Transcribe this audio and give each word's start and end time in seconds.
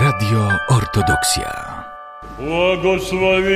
Radio 0.00 0.48
Ortodoksja. 0.68 1.84
Błogosławi 2.38 3.54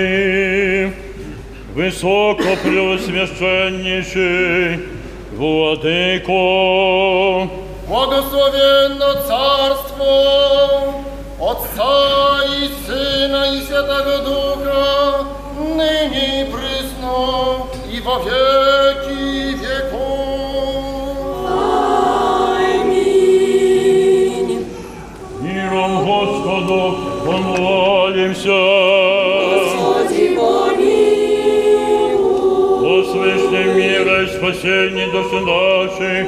wysoko 1.74 2.44
preoswieszczenniejszy 2.62 4.78
Władyko. 5.32 6.32
Błogosławienno 7.88 9.06
Carstwo 9.28 10.12
Otca 11.40 11.92
i 12.60 12.62
Syna 12.86 13.46
i 13.46 13.56
Świętego 13.60 14.18
Ducha, 14.24 15.24
nyní 15.76 16.40
i 16.40 16.44
prysno 16.52 17.16
i 17.92 18.00
во 18.00 18.16
wieki 18.24 19.21
помолимся. 27.42 28.60
Господи, 29.54 30.36
помилуй. 30.36 31.22
Свыше 33.04 33.60
мира 33.74 34.16
и 34.22 34.26
спасении 34.26 35.06
души 35.06 35.40
нашей, 35.40 36.18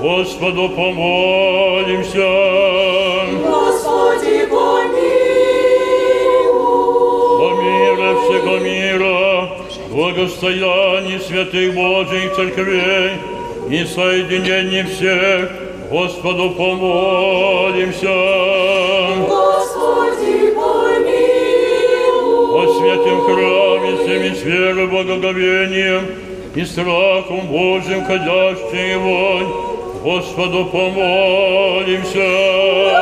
Господу 0.00 0.64
помолимся. 0.70 2.32
Господи, 3.42 4.36
помилуй. 4.46 5.24
О 7.40 7.48
мира 7.62 8.10
всего 8.22 8.54
мира, 8.58 9.18
благостоянии 9.90 11.18
святых 11.18 11.74
Божьих 11.74 12.34
церквей 12.34 13.12
и 13.68 13.84
соединении 13.84 14.82
всех, 14.82 15.50
Господу 15.90 16.50
помолимся. 16.50 18.16
Господи, 19.28 19.63
святем 22.94 23.20
храме 23.22 23.96
всеми 23.96 24.34
с 24.34 24.42
верой, 24.42 24.86
благоговением 24.86 26.06
и 26.54 26.64
страхом 26.64 27.48
Божьим 27.48 28.04
ходящий 28.04 28.92
его, 28.92 29.40
Господу 30.02 30.66
помолимся. 30.66 32.30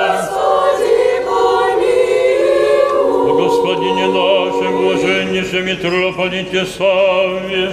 Господи, 0.08 1.20
помилуй. 1.26 3.28
О 3.28 3.34
Господине 3.42 4.06
нашем, 4.06 4.72
блаженнейшем 4.82 5.62
митрополите 5.66 6.64
Савве, 6.64 7.64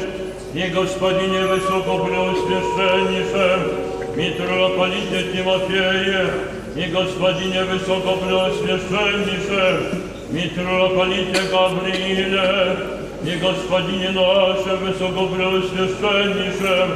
и 0.53 0.67
Господине 0.67 1.45
Высокопреосвященнейшем, 1.45 3.59
митрополите 4.16 5.20
Тимофее, 5.31 6.28
и 6.75 6.84
Господине 6.92 7.64
Высокопреосвященнейшем, 7.64 10.08
Mitropolicie 10.31 11.41
Gabriile 11.52 12.75
i 13.25 13.39
Gospodinie 13.39 14.11
nasze 14.11 14.77
Wysokopróswieszczennisze, 14.77 16.88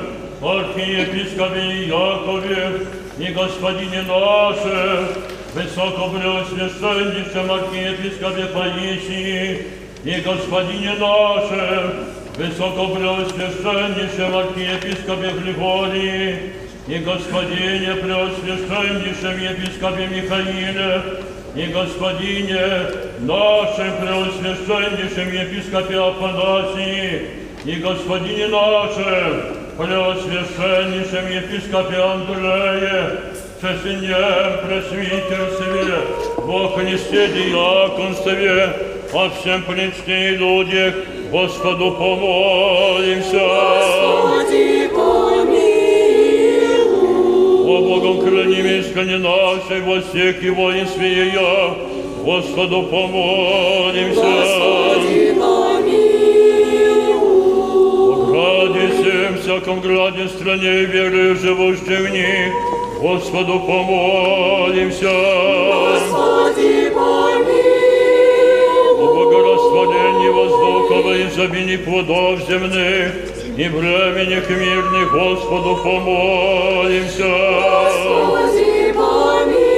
Archiepiskopie 0.42 1.88
Jakowie 1.88 2.72
i 3.20 3.34
Gospodinie 3.34 4.04
nasze 4.04 4.98
Wysokopróswieszczennisze, 5.56 7.42
Archiepiskopie 7.54 8.46
Paisi 8.46 9.58
i 10.06 10.22
Gospodinie 10.22 10.94
nasze 11.00 11.82
Wysokopróswieszczennisze, 12.38 14.28
Archiepiskopie 14.38 15.32
Gliforii 15.32 16.38
i 16.88 17.00
Gospodinie 17.00 17.96
Preoswieszczennisze, 18.02 19.30
Episkopie 19.50 20.08
Michaile, 20.08 21.02
и 21.55 21.67
Господине 21.67 22.61
нашем 23.21 23.93
Преосвященнейшем 24.01 25.33
епископе 25.33 25.97
Афанасии, 25.99 27.27
и 27.65 27.75
Господине 27.77 28.47
нашем 28.49 29.57
Преосвященнейшем 29.77 31.31
епископе 31.31 31.97
Андрее, 31.97 33.21
Чесеньем 33.61 34.67
пресвитерстве, 34.67 35.99
во 36.37 36.69
Христе 36.69 37.29
диаконстве, 37.29 38.73
о 39.13 39.31
всем 39.31 39.65
причте 39.65 40.35
и 40.35 40.37
людях, 40.37 40.95
Господу 41.31 41.91
помолимся. 41.93 43.39
Господи, 43.39 44.89
помилуй. 44.89 45.22
О 47.74 47.82
Богом 47.82 48.22
храни 48.22 48.62
искренне 48.80 49.18
нашей 49.18 49.82
во 49.82 50.00
всех 50.00 50.44
и 50.44 50.50
воинстве 50.52 51.08
ее, 51.26 51.74
Господу 52.24 52.84
помолимся. 52.84 54.22
Господи, 54.22 55.34
помилуй. 55.42 56.14
Граде 58.30 58.88
всем, 58.94 59.38
всяком 59.42 59.82
граде, 59.82 60.28
стране 60.28 60.84
и 60.84 60.86
веры, 60.86 61.36
живущих 61.36 62.00
в 62.00 62.10
них, 62.12 62.54
Господу 63.02 63.60
помолимся. 63.62 65.10
Господи, 65.90 66.92
помилуй. 66.94 67.84
О 69.00 69.06
богорастворении 69.16 70.30
воздуха 70.30 71.02
во 71.02 71.14
изобилии 71.24 71.78
плодов 71.78 72.40
земных 72.48 73.33
и 73.56 73.68
временных 73.68 74.50
мирных, 74.50 75.12
Господу 75.12 75.76
помолимся. 75.84 77.24
Господи, 77.84 78.94
помилуй. 78.94 79.74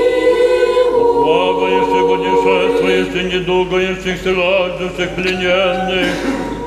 Плавающих, 1.25 2.03
путешествующих, 2.07 3.33
недугающих, 3.33 4.17
страждущих, 4.19 5.09
плененных, 5.15 6.07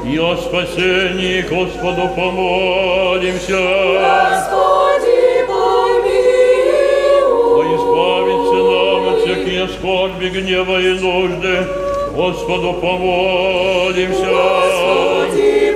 и 0.04 0.19
о 0.19 0.36
спасении 0.36 1.41
Господу 1.42 2.08
помолимся. 2.14 3.60
Господи, 4.04 5.46
помилуй. 5.46 6.46
О 7.56 7.62
избавиться 7.75 8.58
нам 8.69 9.02
от 9.14 9.19
всякие 9.22 9.64
скорби, 9.69 10.28
гнева 10.28 10.78
и 10.78 10.92
нужды, 11.00 11.66
Господу 12.14 12.72
помолимся. 12.75 14.26
Господи, 14.26 15.68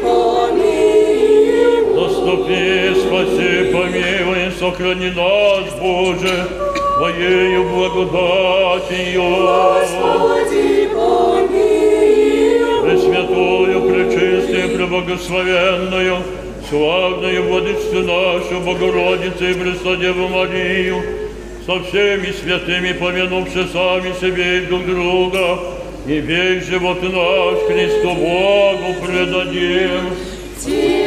Наступи, 2.33 2.95
спаси, 2.95 3.73
помилуй, 3.73 4.51
сохрани 4.59 5.11
нас, 5.11 5.65
Боже, 5.79 6.49
Твоею 6.97 7.65
благодатью. 7.65 9.23
Господи, 9.23 10.89
помилуй. 10.95 12.83
Пресвятую, 12.85 13.83
пречистую, 13.83 14.77
преблагословенную, 14.77 16.17
славную 16.71 17.43
Владычцу 17.49 18.03
нашу, 18.03 18.61
Богородицу 18.65 19.51
и 19.51 19.55
Преснодеву 19.55 20.29
Марию, 20.29 21.03
со 21.67 21.81
всеми 21.81 22.33
святыми, 22.33 22.93
помянувши 22.93 23.67
сами 23.71 24.13
себе 24.19 24.59
и 24.59 24.67
друг 24.67 24.87
друга, 24.87 25.59
и 26.07 26.19
весь 26.19 26.65
живот 26.65 27.03
наш 27.03 27.59
Христу 27.69 28.15
Богу 28.15 28.95
предадим. 29.05 30.15
Тебе, 30.65 31.02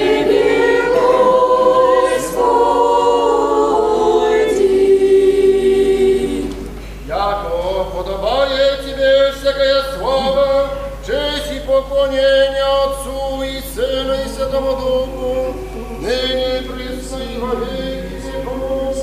поклонение 11.95 12.67
Отцу 12.83 13.44
и 13.44 13.61
Сыну 13.61 14.13
и 14.13 14.28
Святому 14.28 14.75
Духу, 14.75 15.56
ныне 16.01 16.59
и 16.59 16.61
присно 16.67 17.23
и 17.23 17.38
во 17.38 17.56
веки 17.56 18.22
веков. 18.25 18.95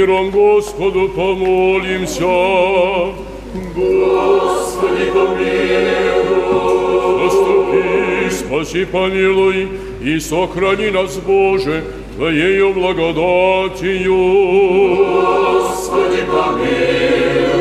миром 0.07 0.31
Господу 0.31 1.09
помолимся. 1.09 2.23
Господи, 3.75 5.11
помилуй. 5.13 6.37
Наступи, 7.23 8.29
спаси, 8.31 8.85
помилуй 8.85 9.67
и 10.01 10.19
сохрани 10.19 10.91
нас, 10.91 11.17
Боже, 11.17 11.83
Твоею 12.15 12.73
благодатью. 12.73 14.15
Господи, 14.95 16.23
помилуй. 16.31 17.57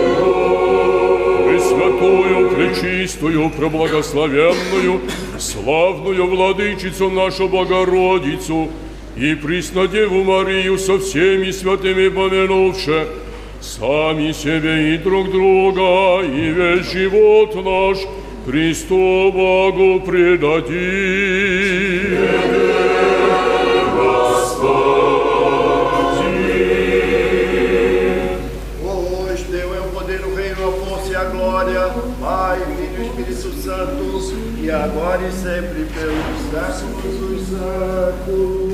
Пресвятую, 1.48 2.50
пречистую, 2.50 3.50
проблагословенную, 3.50 5.00
славную 5.38 6.26
владычицу 6.26 7.10
нашу 7.10 7.48
Богородицу, 7.48 8.68
и 9.16 9.34
Преснодеву 9.34 10.24
Марию 10.24 10.78
со 10.78 10.98
всеми 10.98 11.50
святыми 11.50 12.08
помянувши, 12.08 13.06
сами 13.60 14.32
себе 14.32 14.94
и 14.94 14.98
друг 14.98 15.30
друга, 15.30 16.22
и 16.22 16.50
весь 16.50 16.90
живот 16.92 17.54
наш 17.54 17.98
Христу 18.46 19.32
Богу 19.32 20.00
предадим. 20.00 20.76
Pai, 32.20 32.58
Filho 32.58 33.04
e 33.04 33.06
Espírito 33.06 33.62
Santo, 33.62 34.34
e 34.60 34.68
agora 34.68 35.22
e 35.22 35.30
sempre 35.30 35.86
pelos 35.94 36.50
séculos 36.50 37.20
dos 37.20 37.48
séculos. 37.48 38.65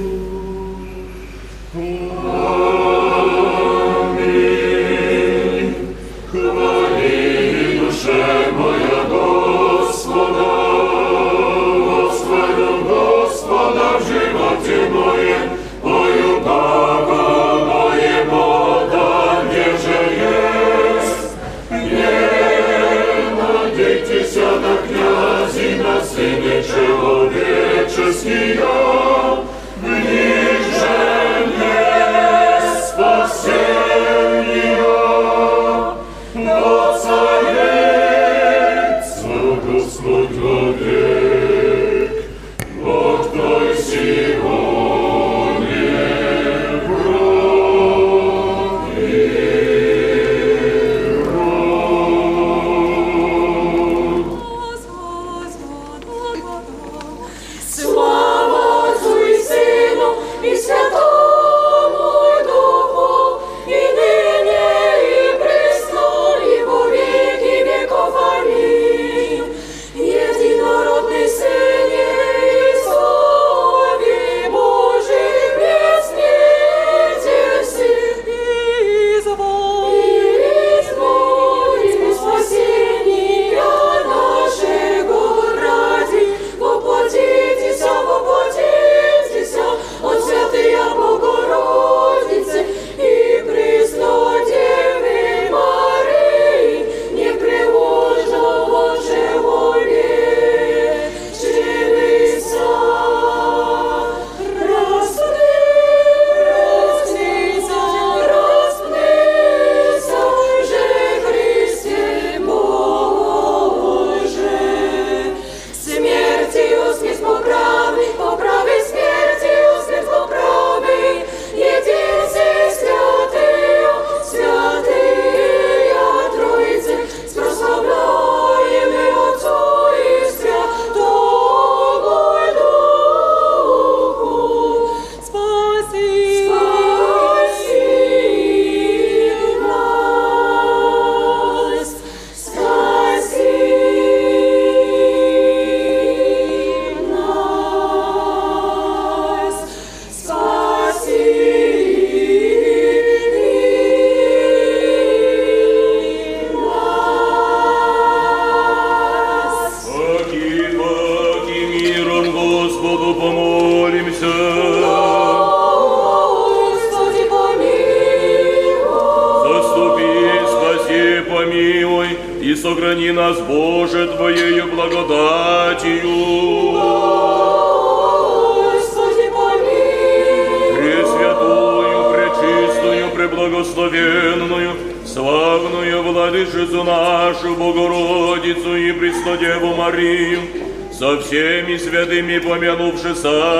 Jesus. 193.02 193.51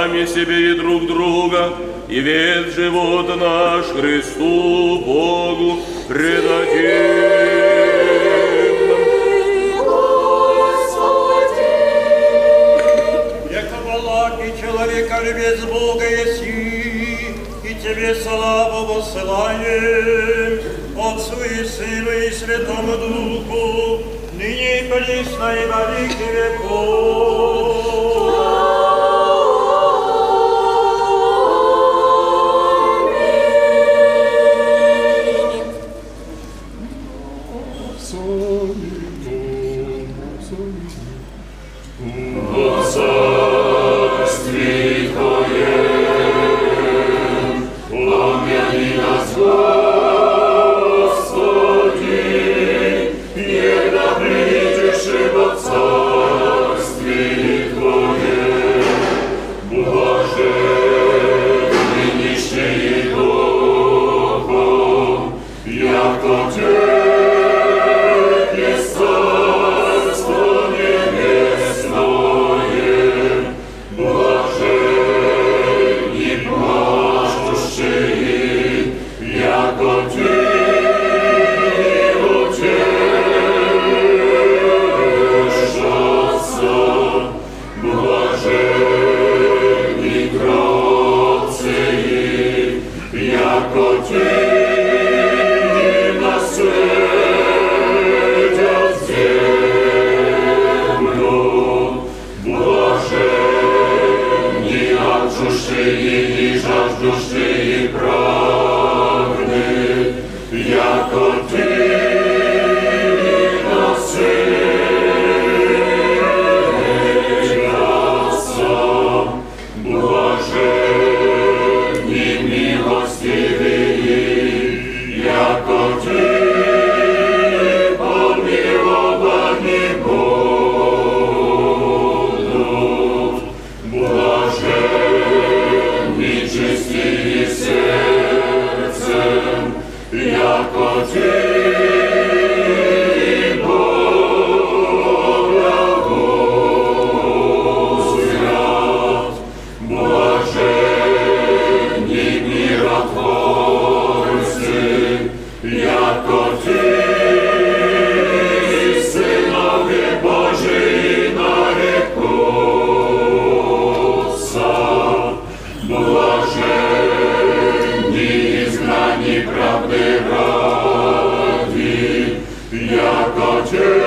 Georgia. 173.64 174.01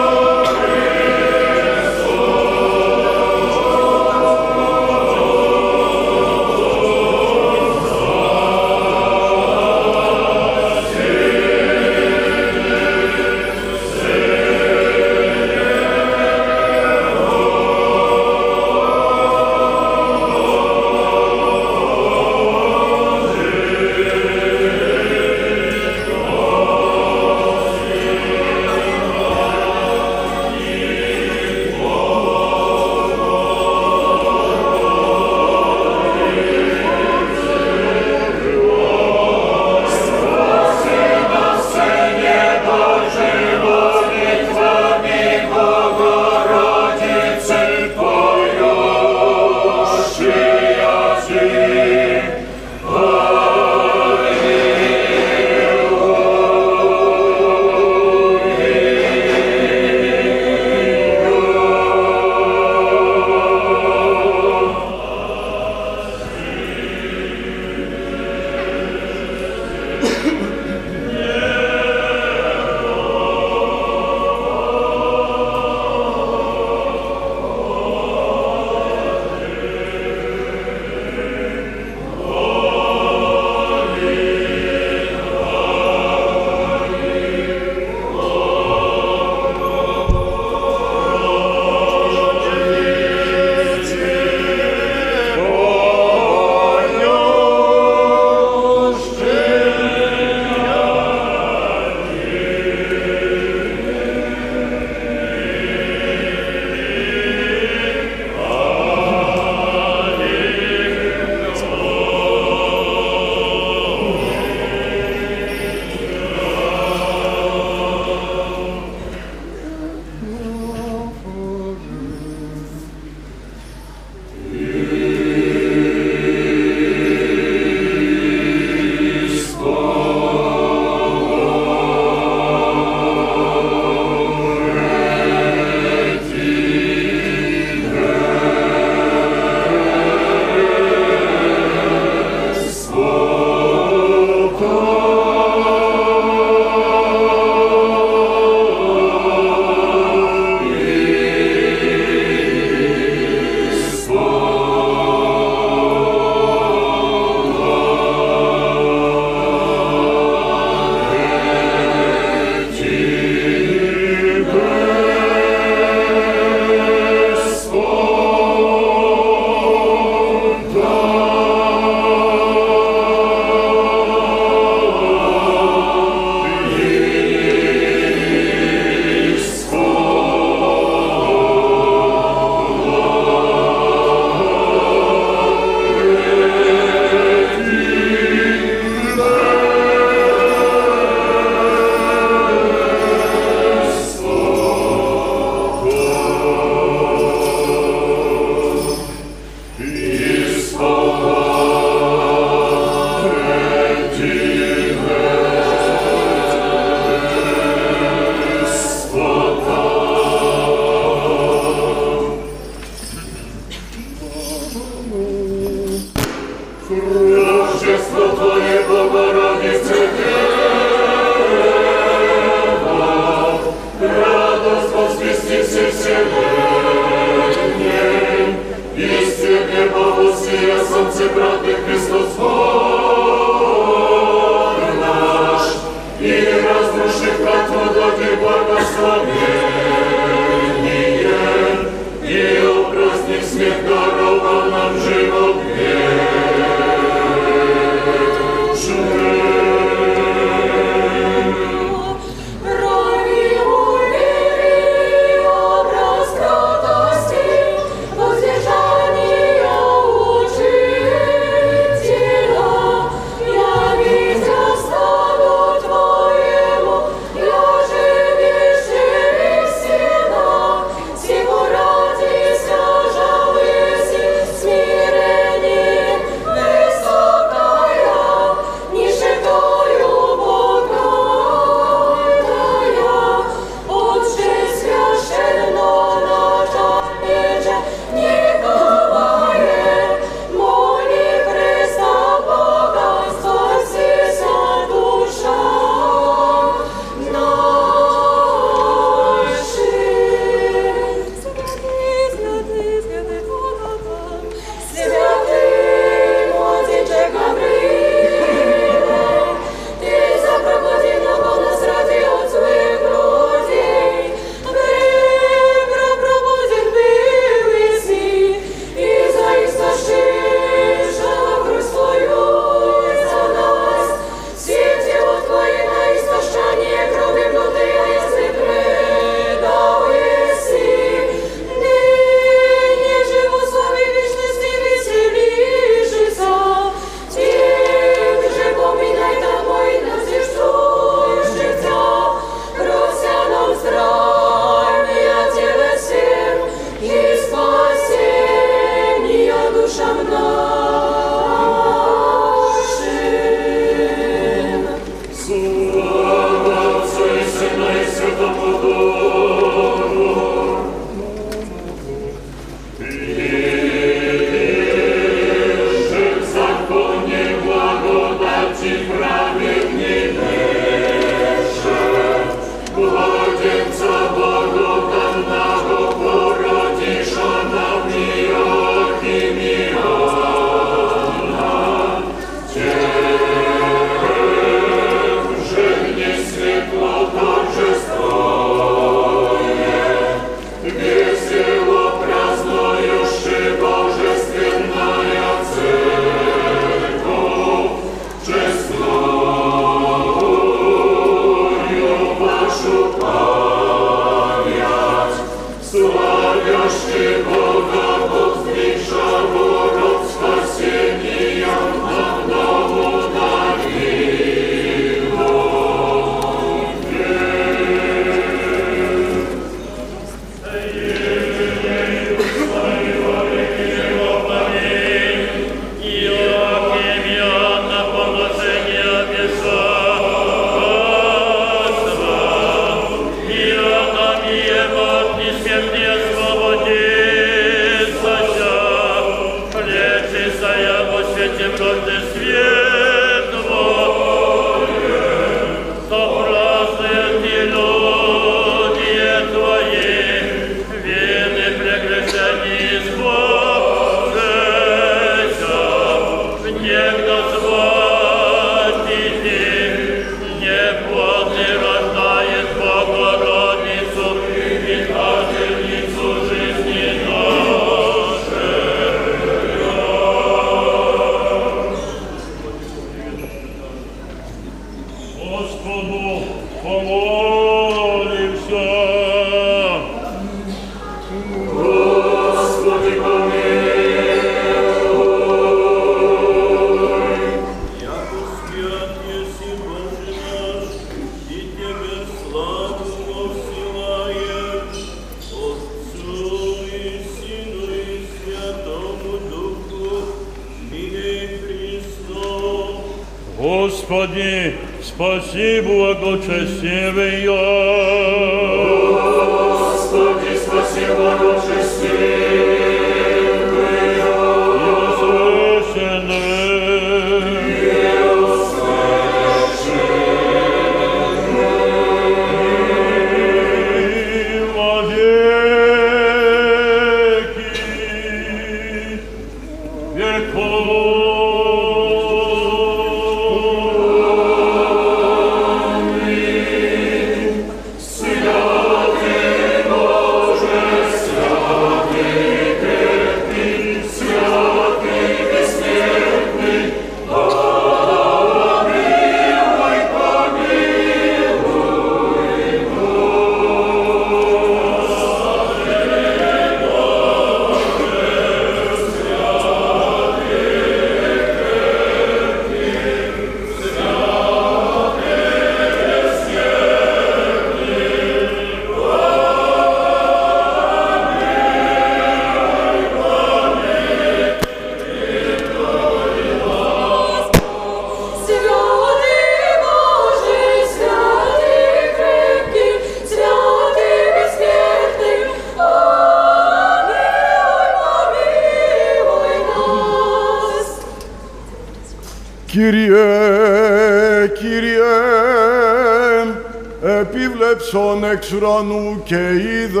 Εξ 598.36 598.52
ουρανού 598.52 599.22
και 599.24 599.50
είδε 599.50 600.00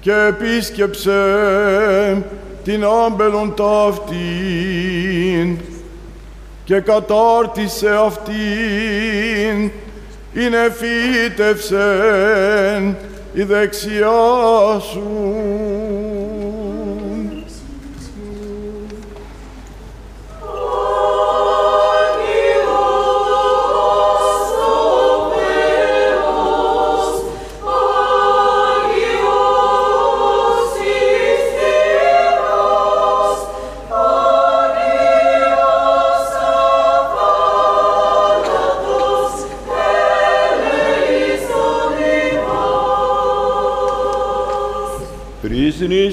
και 0.00 0.12
επίσκεψε 0.12 1.12
την 2.64 2.84
άμπελον 3.06 3.54
ταύτην 3.54 5.58
και 6.64 6.80
κατάρτισε 6.80 7.90
αυτήν 8.06 9.70
είναι 10.34 10.72
φύτευσεν 11.26 12.96
η 13.32 13.42
δεξιά 13.42 14.80
σου. 14.92 15.31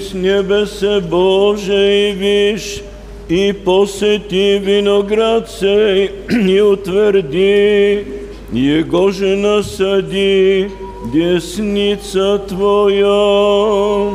Признись 0.08 0.14
небесе 0.14 1.00
Боже 1.00 2.08
и 2.08 2.12
вишь, 2.12 2.80
и 3.28 3.52
посети 3.52 4.58
виноград 4.58 5.50
сей, 5.50 6.10
и 6.30 6.58
утверди, 6.58 8.06
его 8.50 9.10
же 9.10 9.36
насади, 9.36 10.70
десница 11.12 12.38
Твоя. 12.38 14.10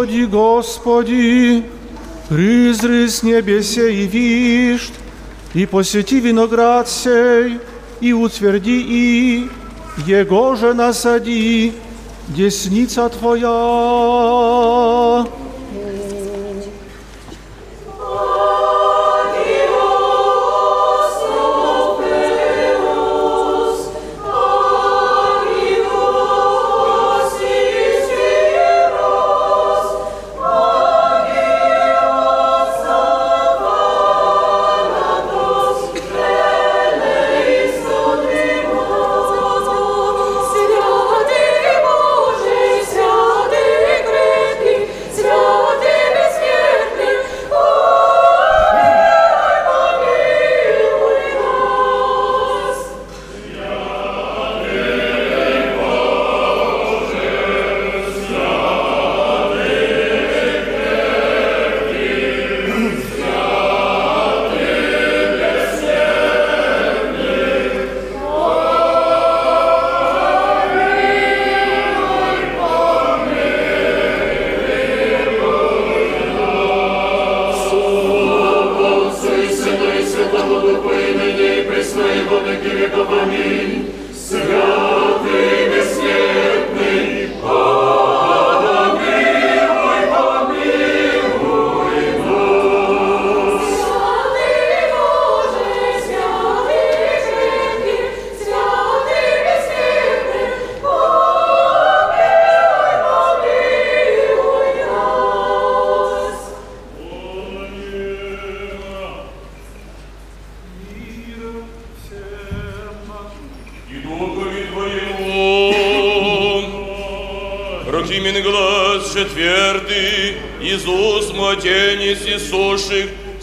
Господи, 0.00 0.24
Господи, 0.24 1.64
призри 2.30 3.08
с 3.08 3.22
небесе 3.22 3.92
и 3.92 4.06
вишь, 4.06 4.90
и 5.52 5.66
посети 5.66 6.18
виноград 6.18 6.88
сей, 6.88 7.60
и 8.00 8.14
утверди 8.14 8.80
и, 8.80 9.50
его 10.06 10.56
же 10.56 10.72
насади, 10.72 11.74
десница 12.28 13.10
Твоя. 13.10 13.46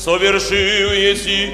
Совершил 0.09 0.91
еси 0.93 1.53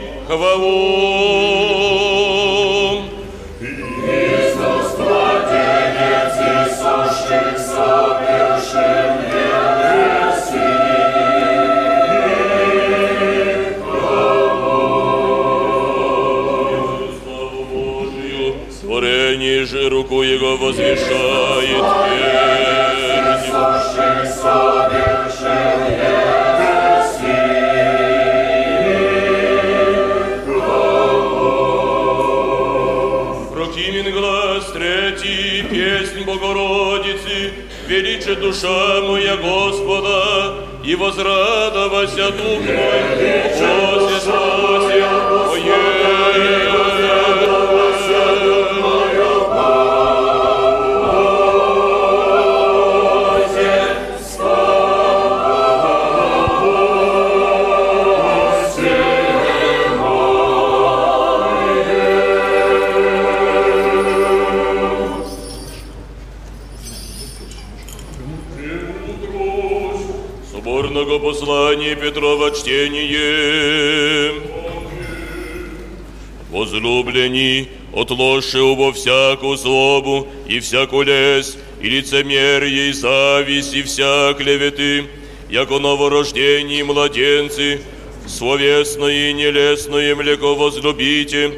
всяку 80.65 81.03
лесть, 81.03 81.59
и 81.81 81.89
лицемерие, 81.89 82.89
и 82.89 82.93
зависть, 82.93 83.75
и 83.75 83.83
вся 83.83 84.33
клеветы, 84.35 85.05
яко 85.51 85.79
новорождении 85.79 86.83
младенцы, 86.83 87.83
словесное 88.27 89.31
и 89.31 89.33
нелестное 89.35 90.15
млеко 90.15 90.55
возлюбите, 90.55 91.53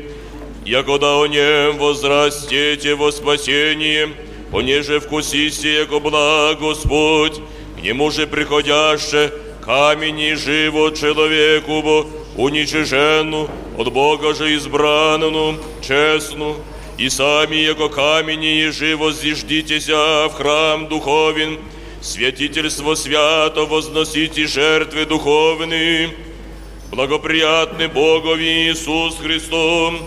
якода 0.65 1.23
о 1.23 1.27
нем 1.27 1.79
возрастете 1.79 2.97
во 2.97 3.13
спасение, 3.13 4.11
понеже 4.51 4.99
вкусите, 4.99 5.75
яко 5.75 6.01
благ 6.01 6.59
Господь, 6.59 7.41
к 7.79 7.83
нему 7.83 8.11
же 8.11 8.27
приходяще 8.27 9.33
камень 9.65 10.21
и 10.21 10.35
живот 10.35 10.99
человеку, 10.99 11.83
бо 11.83 12.07
уничиженну, 12.37 13.49
от 13.79 13.93
Бога 13.93 14.35
же 14.35 14.55
избранну, 14.57 15.57
честну, 15.81 16.57
и 16.99 17.11
сами, 17.11 17.57
яко 17.57 17.89
камени 17.89 18.71
живо 18.71 19.13
зиждитеся 19.13 20.29
в 20.29 20.35
храм 20.35 20.89
духовен, 20.89 21.59
святительство 22.01 22.95
свято 22.95 23.67
возносите 23.67 24.47
жертвы 24.47 25.05
духовные, 25.05 26.11
благоприятны 26.91 27.89
Богови 27.89 28.71
Иисус 28.71 29.17
Христом, 29.19 29.99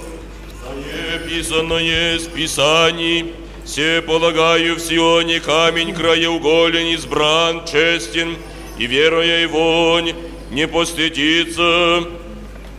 Написано 1.12 1.76
есть 1.76 2.30
в 2.30 2.34
Писании, 2.34 3.34
все 3.66 4.02
полагаю 4.02 4.76
в 4.76 4.80
Сионе 4.80 5.40
камень 5.40 5.94
краеуголен, 5.94 6.96
избран, 6.96 7.66
честен, 7.66 8.36
и 8.78 8.86
веруя 8.86 9.42
его 9.42 10.00
не 10.52 10.68
постыдится. 10.68 12.04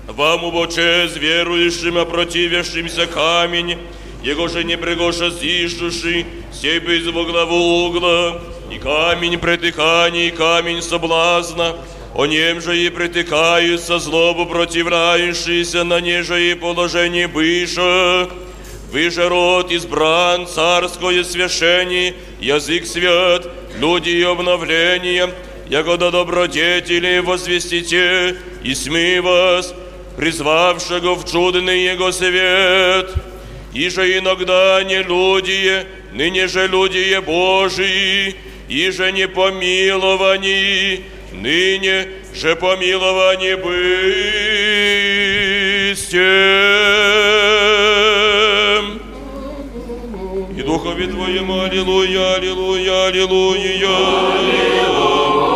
Вам 0.09 0.45
убо 0.45 0.67
честь 0.67 1.17
верующим, 1.17 1.99
опротивившимся 1.99 3.07
камень, 3.07 3.79
его 4.23 4.49
же 4.49 4.65
не 4.65 4.77
пригоша 4.77 5.31
зиждущий, 5.31 6.27
сей 6.53 6.79
бы 6.79 6.99
из 6.99 7.09
главу 7.11 7.87
угла, 7.87 8.41
и 8.71 8.79
камень 8.79 9.39
притыкания, 9.39 10.29
и 10.29 10.31
камень 10.31 10.83
соблазна, 10.83 11.77
о 12.15 12.27
нем 12.27 12.61
же 12.61 12.77
и 12.77 12.91
притыкаются 12.91 13.99
злобу 13.99 14.47
противляющиеся 14.47 15.85
на 15.85 16.01
неже 16.01 16.51
и 16.51 16.55
положение 16.55 17.29
быша. 17.29 18.29
Вы 18.93 19.11
же 19.11 19.29
род 19.29 19.71
избран, 19.71 20.47
царское 20.49 21.23
священие, 21.23 22.15
язык 22.41 22.87
свят, 22.87 23.47
люди 23.79 24.11
и 24.11 24.23
обновление, 24.23 25.33
ягода 25.69 26.11
добродетели 26.11 27.21
возвестите, 27.21 28.37
и 28.65 28.75
сми 28.75 29.21
вас, 29.21 29.73
призвавшего 30.17 31.15
в 31.15 31.31
чудный 31.31 31.85
его 31.85 32.11
свет. 32.11 33.15
И 33.73 33.89
же 33.89 34.19
иногда 34.19 34.83
не 34.83 35.03
люди, 35.03 35.87
ныне 36.13 36.49
же 36.49 36.67
люди 36.67 37.21
Божии, 37.21 38.35
и 38.69 38.91
же 38.91 39.13
не 39.13 39.29
помиловании, 39.29 41.05
ныне 41.33 42.09
же 42.35 42.57
помилование 42.57 43.57
быстем. 43.57 43.71
И 50.57 50.63
Духове 50.63 51.07
Твоему, 51.07 51.61
аллилуйя, 51.61 52.35
аллилуйя, 52.35 53.07
аллилуйя. 53.07 54.31
Блажен 55.01 55.50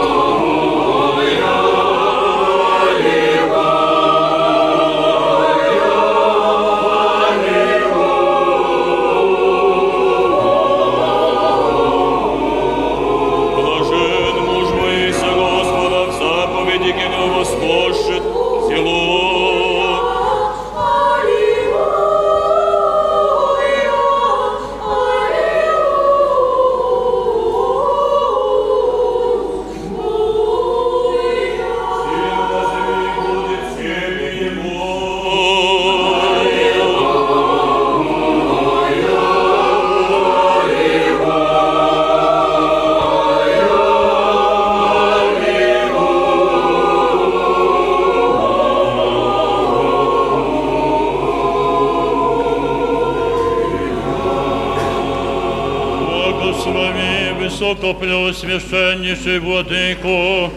высокопреосвященнейший 57.85 59.41
Владыку, 59.41 60.51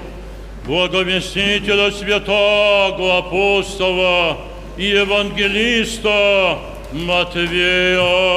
благовестителя 0.65 1.91
святого 1.91 3.17
апостола 3.17 4.37
и 4.77 4.85
евангелиста 4.85 6.59
Матвея. 6.93 8.36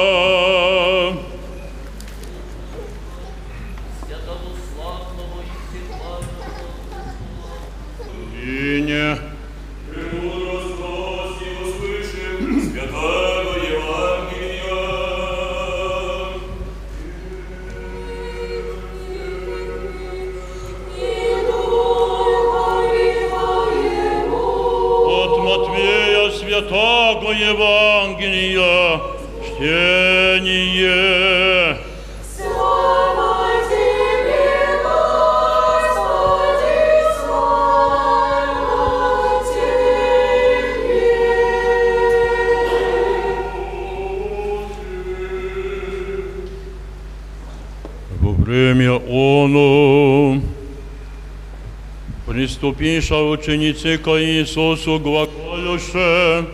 приступиша 52.60 53.16
ученицы 53.16 53.96
к 53.96 54.08
Иисусу 54.08 54.98
глаголюше, 54.98 56.44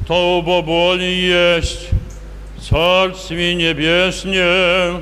кто 0.00 0.38
убоболи 0.38 1.04
есть 1.04 1.90
в 2.56 2.68
Царстве 2.68 3.54
Небесне, 3.54 5.00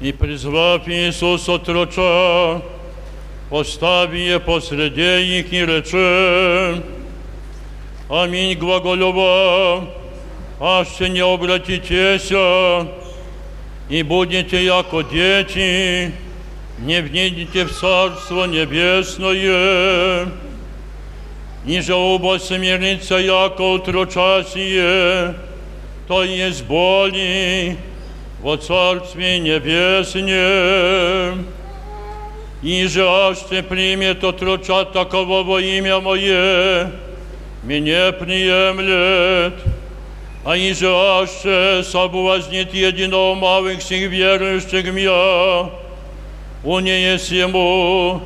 и 0.00 0.10
призвав 0.10 0.88
Иисус 0.88 1.48
отроча, 1.48 2.60
поставие 3.50 4.40
посреди 4.40 5.38
их 5.38 5.52
и 5.52 5.64
рече, 5.64 6.82
Аминь 8.08 8.58
глаголюва, 8.58 9.86
аще 10.58 11.08
не 11.08 11.20
обратитеся, 11.20 12.88
и 13.88 14.02
будете 14.02 14.64
яко 14.64 15.04
дети, 15.04 16.12
не 16.78 17.00
внидите 17.00 17.64
в 17.64 17.72
Царство 17.72 18.44
Небесное, 18.46 20.26
ниже 21.64 21.94
оба 21.94 22.38
смирится 22.38 23.16
яко 23.16 23.62
утрочасие, 23.62 25.34
то 26.08 26.24
есть 26.24 26.64
боли 26.64 27.76
во 28.40 28.56
Царстве 28.56 29.38
Небесне. 29.38 30.34
Иже 32.62 33.06
аще 33.06 33.62
примет 33.62 34.24
отроча 34.24 34.84
таково 34.86 35.42
во 35.42 35.60
имя 35.60 36.00
Мое, 36.00 36.90
меня 37.62 38.10
приемлет, 38.12 39.54
а 40.44 40.56
иже 40.56 40.88
аще 40.90 41.82
соблазнит 41.82 42.72
единого 42.72 43.34
малых 43.34 43.80
всех 43.80 44.10
верующих 44.10 44.92
мя, 44.92 45.70
у 46.64 46.78
не 46.78 47.12
есть 47.12 47.30
ему, 47.30 48.22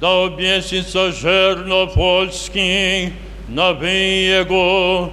да 0.00 0.24
обесится 0.24 1.12
жерно 1.12 1.86
польский, 1.86 3.12
навый 3.48 4.26
его, 4.26 5.10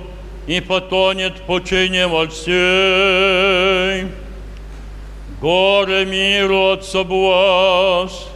и 0.48 0.60
потонет 0.60 1.42
починем 1.48 2.14
от 2.14 2.34
всей. 2.34 4.08
Горе 5.42 6.06
миру 6.06 6.74
от 6.74 6.86
соблаз, 6.86 8.28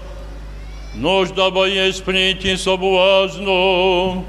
нужда 0.95 1.51
боясь 1.51 1.99
прийти 1.99 2.57
соблазну, 2.57 4.25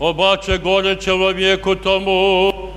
обаче 0.00 0.58
горе 0.58 0.96
человеку 0.96 1.76
тому, 1.76 2.72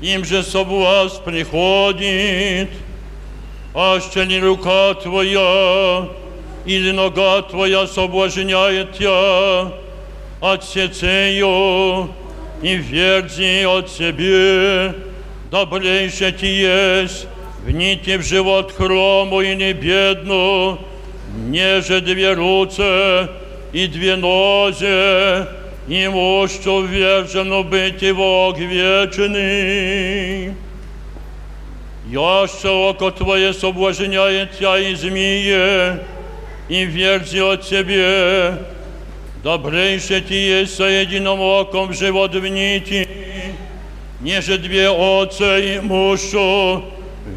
им 0.00 0.24
же 0.24 0.42
соблазн 0.42 1.22
приходит, 1.24 2.70
аще 3.74 4.26
не 4.26 4.40
рука 4.40 4.94
твоя, 4.94 6.08
или 6.66 6.90
нога 6.90 7.42
твоя 7.42 7.86
соблазняет 7.86 8.92
тебя, 8.92 9.72
отсецею 10.40 12.10
и 12.62 12.76
верзи 12.76 13.64
от 13.64 13.90
себе, 13.90 14.94
добрейше 15.50 16.32
ти 16.32 16.46
есть, 16.46 17.26
вните 17.64 18.18
в 18.18 18.22
живот 18.22 18.72
хрому 18.72 19.40
и 19.40 19.54
не 19.54 19.72
бедну, 19.72 20.78
неже 21.34 22.00
две 22.00 22.34
руце 22.34 23.28
и 23.72 23.86
две 23.86 24.16
нозе, 24.16 25.46
и 25.88 26.08
мощу 26.08 26.82
ввержено 26.82 27.62
быть 27.64 28.02
его 28.02 28.54
вечный. 28.56 30.54
Яще 32.06 32.68
око 32.68 33.10
Твое 33.10 33.52
соблазняет 33.52 34.58
Тя 34.58 34.78
и 34.78 34.94
змеи, 34.94 35.98
и 36.68 36.84
верзи 36.84 37.38
от 37.38 37.62
Тебе, 37.62 38.54
добрейше 39.44 40.20
Ти 40.20 40.34
есть 40.34 40.74
со 40.76 40.84
единым 40.84 41.40
оком 41.40 41.88
в 41.88 41.94
живот 41.94 42.34
внити, 42.34 43.06
неже 44.20 44.58
две 44.58 44.88
отца 44.88 45.58
и 45.58 45.80
мушу, 45.80 46.84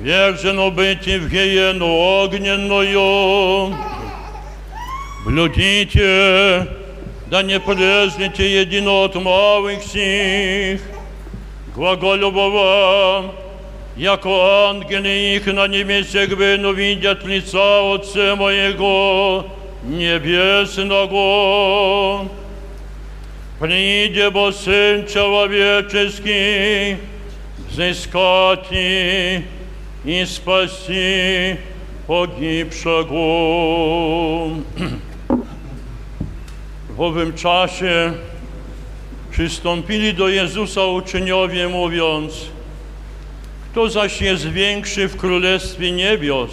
вержено 0.01 0.71
быть 0.71 1.07
и 1.07 1.17
в 1.17 1.30
гиену 1.30 1.88
огненную. 2.24 3.76
Блюдите, 5.26 6.67
да 7.28 7.41
не 7.43 7.59
презните 7.59 8.43
едино 8.43 9.03
от 9.03 9.15
малых 9.15 9.84
сих, 9.84 10.82
глаголю 11.76 12.32
вам, 12.32 13.32
яко 13.97 14.69
ангели 14.69 15.36
их 15.36 15.45
на 15.47 15.67
небесе 15.67 16.26
гвену 16.28 16.74
видят 16.74 17.26
лица 17.26 17.93
Отца 17.93 18.36
моего 18.36 19.45
небесного. 19.84 21.24
Приде 23.59 24.30
бо 24.30 24.51
Сын 24.51 25.05
человеческий, 25.07 26.97
взыскать 27.69 28.71
и 28.71 30.26
спаси 30.26 31.57
pogibszego. 32.07 33.15
W 36.89 37.01
owym 37.01 37.34
czasie 37.34 38.13
przystąpili 39.32 40.13
do 40.13 40.30
Jezusa 40.30 40.86
uczniowie, 40.86 41.67
mówiąc, 41.67 42.34
kto 43.72 43.90
zaś 43.90 44.20
jest 44.20 44.48
większy 44.48 45.08
w 45.08 45.16
Królestwie 45.16 45.92
Niebios? 45.92 46.50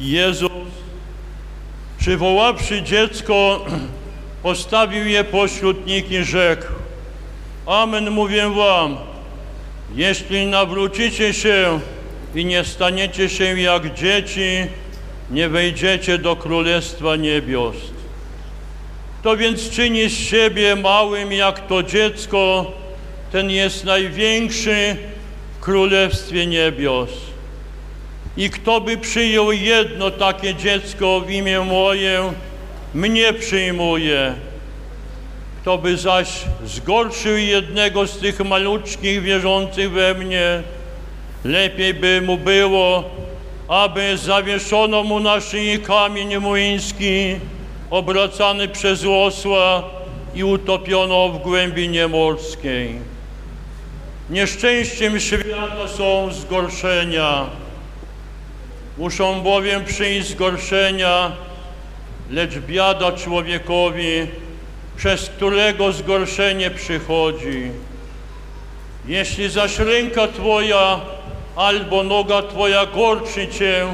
Jezus, 0.00 0.50
przywoławszy 1.98 2.82
dziecko, 2.82 3.66
postawił 4.42 5.06
je 5.06 5.24
pośród 5.24 5.86
nich 5.86 6.10
i 6.10 6.24
rzekł, 6.24 6.66
Amen 7.66 8.10
mówię 8.10 8.50
wam, 8.50 8.96
jeśli 9.94 10.46
nawrócicie 10.46 11.34
się 11.34 11.80
i 12.34 12.44
nie 12.44 12.64
staniecie 12.64 13.28
się 13.28 13.60
jak 13.60 13.94
dzieci, 13.94 14.66
nie 15.30 15.48
wejdziecie 15.48 16.18
do 16.18 16.36
Królestwa 16.36 17.16
Niebios. 17.16 17.76
Kto 19.20 19.36
więc 19.36 19.70
czyni 19.70 20.08
z 20.08 20.12
siebie 20.12 20.76
małym 20.76 21.32
jak 21.32 21.66
to 21.66 21.82
dziecko, 21.82 22.72
ten 23.32 23.50
jest 23.50 23.84
największy 23.84 24.96
Królestwie 25.66 26.46
Niebios. 26.46 27.10
I 28.36 28.50
kto 28.50 28.80
by 28.80 28.98
przyjął 28.98 29.52
jedno 29.52 30.10
takie 30.10 30.54
dziecko 30.54 31.20
w 31.20 31.30
imię 31.30 31.60
moje, 31.60 32.32
mnie 32.94 33.32
przyjmuje. 33.32 34.34
Kto 35.62 35.78
by 35.78 35.96
zaś 35.96 36.28
zgorszył 36.64 37.36
jednego 37.36 38.06
z 38.06 38.18
tych 38.18 38.40
maluczkich 38.40 39.22
wierzących 39.22 39.90
we 39.90 40.14
mnie, 40.14 40.62
lepiej 41.44 41.94
by 41.94 42.22
mu 42.22 42.38
było, 42.38 43.04
aby 43.68 44.18
zawieszono 44.18 45.02
mu 45.02 45.20
na 45.20 45.40
szyi 45.40 45.78
kamień 45.78 46.38
młyński, 46.38 47.36
obracany 47.90 48.68
przez 48.68 49.04
osła 49.04 49.82
i 50.34 50.44
utopiono 50.44 51.28
w 51.28 51.38
głębinie 51.38 52.08
morskiej. 52.08 53.15
Nieszczęściem 54.30 55.20
świata 55.20 55.88
są 55.96 56.32
zgorszenia. 56.32 57.46
Muszą 58.98 59.40
bowiem 59.40 59.84
przyjść 59.84 60.28
zgorszenia, 60.28 61.32
lecz 62.30 62.58
biada 62.58 63.12
człowiekowi, 63.12 64.26
przez 64.96 65.28
którego 65.28 65.92
zgorszenie 65.92 66.70
przychodzi. 66.70 67.70
Jeśli 69.06 69.50
zaś 69.50 69.78
ręka 69.78 70.28
Twoja 70.28 71.00
albo 71.56 72.02
noga 72.02 72.42
Twoja 72.42 72.86
gorczy 72.86 73.48
Cię, 73.48 73.86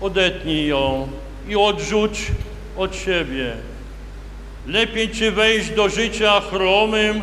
odetnij 0.00 0.66
ją 0.66 1.08
i 1.48 1.56
odrzuć 1.56 2.20
od 2.76 2.96
siebie. 2.96 3.52
Lepiej 4.66 5.10
Ci 5.10 5.30
wejść 5.30 5.70
do 5.70 5.88
życia 5.88 6.40
chromym 6.40 7.22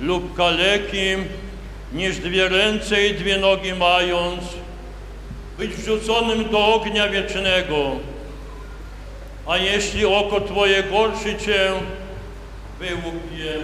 lub 0.00 0.36
kalekim, 0.36 1.24
niż 1.94 2.18
dwie 2.18 2.48
ręce 2.48 3.06
i 3.06 3.14
dwie 3.14 3.38
nogi 3.38 3.74
mając, 3.74 4.40
być 5.58 5.70
wrzuconym 5.70 6.50
do 6.50 6.74
ognia 6.74 7.08
wiecznego. 7.08 7.90
A 9.46 9.56
jeśli 9.56 10.06
oko 10.06 10.40
Twoje 10.40 10.82
gorszy 10.82 11.36
Cię, 11.38 11.72
wyłup 12.78 13.32
je 13.36 13.54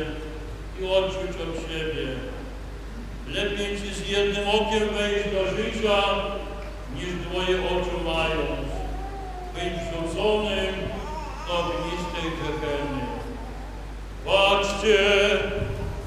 i 0.81 0.91
odrzuć 0.91 1.31
od 1.31 1.73
siebie. 1.73 2.07
Lepiej 3.29 3.77
Ci 3.77 3.95
z 3.95 4.09
jednym 4.09 4.49
okiem 4.49 4.89
wejść 4.89 5.25
do 5.25 5.57
życia, 5.57 6.03
niż 6.97 7.07
dwoje 7.07 7.59
oczu 7.63 8.05
mając, 8.05 8.69
być 9.55 9.73
wrzuconym 9.83 10.75
do 11.49 11.59
ognistej 11.59 12.31
geheny. 12.43 13.01
Patrzcie, 14.25 14.99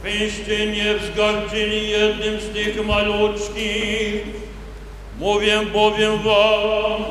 byście 0.04 0.68
nie 0.68 0.96
wzgardzili 0.96 1.90
jednym 1.90 2.40
z 2.40 2.50
tych 2.50 2.86
maluczkich. 2.86 4.24
Mówię 5.20 5.62
bowiem 5.74 6.18
wam, 6.18 7.04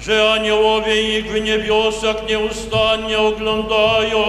że 0.00 0.30
aniołowie 0.30 1.18
ich 1.18 1.26
w 1.32 1.40
niebiosach 1.40 2.28
nieustannie 2.28 3.18
oglądają 3.18 4.24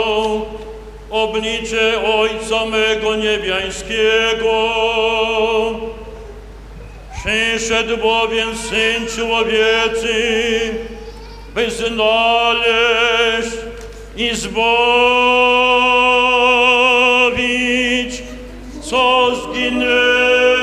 oblicze 1.10 2.02
Ojca 2.16 2.66
mego 2.66 3.16
niebiańskiego. 3.16 4.70
Przyszedł 7.20 7.98
bowiem 7.98 8.58
Syn 8.58 9.08
Człowiecy, 9.16 10.16
by 11.56 11.72
znaleźć 11.72 13.52
i 14.18 14.36
zbawić, 14.36 14.54
co 18.82 19.36
zginęło. 19.36 20.57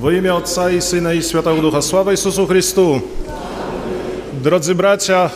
W 0.00 0.12
imię 0.12 0.34
Ojca 0.34 0.70
i 0.70 0.82
Syna 0.82 1.14
i 1.14 1.22
Świętego 1.22 1.62
Ducha. 1.62 1.82
Sława 1.82 2.10
Jezusu 2.10 2.46
Chrystu. 2.46 3.00
Drodzy 4.42 4.74
bracia, 4.74 5.30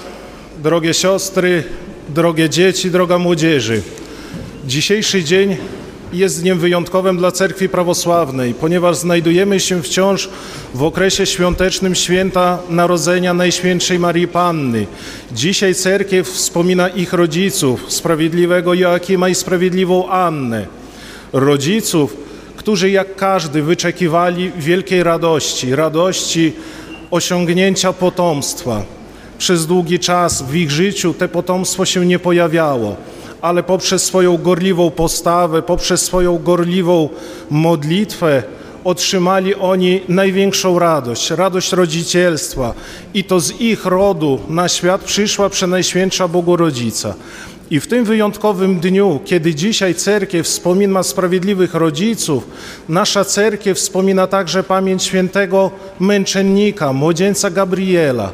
drogie 0.63 0.95
siostry, 0.95 1.65
drogie 2.09 2.51
dzieci, 2.51 2.91
droga 2.91 3.19
młodzieży. 3.19 3.83
Dzisiejszy 4.67 5.25
dzień 5.25 5.57
jest 6.13 6.43
dniem 6.43 6.59
wyjątkowym 6.59 7.17
dla 7.17 7.33
Cerkwi 7.33 7.69
Prawosławnej, 7.69 8.55
ponieważ 8.55 8.97
znajdujemy 8.97 9.61
się 9.61 9.83
wciąż 9.83 10.29
w 10.75 10.83
okresie 10.83 11.27
świątecznym 11.27 11.95
święta 11.95 12.59
Narodzenia 12.69 13.35
Najświętszej 13.35 13.99
Marii 13.99 14.29
Panny. 14.29 14.87
Dzisiaj 15.33 15.75
Cerkiew 15.75 16.29
wspomina 16.29 16.89
ich 16.89 17.13
rodziców, 17.13 17.85
sprawiedliwego 17.89 18.75
Joakima 18.75 19.29
i 19.29 19.35
sprawiedliwą 19.35 20.09
Annę. 20.09 20.67
Rodziców, 21.33 22.22
którzy 22.63 22.91
jak 22.91 23.17
każdy 23.17 23.63
wyczekiwali 23.63 24.53
wielkiej 24.57 25.03
radości, 25.03 25.75
radości 25.75 26.53
osiągnięcia 27.11 27.93
potomstwa. 27.93 28.83
Przez 29.39 29.67
długi 29.67 29.99
czas 29.99 30.43
w 30.43 30.55
ich 30.55 30.71
życiu 30.71 31.15
te 31.15 31.29
potomstwo 31.29 31.85
się 31.85 32.07
nie 32.07 32.19
pojawiało, 32.19 32.97
ale 33.41 33.63
poprzez 33.63 34.05
swoją 34.05 34.39
gorliwą 34.39 34.91
postawę, 34.91 35.63
poprzez 35.63 36.03
swoją 36.03 36.39
gorliwą 36.39 37.09
modlitwę 37.51 38.43
otrzymali 38.85 39.55
oni 39.55 40.01
największą 40.09 40.79
radość, 40.79 41.31
radość 41.31 41.73
rodzicielstwa 41.73 42.75
i 43.15 43.25
to 43.25 43.41
z 43.41 43.61
ich 43.61 43.87
rodu 43.87 44.41
na 44.49 44.69
świat 44.69 45.05
przyszła 45.05 45.51
Przenajświętsza 45.51 46.29
Bogorodzica. 46.29 47.15
I 47.73 47.81
w 47.81 47.87
tym 47.87 48.05
wyjątkowym 48.05 48.81
dniu, 48.81 49.21
kiedy 49.25 49.55
dzisiaj 49.55 49.95
cerkiew 49.95 50.47
wspomina 50.47 51.03
sprawiedliwych 51.03 51.75
rodziców, 51.75 52.47
nasza 52.89 53.25
cerkiew 53.25 53.79
wspomina 53.79 54.27
także 54.27 54.63
pamięć 54.63 55.03
świętego 55.03 55.71
męczennika, 56.01 56.93
młodzieńca 56.93 57.51
Gabriela. 57.51 58.33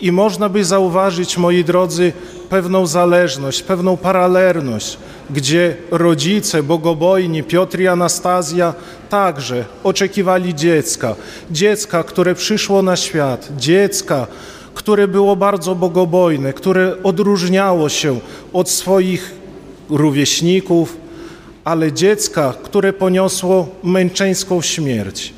I 0.00 0.12
można 0.12 0.48
by 0.48 0.64
zauważyć, 0.64 1.38
moi 1.38 1.64
drodzy, 1.64 2.12
pewną 2.50 2.86
zależność, 2.86 3.62
pewną 3.62 3.96
paralelność, 3.96 4.98
gdzie 5.30 5.76
rodzice 5.90 6.62
bogobojni 6.62 7.42
Piotr 7.42 7.80
i 7.80 7.88
Anastazja 7.88 8.74
także 9.08 9.64
oczekiwali 9.84 10.54
dziecka, 10.54 11.14
dziecka, 11.50 12.02
które 12.02 12.34
przyszło 12.34 12.82
na 12.82 12.96
świat, 12.96 13.48
dziecka, 13.56 14.26
które 14.78 15.08
było 15.08 15.36
bardzo 15.36 15.74
bogobojne, 15.74 16.52
które 16.52 17.02
odróżniało 17.02 17.88
się 17.88 18.20
od 18.52 18.70
swoich 18.70 19.34
rówieśników, 19.90 20.96
ale 21.64 21.92
dziecka, 21.92 22.54
które 22.62 22.92
poniosło 22.92 23.68
męczeńską 23.82 24.62
śmierć. 24.62 25.32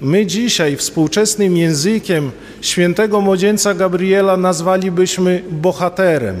My 0.00 0.26
dzisiaj 0.26 0.76
współczesnym 0.76 1.56
językiem 1.56 2.30
świętego 2.60 3.20
młodzieńca 3.20 3.74
Gabriela 3.74 4.36
nazwalibyśmy 4.36 5.42
bohaterem, 5.50 6.36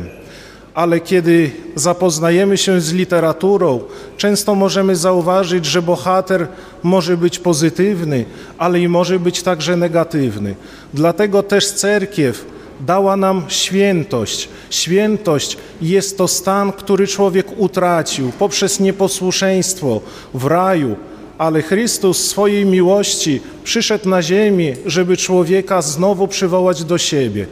ale 0.78 1.00
kiedy 1.00 1.50
zapoznajemy 1.74 2.56
się 2.56 2.80
z 2.80 2.92
literaturą, 2.92 3.80
często 4.16 4.54
możemy 4.54 4.96
zauważyć, 4.96 5.66
że 5.66 5.82
bohater 5.82 6.46
może 6.82 7.16
być 7.16 7.38
pozytywny, 7.38 8.24
ale 8.58 8.80
i 8.80 8.88
może 8.88 9.18
być 9.18 9.42
także 9.42 9.76
negatywny. 9.76 10.54
Dlatego 10.94 11.42
też 11.42 11.72
cerkiew 11.72 12.44
dała 12.80 13.16
nam 13.16 13.44
świętość. 13.48 14.48
Świętość 14.70 15.56
jest 15.82 16.18
to 16.18 16.28
stan, 16.28 16.72
który 16.72 17.06
człowiek 17.06 17.46
utracił 17.56 18.32
poprzez 18.38 18.80
nieposłuszeństwo 18.80 20.00
w 20.34 20.44
raju, 20.44 20.96
ale 21.38 21.62
Chrystus 21.62 22.26
swojej 22.26 22.66
miłości 22.66 23.40
przyszedł 23.64 24.08
na 24.08 24.22
ziemię, 24.22 24.76
żeby 24.86 25.16
człowieka 25.16 25.82
znowu 25.82 26.28
przywołać 26.28 26.84
do 26.84 26.98
siebie. 26.98 27.46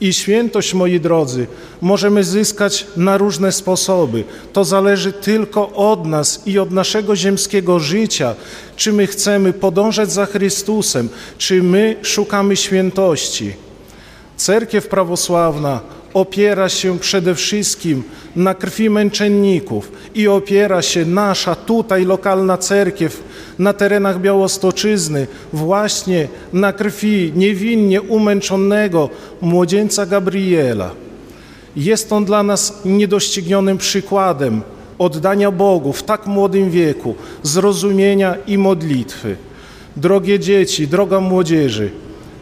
I 0.00 0.12
świętość, 0.12 0.74
moi 0.74 1.00
drodzy, 1.00 1.46
możemy 1.80 2.24
zyskać 2.24 2.86
na 2.96 3.16
różne 3.16 3.52
sposoby. 3.52 4.24
To 4.52 4.64
zależy 4.64 5.12
tylko 5.12 5.70
od 5.72 6.06
nas 6.06 6.42
i 6.46 6.58
od 6.58 6.70
naszego 6.70 7.16
ziemskiego 7.16 7.80
życia, 7.80 8.34
czy 8.76 8.92
my 8.92 9.06
chcemy 9.06 9.52
podążać 9.52 10.12
za 10.12 10.26
Chrystusem, 10.26 11.08
czy 11.38 11.62
my 11.62 11.96
szukamy 12.02 12.56
świętości. 12.56 13.52
Cerkiew 14.36 14.88
prawosławna 14.88 15.80
opiera 16.14 16.68
się 16.68 16.98
przede 16.98 17.34
wszystkim 17.34 18.02
na 18.36 18.54
krwi 18.54 18.90
męczenników 18.90 19.92
i 20.14 20.28
opiera 20.28 20.82
się 20.82 21.04
nasza 21.04 21.54
tutaj 21.54 22.04
lokalna 22.04 22.58
cerkiew 22.58 23.22
na 23.58 23.72
terenach 23.72 24.20
Białostoczyzny 24.20 25.26
właśnie 25.52 26.28
na 26.52 26.72
krwi 26.72 27.32
niewinnie 27.36 28.02
umęczonego 28.02 29.10
młodzieńca 29.40 30.06
Gabriela. 30.06 30.90
Jest 31.76 32.12
on 32.12 32.24
dla 32.24 32.42
nas 32.42 32.80
niedoścignionym 32.84 33.78
przykładem 33.78 34.62
oddania 34.98 35.50
Bogu 35.50 35.92
w 35.92 36.02
tak 36.02 36.26
młodym 36.26 36.70
wieku, 36.70 37.14
zrozumienia 37.42 38.34
i 38.46 38.58
modlitwy. 38.58 39.36
Drogie 39.96 40.38
dzieci, 40.38 40.88
droga 40.88 41.20
młodzieży, 41.20 41.90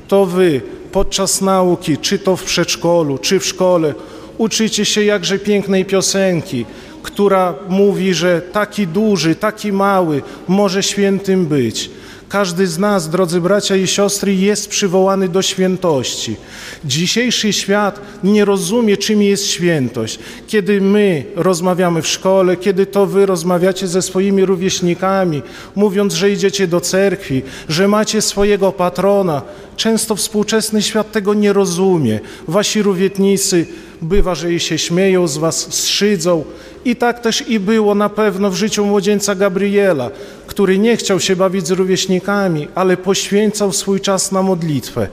to 0.08 0.26
wy 0.26 0.60
podczas 0.96 1.40
nauki, 1.40 1.98
czy 1.98 2.18
to 2.18 2.36
w 2.36 2.44
przedszkolu, 2.44 3.18
czy 3.18 3.40
w 3.40 3.46
szkole, 3.46 3.94
uczycie 4.38 4.84
się 4.84 5.04
jakże 5.04 5.38
pięknej 5.38 5.84
piosenki, 5.84 6.66
która 7.02 7.54
mówi, 7.68 8.14
że 8.14 8.42
taki 8.42 8.86
duży, 8.86 9.34
taki 9.34 9.72
mały 9.72 10.22
może 10.48 10.82
świętym 10.82 11.46
być. 11.46 11.90
Każdy 12.28 12.66
z 12.66 12.78
nas, 12.78 13.10
drodzy 13.10 13.40
bracia 13.40 13.76
i 13.76 13.86
siostry, 13.86 14.34
jest 14.34 14.68
przywołany 14.68 15.28
do 15.28 15.42
świętości. 15.42 16.36
Dzisiejszy 16.84 17.52
świat 17.52 18.00
nie 18.24 18.44
rozumie, 18.44 18.96
czym 18.96 19.22
jest 19.22 19.46
świętość. 19.46 20.18
Kiedy 20.46 20.80
my 20.80 21.24
rozmawiamy 21.36 22.02
w 22.02 22.08
szkole, 22.08 22.56
kiedy 22.56 22.86
to 22.86 23.06
wy 23.06 23.26
rozmawiacie 23.26 23.86
ze 23.86 24.02
swoimi 24.02 24.44
rówieśnikami, 24.44 25.42
mówiąc, 25.74 26.14
że 26.14 26.30
idziecie 26.30 26.66
do 26.66 26.80
cerkwi, 26.80 27.42
że 27.68 27.88
macie 27.88 28.22
swojego 28.22 28.72
patrona, 28.72 29.42
często 29.76 30.16
współczesny 30.16 30.82
świat 30.82 31.12
tego 31.12 31.34
nie 31.34 31.52
rozumie. 31.52 32.20
Wasi 32.48 32.82
rówietnicy 32.82 33.66
bywa, 34.02 34.34
że 34.34 34.52
i 34.52 34.60
się 34.60 34.78
śmieją 34.78 35.28
z 35.28 35.38
was, 35.38 35.74
strzydzą. 35.74 36.44
I 36.86 36.96
tak 36.96 37.20
też 37.20 37.48
i 37.48 37.60
było 37.60 37.94
na 37.94 38.08
pewno 38.08 38.50
w 38.50 38.54
życiu 38.54 38.86
młodzieńca 38.86 39.34
Gabriela, 39.34 40.10
który 40.46 40.78
nie 40.78 40.96
chciał 40.96 41.20
się 41.20 41.36
bawić 41.36 41.66
z 41.66 41.70
rówieśnikami, 41.70 42.68
ale 42.74 42.96
poświęcał 42.96 43.72
swój 43.72 44.00
czas 44.00 44.32
na 44.32 44.42
modlitwę. 44.42 45.08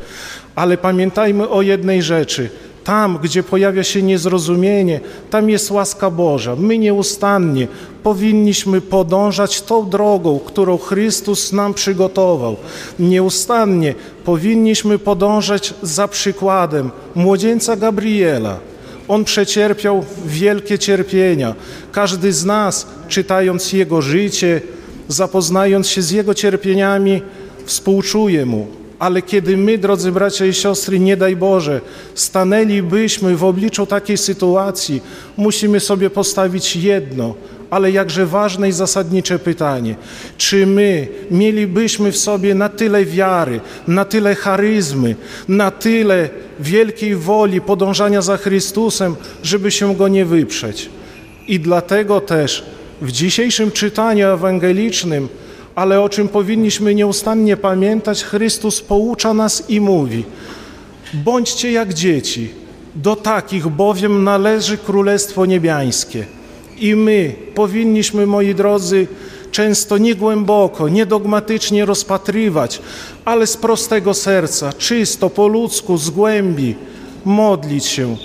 Ale 0.56 0.78
pamiętajmy 0.78 1.50
o 1.50 1.62
jednej 1.62 2.02
rzeczy. 2.02 2.50
Tam, 2.84 3.20
gdzie 3.24 3.44
pojawia 3.44 3.84
się 3.84 4.02
niezrozumienie, 4.02 5.00
tam 5.30 5.50
jest 5.50 5.72
łaska 5.72 6.10
Boża. 6.10 6.56
My 6.56 6.78
nieustannie 6.78 7.68
powinniśmy 8.04 8.82
podążać 8.82 9.62
tą 9.62 9.90
drogą, 9.90 10.40
którą 10.40 10.78
Chrystus 10.78 11.52
nam 11.52 11.74
przygotował. 11.74 12.56
Nieustannie 13.00 13.96
powinniśmy 14.26 15.00
podążać 15.00 15.74
za 15.82 16.08
przykładem 16.08 16.92
młodzieńca 17.16 17.76
Gabriela. 17.76 18.73
On 19.08 19.24
przecierpiał 19.24 20.06
wielkie 20.26 20.80
cierpienia. 20.80 21.56
Każdy 21.92 22.34
z 22.34 22.46
nas, 22.46 22.88
czytając 23.08 23.74
Jego 23.74 24.02
życie, 24.02 24.62
zapoznając 25.08 25.88
się 25.88 26.02
z 26.02 26.12
Jego 26.12 26.34
cierpieniami, 26.34 27.22
współczuje 27.66 28.46
Mu. 28.46 28.68
Ale 29.00 29.22
kiedy 29.22 29.58
my, 29.58 29.78
drodzy 29.78 30.12
bracia 30.12 30.46
i 30.46 30.54
siostry, 30.54 31.00
nie 31.00 31.18
daj 31.18 31.36
Boże, 31.36 31.82
stanęlibyśmy 32.16 33.36
w 33.36 33.44
obliczu 33.44 33.86
takiej 33.86 34.18
sytuacji, 34.18 35.02
musimy 35.38 35.80
sobie 35.80 36.10
postawić 36.10 36.76
jedno, 36.76 37.36
ale 37.74 37.92
jakże 37.92 38.26
ważne 38.26 38.70
i 38.70 38.72
zasadnicze 38.72 39.40
pytanie. 39.40 39.96
Czy 40.38 40.66
my 40.66 41.08
mielibyśmy 41.32 42.12
w 42.12 42.18
sobie 42.18 42.56
na 42.56 42.70
tyle 42.70 43.06
wiary, 43.06 43.62
na 43.88 44.06
tyle 44.06 44.36
charyzmy, 44.36 45.16
na 45.48 45.72
tyle 45.72 46.30
wielkiej 46.60 47.16
woli 47.16 47.62
podążania 47.62 48.22
za 48.22 48.38
Chrystusem, 48.38 49.16
żeby 49.44 49.72
się 49.72 49.96
Go 49.96 50.08
nie 50.08 50.26
wyprzeć? 50.26 50.90
I 51.48 51.60
dlatego 51.60 52.22
też 52.22 52.66
w 53.02 53.12
dzisiejszym 53.12 53.72
czytaniu 53.72 54.28
ewangelicznym 54.28 55.30
ale 55.76 56.02
o 56.02 56.10
czym 56.10 56.28
powinniśmy 56.28 56.96
nieustannie 56.96 57.58
pamiętać, 57.58 58.24
Chrystus 58.24 58.82
poucza 58.82 59.34
nas 59.34 59.70
i 59.70 59.82
mówi: 59.82 60.24
Bądźcie 61.14 61.72
jak 61.72 61.94
dzieci, 61.94 62.50
do 62.96 63.16
takich 63.16 63.68
bowiem 63.68 64.24
należy 64.24 64.78
Królestwo 64.78 65.46
Niebiańskie. 65.46 66.26
I 66.84 66.96
my 66.96 67.36
powinniśmy, 67.56 68.26
moi 68.28 68.56
drodzy, 68.56 69.08
często 69.52 69.98
niegłęboko, 69.98 70.90
niedogmatycznie 70.90 71.86
rozpatrywać, 71.86 72.82
ale 73.26 73.48
z 73.48 73.58
prostego 73.58 74.14
serca, 74.14 74.74
czysto, 74.74 75.30
po 75.30 75.48
ludzku, 75.48 75.98
z 75.98 76.10
głębi, 76.10 76.76
modlić 77.26 77.86
się. 77.86 78.18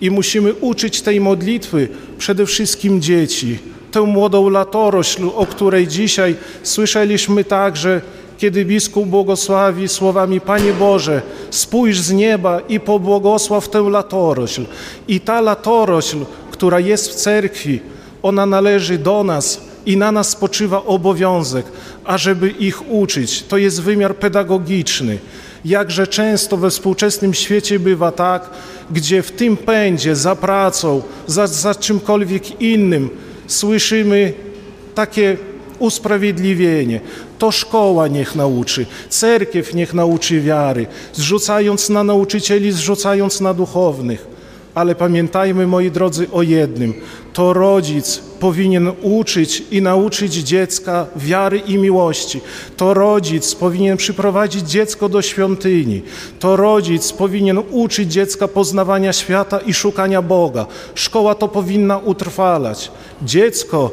I 0.00 0.10
musimy 0.10 0.54
uczyć 0.54 1.02
tej 1.02 1.20
modlitwy 1.20 1.88
przede 2.18 2.46
wszystkim 2.46 3.02
dzieci, 3.02 3.58
tę 3.92 4.00
młodą 4.00 4.48
latorośl, 4.48 5.30
o 5.34 5.46
której 5.46 5.88
dzisiaj 5.88 6.36
słyszeliśmy 6.62 7.44
także 7.44 8.00
kiedy 8.38 8.64
biskup 8.64 9.06
błogosławi 9.06 9.88
słowami 9.88 10.40
Panie 10.40 10.72
Boże, 10.72 11.22
spójrz 11.50 12.00
z 12.00 12.12
nieba 12.12 12.60
i 12.68 12.80
pobłogosław 12.80 13.68
tę 13.68 13.80
latorośl. 13.90 14.66
I 15.08 15.20
ta 15.20 15.40
latorośl, 15.40 16.18
która 16.58 16.80
jest 16.80 17.10
w 17.10 17.14
cerkwi, 17.14 17.80
ona 18.22 18.46
należy 18.46 18.98
do 18.98 19.24
nas 19.24 19.60
i 19.86 19.96
na 19.96 20.12
nas 20.12 20.28
spoczywa 20.28 20.84
obowiązek, 20.84 21.66
ażeby 22.04 22.50
ich 22.50 22.90
uczyć. 22.90 23.42
To 23.42 23.56
jest 23.56 23.82
wymiar 23.82 24.16
pedagogiczny. 24.16 25.18
Jakże 25.64 26.06
często 26.06 26.56
we 26.56 26.70
współczesnym 26.70 27.34
świecie 27.34 27.78
bywa 27.78 28.12
tak, 28.12 28.50
gdzie 28.90 29.22
w 29.22 29.32
tym 29.32 29.56
pędzie 29.56 30.16
za 30.16 30.36
pracą, 30.36 31.02
za, 31.26 31.46
za 31.46 31.74
czymkolwiek 31.74 32.60
innym 32.60 33.10
słyszymy 33.46 34.32
takie 34.94 35.36
usprawiedliwienie. 35.78 37.00
To 37.38 37.50
szkoła 37.50 38.08
niech 38.08 38.34
nauczy, 38.34 38.86
cerkiew 39.08 39.74
niech 39.74 39.94
nauczy 39.94 40.40
wiary, 40.40 40.86
zrzucając 41.12 41.88
na 41.88 42.04
nauczycieli, 42.04 42.72
zrzucając 42.72 43.40
na 43.40 43.54
duchownych. 43.54 44.37
Ale 44.74 44.94
pamiętajmy, 44.94 45.66
moi 45.66 45.90
drodzy, 45.90 46.26
o 46.32 46.42
jednym. 46.42 46.94
To 47.32 47.52
rodzic 47.52 48.18
powinien 48.40 48.92
uczyć 49.02 49.62
i 49.70 49.82
nauczyć 49.82 50.34
dziecka 50.34 51.06
wiary 51.16 51.58
i 51.58 51.78
miłości. 51.78 52.40
To 52.76 52.94
rodzic 52.94 53.54
powinien 53.54 53.96
przyprowadzić 53.96 54.70
dziecko 54.70 55.08
do 55.08 55.22
świątyni. 55.22 56.02
To 56.38 56.56
rodzic 56.56 57.12
powinien 57.12 57.58
uczyć 57.70 58.12
dziecka 58.12 58.48
poznawania 58.48 59.12
świata 59.12 59.58
i 59.58 59.74
szukania 59.74 60.22
Boga. 60.22 60.66
Szkoła 60.94 61.34
to 61.34 61.48
powinna 61.48 61.98
utrwalać. 61.98 62.90
Dziecko 63.22 63.90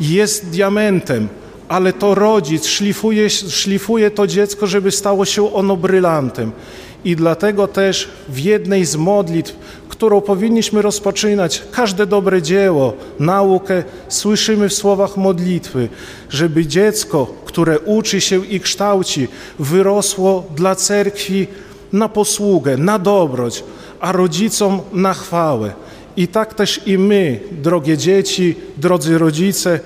jest 0.00 0.50
diamentem, 0.50 1.28
ale 1.68 1.92
to 1.92 2.14
rodzic 2.14 2.66
szlifuje, 2.66 3.30
szlifuje 3.30 4.10
to 4.10 4.26
dziecko, 4.26 4.66
żeby 4.66 4.90
stało 4.90 5.24
się 5.24 5.54
ono 5.54 5.76
brylantem. 5.76 6.52
I 7.04 7.16
dlatego 7.16 7.68
też 7.68 8.08
w 8.28 8.38
jednej 8.38 8.84
z 8.84 8.96
modlitw, 8.96 9.56
którą 9.96 10.20
powinniśmy 10.20 10.82
rozpoczynać, 10.82 11.62
każde 11.72 12.06
dobre 12.06 12.42
dzieło, 12.42 12.92
naukę, 13.18 13.82
słyszymy 14.08 14.68
w 14.68 14.74
słowach 14.74 15.16
modlitwy, 15.16 15.88
żeby 16.30 16.66
dziecko, 16.66 17.26
które 17.44 17.80
uczy 17.80 18.20
się 18.20 18.46
i 18.46 18.60
kształci, 18.60 19.28
wyrosło 19.58 20.44
dla 20.56 20.74
cerkwi 20.74 21.46
na 21.92 22.08
posługę, 22.08 22.76
na 22.76 22.98
dobroć, 22.98 23.64
a 24.00 24.12
rodzicom 24.12 24.80
na 24.92 25.14
chwałę. 25.14 25.72
I 26.16 26.28
tak 26.28 26.54
też 26.54 26.80
i 26.86 26.98
my, 26.98 27.40
drogie 27.52 27.96
dzieci, 27.98 28.54
drodzy 28.76 29.18
rodzice, 29.18 29.80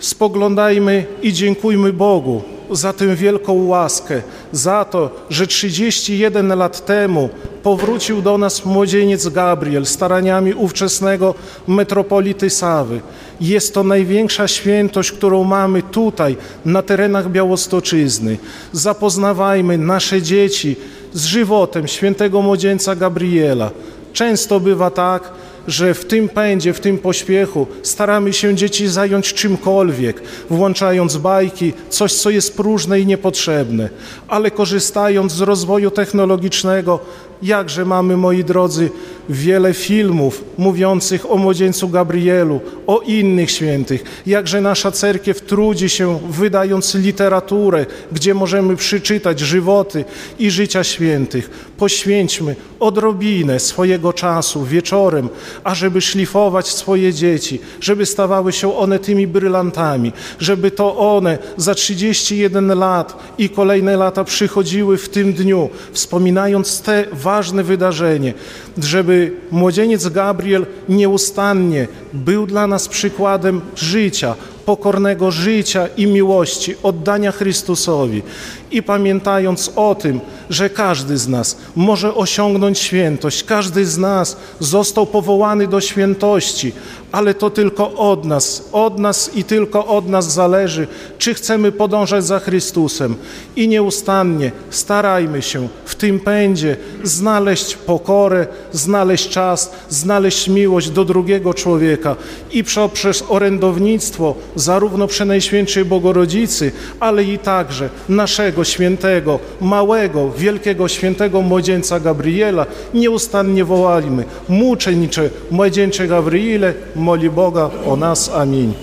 spoglądajmy 0.00 1.06
i 1.22 1.32
dziękujmy 1.32 1.92
Bogu 1.92 2.53
za 2.76 2.92
tę 2.92 3.16
wielką 3.16 3.66
łaskę, 3.66 4.22
za 4.52 4.84
to, 4.84 5.10
że 5.30 5.46
31 5.46 6.58
lat 6.58 6.86
temu 6.86 7.28
powrócił 7.62 8.22
do 8.22 8.38
nas 8.38 8.64
młodzieniec 8.64 9.28
Gabriel 9.28 9.86
staraniami 9.86 10.54
ówczesnego 10.54 11.34
metropolity 11.68 12.50
Sawy. 12.50 13.00
Jest 13.40 13.74
to 13.74 13.82
największa 13.82 14.48
świętość, 14.48 15.12
którą 15.12 15.44
mamy 15.44 15.82
tutaj, 15.82 16.36
na 16.64 16.82
terenach 16.82 17.30
Białostoczyzny. 17.30 18.38
Zapoznawajmy 18.72 19.78
nasze 19.78 20.22
dzieci 20.22 20.76
z 21.12 21.24
żywotem 21.24 21.88
świętego 21.88 22.42
młodzieńca 22.42 22.96
Gabriela. 22.96 23.70
Często 24.12 24.60
bywa 24.60 24.90
tak, 24.90 25.32
że 25.68 25.94
w 25.94 26.04
tym 26.04 26.28
pędzie, 26.28 26.72
w 26.72 26.80
tym 26.80 26.98
pośpiechu 26.98 27.66
staramy 27.82 28.32
się 28.32 28.54
dzieci 28.54 28.88
zająć 28.88 29.34
czymkolwiek, 29.34 30.22
włączając 30.50 31.16
bajki, 31.16 31.72
coś, 31.88 32.12
co 32.12 32.30
jest 32.30 32.56
próżne 32.56 33.00
i 33.00 33.06
niepotrzebne, 33.06 33.88
ale 34.28 34.50
korzystając 34.50 35.32
z 35.32 35.40
rozwoju 35.40 35.90
technologicznego, 35.90 37.00
jakże 37.42 37.84
mamy, 37.84 38.16
moi 38.16 38.44
drodzy, 38.44 38.90
wiele 39.28 39.74
filmów 39.74 40.44
mówiących 40.58 41.30
o 41.30 41.36
młodzieńcu 41.36 41.88
Gabrielu, 41.88 42.60
o 42.86 43.00
innych 43.00 43.50
świętych, 43.50 44.22
jakże 44.26 44.60
nasza 44.60 44.90
cerkiew 44.90 45.40
trudzi 45.40 45.88
się, 45.88 46.18
wydając 46.30 46.94
literaturę, 46.94 47.86
gdzie 48.12 48.34
możemy 48.34 48.76
przeczytać 48.76 49.40
żywoty 49.40 50.04
i 50.38 50.50
życia 50.50 50.84
świętych. 50.84 51.50
Poświęćmy 51.76 52.56
odrobinę 52.80 53.60
swojego 53.60 54.12
czasu 54.12 54.64
wieczorem, 54.64 55.28
ażeby 55.64 56.00
szlifować 56.00 56.68
swoje 56.68 57.12
dzieci, 57.12 57.60
żeby 57.80 58.06
stawały 58.06 58.52
się 58.52 58.76
one 58.76 58.98
tymi 58.98 59.26
brylantami, 59.26 60.12
żeby 60.38 60.70
to 60.70 60.96
one 61.16 61.38
za 61.56 61.74
31 61.74 62.78
lat 62.78 63.34
i 63.38 63.48
kolejne 63.48 63.96
lata 63.96 64.24
przychodziły 64.24 64.98
w 64.98 65.08
tym 65.08 65.32
dniu, 65.32 65.70
wspominając 65.92 66.82
te 66.82 67.04
ważne 67.12 67.33
wydarzenie, 67.64 68.34
żeby 68.78 69.32
młodzieniec 69.50 70.08
Gabriel 70.08 70.66
nieustannie 70.88 71.88
był 72.12 72.46
dla 72.46 72.66
nas 72.66 72.88
przykładem 72.88 73.60
życia, 73.76 74.34
pokornego 74.64 75.30
życia 75.30 75.88
i 75.96 76.06
miłości, 76.06 76.74
oddania 76.82 77.32
Chrystusowi. 77.32 78.22
I 78.70 78.82
pamiętając 78.82 79.72
o 79.76 79.94
tym, 79.94 80.20
że 80.50 80.70
każdy 80.70 81.18
z 81.18 81.28
nas 81.28 81.56
może 81.76 82.14
osiągnąć 82.14 82.78
świętość, 82.78 83.44
każdy 83.44 83.86
z 83.86 83.98
nas 83.98 84.36
został 84.60 85.06
powołany 85.06 85.66
do 85.66 85.80
świętości, 85.80 86.72
ale 87.12 87.34
to 87.34 87.50
tylko 87.50 87.94
od 87.94 88.24
nas, 88.24 88.68
od 88.72 88.98
nas 88.98 89.30
i 89.34 89.44
tylko 89.44 89.86
od 89.86 90.08
nas 90.08 90.32
zależy, 90.32 90.86
czy 91.18 91.34
chcemy 91.34 91.72
podążać 91.72 92.24
za 92.24 92.38
Chrystusem. 92.38 93.14
I 93.56 93.68
nieustannie 93.68 94.52
starajmy 94.70 95.42
się 95.42 95.68
w 95.84 95.94
tym 95.94 96.20
pędzie 96.20 96.76
znaleźć 97.02 97.76
pokorę, 97.76 98.46
znaleźć 98.73 99.29
czas, 99.29 99.71
znaleźć 99.89 100.47
miłość 100.47 100.89
do 100.89 101.05
drugiego 101.05 101.53
człowieka 101.53 102.15
i 102.51 102.63
poprzez 102.63 103.23
orędownictwo 103.29 104.35
zarówno 104.55 105.07
przy 105.07 105.25
Najświętszej 105.25 105.85
Bogorodzicy, 105.85 106.71
ale 106.99 107.23
i 107.23 107.37
także 107.37 107.89
naszego 108.09 108.63
świętego, 108.63 109.39
małego, 109.61 110.31
wielkiego 110.31 110.87
świętego 110.87 111.41
młodzieńca 111.41 111.99
Gabriela 111.99 112.65
nieustannie 112.93 113.65
wołajmy. 113.65 114.23
Muczenicze, 114.49 115.29
młodzieńcze 115.51 116.07
Gabriele, 116.07 116.73
moli 116.95 117.29
Boga 117.29 117.69
o 117.85 117.95
nas. 117.95 118.29
Amin. 118.29 118.73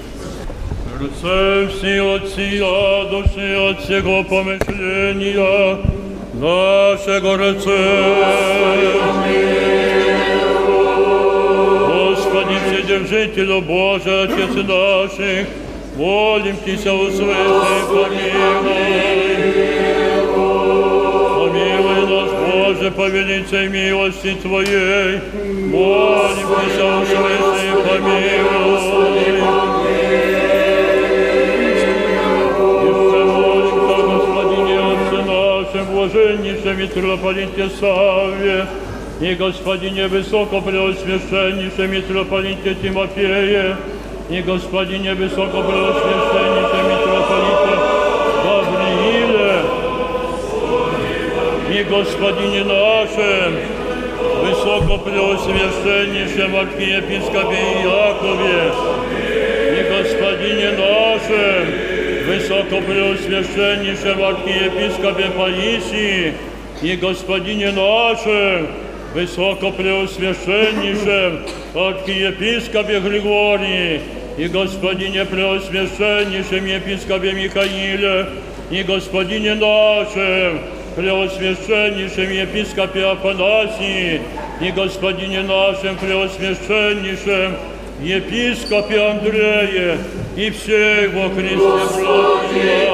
Serce 1.00 1.66
всі 1.68 2.00
отці, 2.00 2.60
радості 2.60 3.54
от 3.54 3.78
всього 3.80 4.24
помишлення 4.24 5.76
нашого 6.40 7.38
Господи, 7.38 7.76
Вседержителю 12.90 13.60
Божий, 13.60 14.24
Отец 14.24 14.54
наших, 14.54 15.46
молим 15.96 16.56
Тися, 16.64 16.92
услыши, 16.92 17.36
помилуй. 17.88 18.66
Помилуй 21.34 22.00
нас, 22.10 22.30
Боже, 22.52 22.90
по 22.90 23.08
величей 23.08 23.68
милости 23.68 24.36
Твоей, 24.42 25.20
молим 25.70 26.48
Тися, 26.48 26.98
услыши, 27.02 27.72
помилуй. 27.88 28.36
нашем 35.76 35.86
блаженнейшем 35.92 36.78
митрополите 36.78 37.68
Савве 37.80 38.66
i 39.21 39.35
Gospodinie 39.35 40.07
wysoko 40.07 40.61
preośmieszczenisze 40.61 41.87
mitropolicie 41.87 42.75
Timofieje. 42.75 43.75
I 44.29 44.43
Gospodinie 44.43 45.15
wysoko 45.15 45.61
preośmieszczenisze 45.61 46.79
mitropolicie 46.89 47.73
Gawriile 48.43 49.53
i 51.81 51.85
Gospodinie 51.85 52.63
naszym 52.65 53.55
wysoko 54.43 54.97
preośmieszczenisze 54.97 56.59
Archiepiskopie 56.59 57.57
Jakowie 57.83 58.61
i 59.77 60.03
Gospodinie 60.03 60.71
naszym 60.71 61.71
wysoko 62.25 62.81
preośmieszczenisze 62.87 64.15
Archiepiskopie 64.27 65.23
Paisi 65.23 66.31
i 66.83 66.97
Gospodinie 66.97 67.71
naszym 67.71 68.80
нашем, 69.10 69.14
Высокопреосвященнейшем 69.14 71.40
архиепископе 71.74 73.00
Григории 73.00 74.00
и 74.36 74.46
Господине 74.48 75.24
Преосвященнейшем 75.24 76.66
епископе 76.66 77.32
Михаиле 77.32 78.26
и 78.70 78.82
Господине 78.82 79.54
нашем, 79.54 80.60
Преосвященнейшем 80.96 82.30
епископе 82.30 83.06
Афанасии 83.06 84.20
и 84.60 84.70
Господине 84.70 85.40
нашем 85.42 85.96
Преосвященнейшем 85.96 87.56
епископе 88.00 89.00
Андрея 89.00 89.96
и 90.36 90.50
всех 90.50 91.14
во 91.14 91.30
Христе 91.30 92.90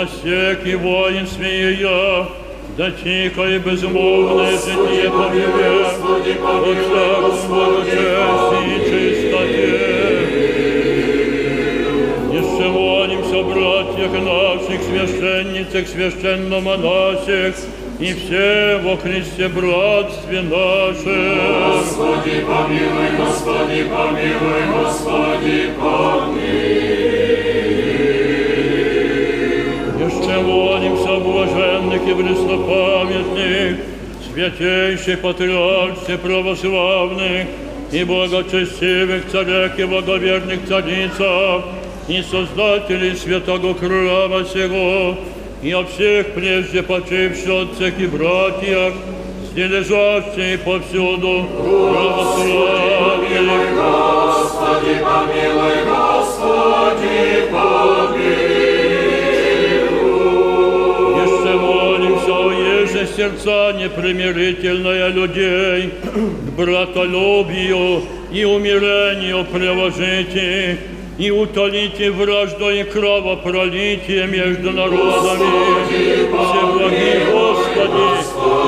Братья. 0.00 0.56
я, 1.70 2.26
да 2.76 2.90
тихо 2.90 3.42
и 3.44 3.58
безмолвное 3.58 4.52
житие 4.52 5.10
помилуй, 5.10 5.84
от 5.84 5.92
всяком 5.98 7.48
благочестии 7.48 8.76
и 8.76 8.80
чистоте. 8.88 9.80
Еще 12.32 12.68
молимся, 12.68 13.42
братьях 13.42 14.12
наших, 14.12 14.80
священницах, 14.82 15.88
священномонасях, 15.88 17.54
и 17.98 18.14
все 18.14 18.80
во 18.82 18.96
Христе 18.96 19.48
братстве 19.48 20.40
наше. 20.40 21.38
Господи, 21.74 22.44
помилуй, 22.46 23.10
Господи, 23.18 23.84
помилуй, 23.84 24.62
Господи, 24.72 25.60
Еще 30.20 30.40
молимся 30.40 31.16
блаженных 31.18 32.02
и 32.06 32.14
преснопамятных, 32.14 33.76
святейших 34.30 35.20
патриархе 35.20 36.18
православных 36.18 37.46
и 37.90 38.04
благочестивых 38.04 39.30
царях 39.30 39.78
и 39.78 39.84
благоверных 39.84 40.68
царицах, 40.68 41.64
и 42.08 42.22
создателей 42.22 43.16
святого 43.16 43.74
храма 43.74 44.44
сего, 44.44 45.16
и 45.62 45.72
о 45.72 45.84
всех 45.84 46.34
прежде 46.34 46.82
почивших 46.82 47.72
отцах 47.72 47.98
и 47.98 48.06
братьях, 48.06 48.92
все 49.52 49.66
лежащие 49.68 50.58
повсюду 50.58 51.46
православные. 51.56 52.90
Господи, 53.74 54.94
помилуй, 55.02 55.84
Господи, 55.88 57.50
Еще 57.50 58.49
сердца 63.20 63.72
непримирительное 63.74 65.08
людей 65.08 65.92
к 66.02 66.56
братолюбию 66.56 68.02
и 68.32 68.44
умирению 68.44 69.44
приложите, 69.44 70.78
и 71.18 71.30
утолите 71.30 72.10
вражду 72.12 72.70
и 72.70 72.82
кровопролитие 72.82 74.26
между 74.26 74.70
народами. 74.70 75.84
Всеблагий 76.30 77.30
Господи, 77.30 78.08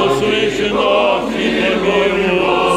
услыши 0.05 0.74
нас 0.74 1.24
и 1.34 1.72
помилуй. 1.80 2.71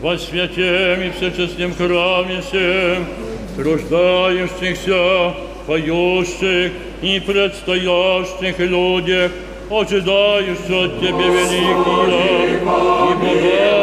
во 0.00 0.16
святем 0.18 1.02
и 1.02 1.10
всечестном 1.10 1.74
храме 1.74 2.42
всем, 2.42 3.06
труждающихся, 3.56 5.34
поющих 5.66 6.72
и 7.02 7.20
предстоящих 7.20 8.58
людях, 8.58 9.32
ожидающих 9.70 10.70
от 10.70 11.00
Тебе 11.00 11.28
великие 11.28 12.60
и 12.60 12.64
богатые 12.64 13.79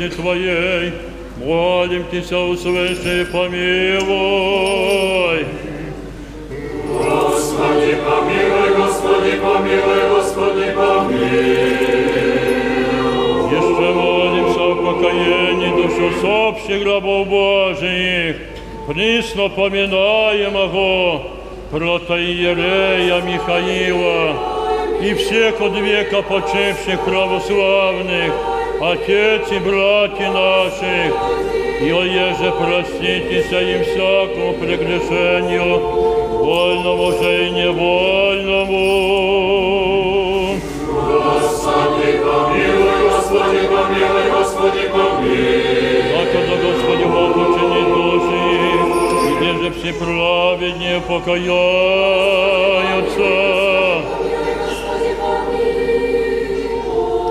Милости 0.00 0.08
Твоей, 0.16 0.92
молим 1.38 2.04
Тебя, 2.10 2.38
услыши 2.40 3.22
и 3.22 3.24
помилуй. 3.26 4.66
Господи, 6.88 7.96
помилуй, 8.04 8.70
Господи, 8.76 9.32
помилуй, 9.42 10.02
Господи, 10.10 10.66
помилуй. 10.74 11.20
Еще 13.50 13.86
молимся 13.94 14.60
о 14.60 14.74
покаянии 14.74 15.70
душ 15.82 15.94
усопших 16.14 16.80
рабов 16.86 17.26
Божиих, 17.28 18.36
присно 18.88 19.48
поминаемого 19.48 21.22
протоиерея 21.70 23.22
Михаила 23.22 24.34
и 25.02 25.14
всех 25.14 25.60
от 25.60 25.76
века 25.78 26.22
почивших 26.22 27.00
православных, 27.04 28.32
отец 28.80 29.52
и 29.52 29.58
братья 29.58 30.30
наших, 30.30 31.14
и 31.80 31.90
оеже 31.90 32.52
проститеся 32.52 33.60
им 33.60 33.84
всякому 33.84 34.54
прегрешению, 34.54 35.78
вольному 36.38 37.12
же 37.12 37.46
и 37.46 37.50
невольному. 37.50 38.80
Господи, 40.86 42.10
помилуй, 42.24 43.00
Господи, 43.10 43.60
помилуй, 43.68 44.26
Господи, 44.38 44.84
помилуй. 44.88 46.00
Когда 46.32 46.56
Господи 46.56 47.04
Бог 47.04 47.36
учинит 47.36 47.86
души 47.92 48.50
где 49.40 49.52
же 49.54 49.70
все 49.72 49.92
праведнее 49.94 51.00
покаяются. 51.00 51.50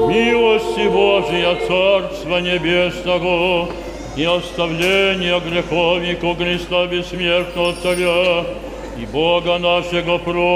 Милости 0.09 0.87
Божия, 0.87 1.55
Царства 1.67 2.37
Небесного, 2.41 3.69
и 4.17 4.23
оставления 4.23 5.39
греховнику 5.39 6.33
Христа 6.33 6.87
Бессмертного 6.87 7.75
Царя, 7.83 8.43
и 8.97 9.05
Бога 9.05 9.59
нашего 9.59 10.17
просим. 10.17 10.49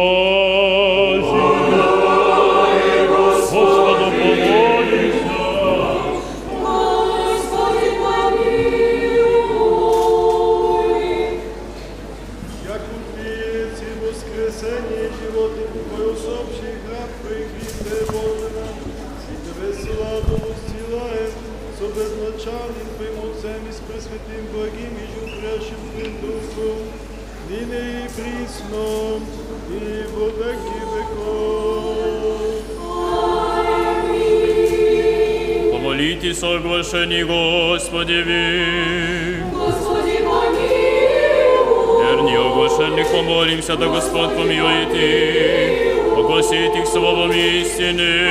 Ныне 27.50 28.06
и 28.06 28.08
присно, 28.16 28.86
и 29.70 30.06
во 30.14 30.28
веки 30.38 30.80
веков. 30.92 31.74
Помолитесь 35.72 36.44
о 36.44 36.56
оглашении 36.56 37.24
Господи 37.24 38.24
ви. 38.28 39.44
Господи, 39.52 40.18
помилуй. 40.18 42.04
Верни 42.04 42.36
оглашенных 42.36 43.08
помолимся, 43.12 43.76
да 43.76 43.88
Господь 43.88 44.36
помилует 44.36 44.94
их. 44.94 46.18
Огласит 46.18 46.76
их 46.76 46.88
словом 46.88 47.32
истины. 47.32 48.30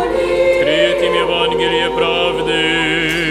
Откроет 0.00 1.02
им 1.02 1.14
Евангелие 1.14 1.90
правды. 1.90 3.21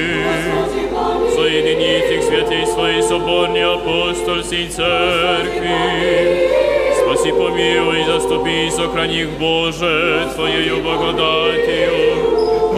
Соединит 1.61 2.09
их 2.09 2.23
святей 2.23 2.65
своей 2.65 3.03
соборной 3.03 3.63
апостольской 3.75 4.67
церкви. 4.67 6.49
Спаси, 6.97 7.31
помилуй, 7.31 8.03
заступи, 8.03 8.71
сохрани 8.71 9.21
их, 9.21 9.29
Боже, 9.37 10.27
Твоею 10.33 10.81
благодатью. 10.81 11.93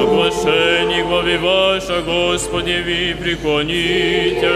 Оглашение 0.02 1.06
главе 1.06 1.38
ваша, 1.38 2.02
Господи, 2.02 2.84
ви 2.86 3.16
преклоните. 3.22 4.52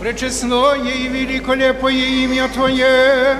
Пречестное 0.00 0.74
и 0.74 1.06
великолепое 1.06 1.92
имя 1.94 2.48
Твое, 2.48 3.36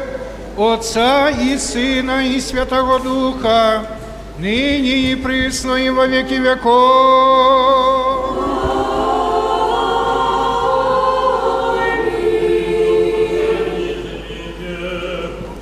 Отца 0.56 1.30
и 1.30 1.58
Сына 1.58 2.24
и 2.24 2.40
Святого 2.40 3.00
Духа, 3.00 3.99
ныне 4.40 5.12
и 5.12 5.14
присно 5.16 5.74
и 5.74 5.90
во 5.90 6.06
веки 6.06 6.34
веков. 6.34 7.70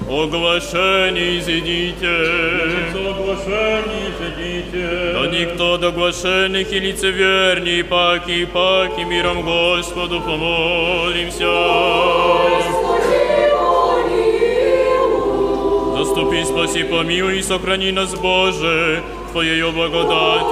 Оглашений 0.09 1.41
сидите, 1.41 2.17
оглашений 3.11 4.09
сидите, 4.19 5.13
да 5.13 5.27
никто 5.31 5.79
до 5.79 5.93
глашенных 5.93 6.73
и 6.73 6.81
лицеверней, 6.81 7.85
паки, 7.85 8.45
паки, 8.45 9.03
миром 9.03 9.43
Господу 9.43 10.21
помолимся. 10.21 11.47
Господи. 11.47 12.78
Заступи, 16.39 16.45
спаси, 16.45 16.85
помилуй 16.85 17.43
сохрани 17.43 17.93
нас, 17.93 18.15
Боже, 18.15 19.03
Твоею 19.33 19.73
благодатью. 19.73 20.49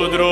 Премудрость. 0.00 0.30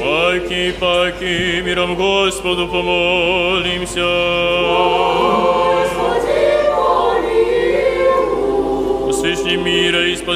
Паки, 0.00 0.74
паки, 0.80 1.62
миром 1.64 1.94
Господу 1.96 2.68
помолимся. 2.68 3.15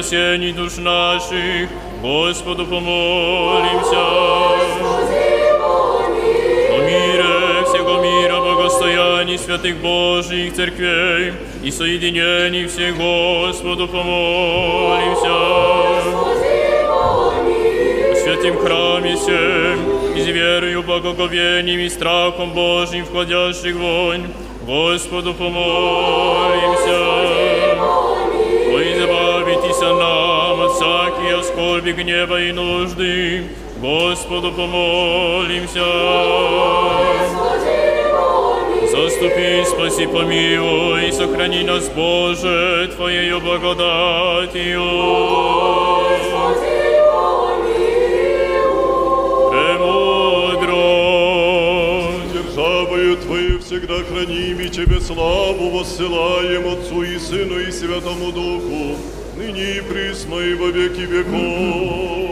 спасений 0.00 0.52
душ 0.52 0.76
наших, 0.78 1.68
Господу 2.02 2.66
помолимся. 2.66 4.00
О 6.70 6.78
мире 6.78 7.64
всего 7.64 8.02
мира, 8.02 8.40
благостоянии 8.40 9.36
святых 9.36 9.76
Божьих 9.76 10.54
церквей 10.54 11.32
и 11.62 11.70
соединении 11.70 12.66
всех 12.66 12.96
Господу 12.96 13.88
помолимся. 13.88 15.32
О 18.12 18.14
святем 18.14 18.58
храме 18.58 19.16
сем, 19.16 20.16
и 20.16 20.20
с 20.20 20.26
верою, 20.26 20.82
благоговением 20.82 21.80
и 21.80 21.88
страхом 21.88 22.52
Божьим 22.52 23.04
входящих 23.04 23.76
вонь, 23.76 24.26
Господу 24.66 25.34
помолимся. 25.34 26.59
Избавитесь 29.81 29.99
нам 29.99 30.61
от 30.61 30.71
всякой 30.73 31.39
оскорби, 31.39 31.91
гнева 31.91 32.41
и 32.41 32.51
нужды, 32.51 33.43
Господу 33.81 34.51
помолимся. 34.51 35.85
Заступи, 38.91 39.63
спаси, 39.65 40.05
помилуй, 40.05 41.07
и 41.07 41.11
сохрани 41.11 41.63
нас, 41.63 41.89
Боже, 41.89 42.91
Твоею 42.95 43.39
благодатью. 43.39 44.81
Державою 52.33 53.17
Твою 53.17 53.59
всегда 53.59 53.95
храним 54.03 54.59
и 54.59 54.69
Тебе 54.69 54.99
славу 54.99 55.69
воссылаем 55.69 56.67
Отцу 56.73 57.03
и 57.03 57.17
Сыну 57.17 57.59
и 57.59 57.71
Святому 57.71 58.31
Духу, 58.31 58.97
ныне 59.41 59.77
и 59.77 59.81
присно 59.81 60.35
и 60.35 60.53
во 60.53 60.67
веки 60.67 61.01
веков. 61.01 62.30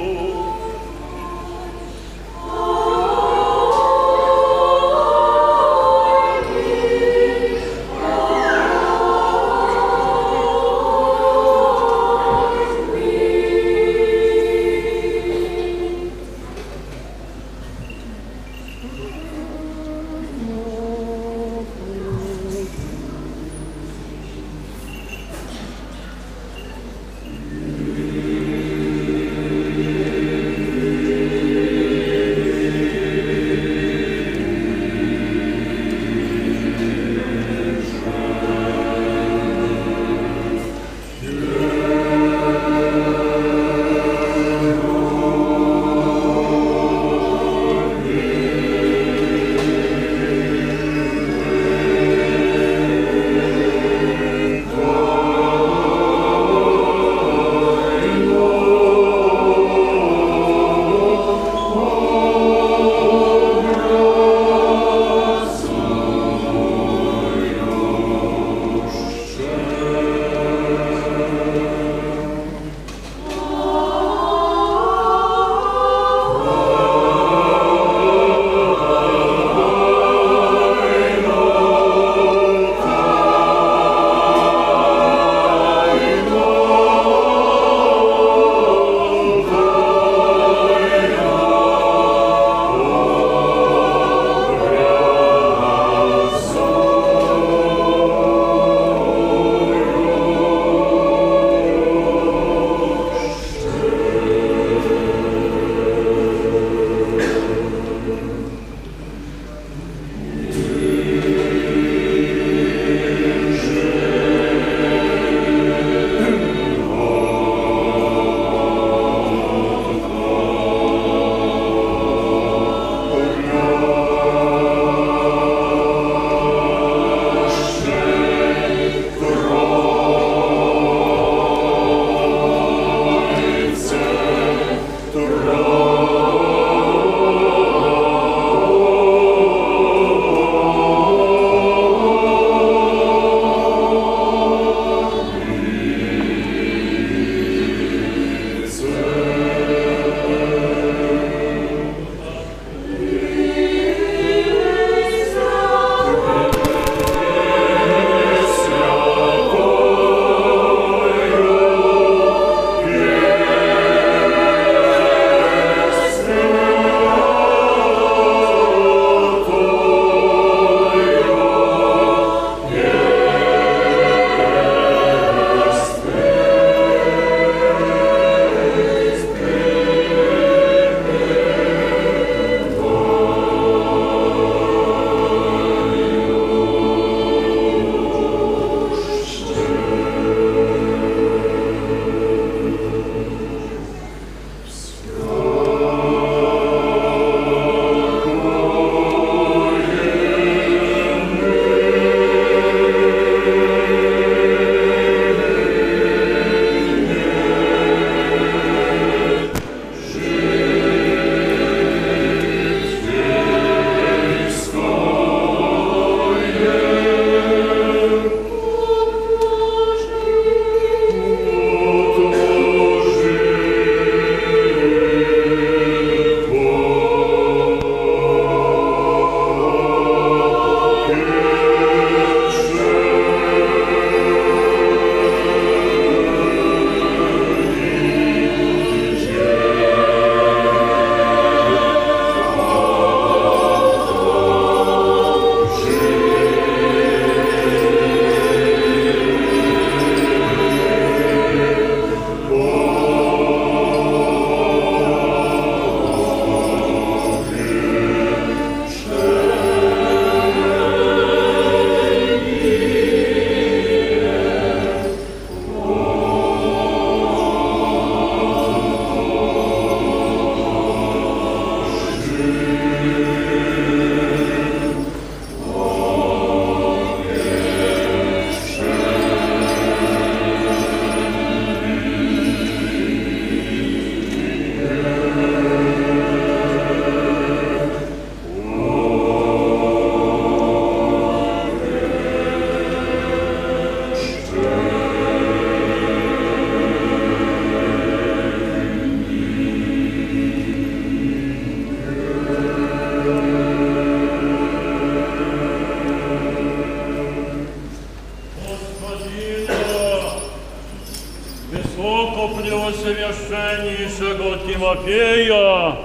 Тимофея, 314.90 315.98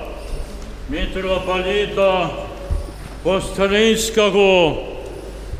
митрополита 0.88 2.30
Пострийского, 3.22 4.78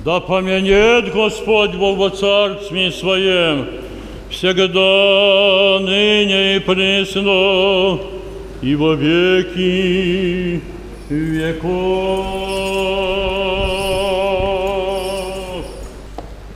да 0.05 0.21
поменет 0.21 1.13
Господь 1.13 1.75
Бог 1.75 1.99
во 1.99 2.11
Царстве 2.11 2.91
Своем, 2.91 3.67
всегда, 4.29 5.79
ныне 5.81 6.57
и 6.57 6.59
пресно, 6.59 8.01
и 8.61 8.75
во 8.75 8.95
веки 8.95 10.61
веков. 11.09 12.27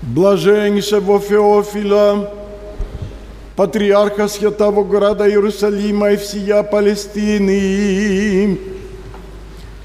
Блаженнейшего 0.03 1.21
Феофила, 1.21 2.38
патриарха 3.58 4.28
святого 4.28 4.84
города 4.84 5.30
Иерусалима 5.30 6.12
и 6.12 6.18
всея 6.18 6.64
Палестины, 6.64 8.58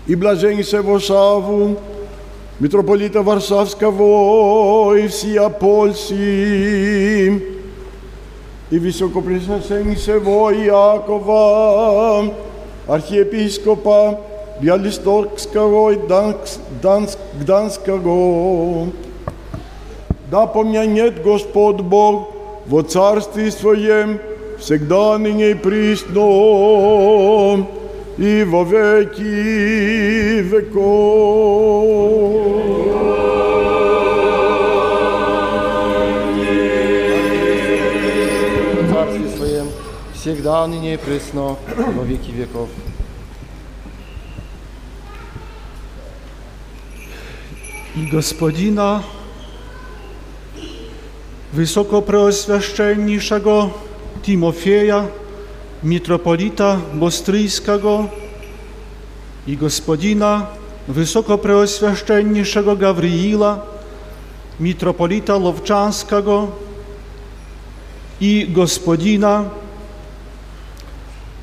и 0.07 0.15
блаженнейшего 0.15 0.99
Шаву, 1.01 1.77
митрополита 2.61 3.23
Варшавского 3.23 4.95
и 4.95 5.07
всея 5.09 5.49
Польши, 5.51 7.43
и 8.71 8.79
высокопресвященнейшего 8.79 10.53
Иакова, 10.55 12.33
архиепископа 12.87 14.21
Биалисторгского 14.61 15.91
и 15.91 15.97
Данс- 15.97 16.59
Данс- 16.83 17.19
Гданского. 17.41 18.89
Да 20.31 20.47
помянет 20.47 21.23
Господь 21.23 21.81
Бог 21.81 22.32
во 22.67 22.83
Царстве 22.83 23.51
Своем 23.51 24.19
всегда 24.59 25.19
ныне 25.19 25.53
и 25.53 25.55
присно 25.55 27.67
и 28.19 28.45
во 28.45 28.65
веки 28.65 30.43
веков. 30.43 32.43
в 38.83 38.93
Царстве 38.93 39.29
Своем, 39.37 39.67
всегда, 40.15 40.67
ныне 40.67 40.95
и 40.95 40.97
пресно, 40.97 41.57
и 41.77 41.93
во 41.93 42.05
веки 42.05 42.33
веков. 42.33 42.69
i 47.99 48.11
gospodina 48.11 49.03
wysokopreoswiaszczenniszego 51.54 53.70
Timofieja, 54.24 55.08
mitropolita 55.84 56.78
bostryjskiego 56.94 58.08
i 59.48 59.58
gospodina 59.58 60.46
wysokopreoswiaszczenniszego 60.88 62.76
Gawriila, 62.76 63.60
mitropolita 64.60 65.38
lowczanskiego 65.38 66.48
i 68.22 68.48
gospodina 68.50 69.44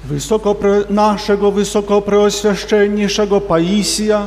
wysokopre, 0.04 0.84
naszego 0.90 1.52
wysokopreoswiaszczenniszego 1.52 3.40
Paisja, 3.40 4.26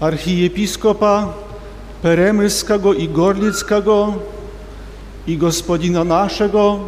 archiepiskopa 0.00 1.32
Peremyskiego 2.02 2.94
i 2.94 3.08
Gorlickiego, 3.08 4.14
i 5.28 5.36
gospodina 5.36 6.04
naszego 6.04 6.78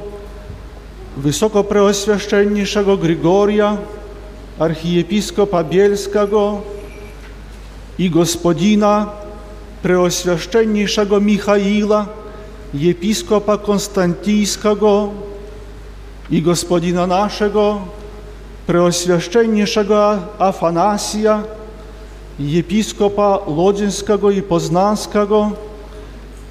Wysokopreoswieszczenniejszego 1.16 2.96
Grygoria, 2.96 3.76
archiepiskopa 4.58 5.64
Bielskiego 5.64 6.60
i 7.98 8.10
gospodina 8.10 9.06
Preoswieszczenniejszego 9.82 11.20
Michaila, 11.20 12.06
episkopa 12.90 13.58
Konstantijskiego 13.58 15.08
i 16.30 16.42
gospodina 16.42 17.06
naszego 17.06 17.80
Preoswieszczenniejszego 18.66 20.18
Afanasja, 20.38 21.42
episkopa 22.58 23.38
Lodzинskiego 23.56 24.30
i 24.30 24.42
Poznanskiego 24.42 25.50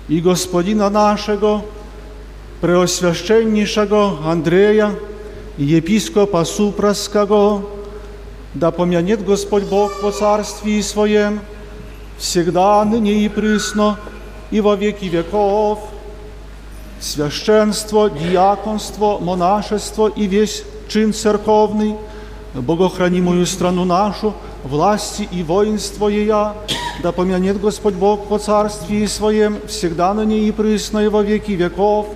i 0.09 0.21
gospodina 0.21 0.89
naszego 0.89 1.61
Preoswieszczenniejszego 2.61 4.18
Andrzeja 4.24 4.90
i 5.59 5.76
episkopa 5.76 6.45
Supraskiego, 6.45 7.62
да 8.55 8.70
помянет 8.70 9.24
Господь 9.24 9.64
Бог 9.64 9.92
во 10.03 10.12
Царстве 10.12 10.82
Своем, 10.82 11.40
всегда, 12.18 12.84
ныне 12.84 13.12
и 13.24 13.28
присно, 13.28 13.99
и 14.51 14.61
во 14.61 14.76
веки 14.76 15.07
веков. 15.07 15.80
Священство, 17.01 18.09
диаконство, 18.09 19.18
монашество 19.18 20.09
и 20.09 20.26
весь 20.26 20.64
чин 20.88 21.12
церковный, 21.12 21.97
богохранимую 22.55 23.47
страну 23.47 23.84
нашу, 23.84 24.32
власти 24.62 25.28
и 25.30 25.42
воинство 25.42 26.09
ея, 26.09 26.55
да 27.03 27.12
помянет 27.12 27.61
Господь 27.61 27.95
Бог 27.95 28.30
во 28.30 28.38
Царстве 28.38 29.07
Своем, 29.09 29.59
всегда 29.66 30.14
ныне 30.14 30.49
и 30.49 30.53
присно, 30.53 31.01
и 31.01 31.09
во 31.09 31.22
веки 31.22 31.53
веков, 31.53 32.07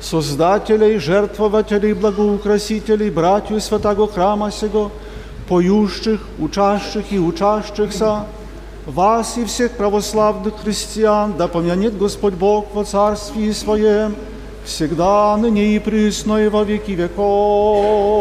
Создателей, 0.00 0.98
жертвователей, 0.98 1.92
благоукрасителей, 1.92 3.10
братью 3.10 3.60
святого 3.60 4.08
храма 4.08 4.50
сего, 4.50 4.90
поющих, 5.48 6.20
учащих 6.38 7.12
и 7.12 7.18
учащихся, 7.18 8.24
вас 8.86 9.36
и 9.36 9.44
всех 9.44 9.72
православных 9.72 10.54
христиан, 10.62 11.34
да 11.36 11.48
помянет 11.48 11.98
Господь 11.98 12.34
Бог 12.34 12.66
во 12.72 12.84
Царстве 12.84 13.52
Своем, 13.52 14.14
всегда, 14.64 15.36
ныне 15.36 15.76
и 15.76 15.78
присно, 15.78 16.38
и 16.38 16.48
во 16.48 16.64
веки 16.64 16.92
веков. 16.92 18.20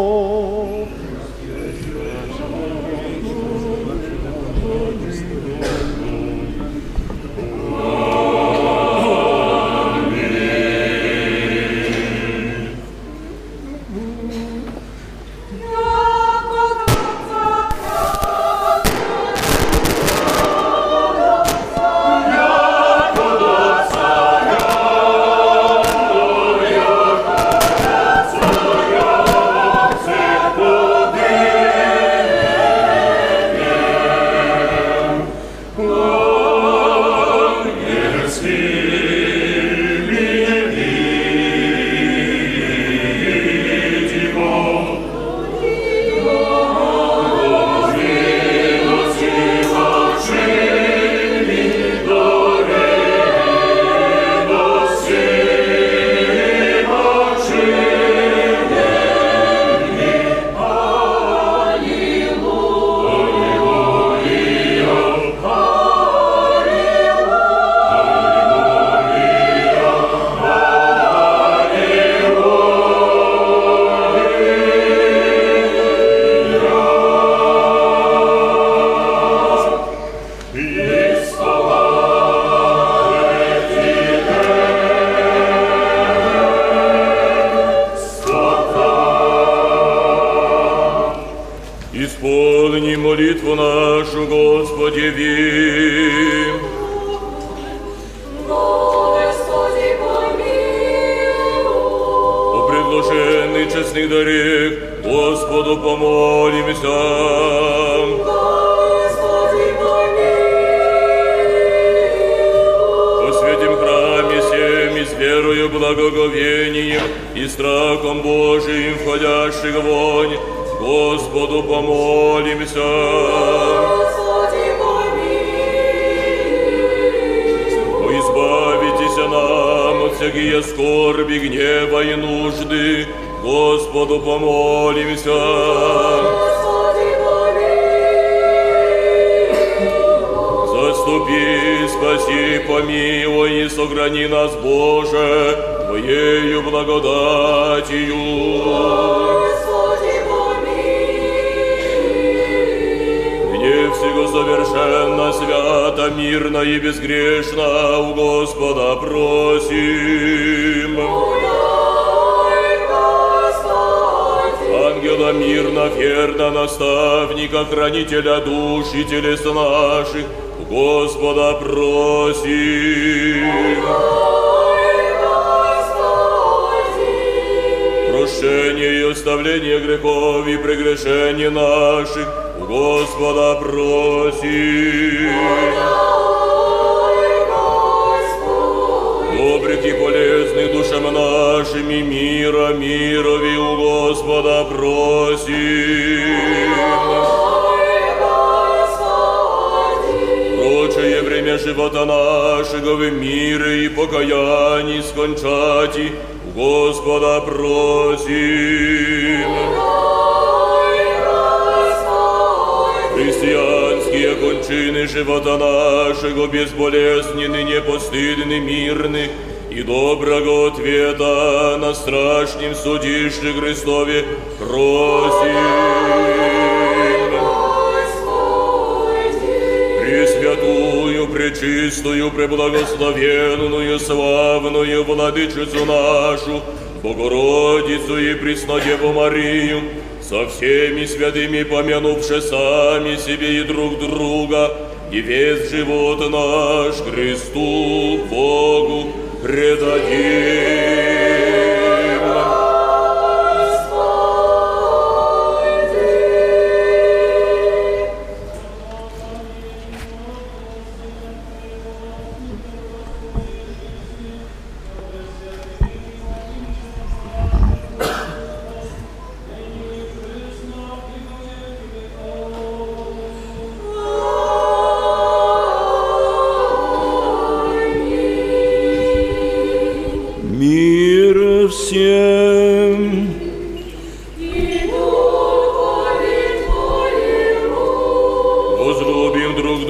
прочими, 241.49 241.63
помянувши 241.63 242.41
сами 242.41 243.17
себе 243.17 243.61
и 243.61 243.63
друг 243.63 243.99
друга, 243.99 244.69
и 245.11 245.21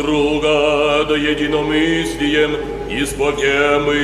друга 0.02 1.06
да 1.08 1.16
единомыслием 1.18 2.52
исповемы. 2.90 4.00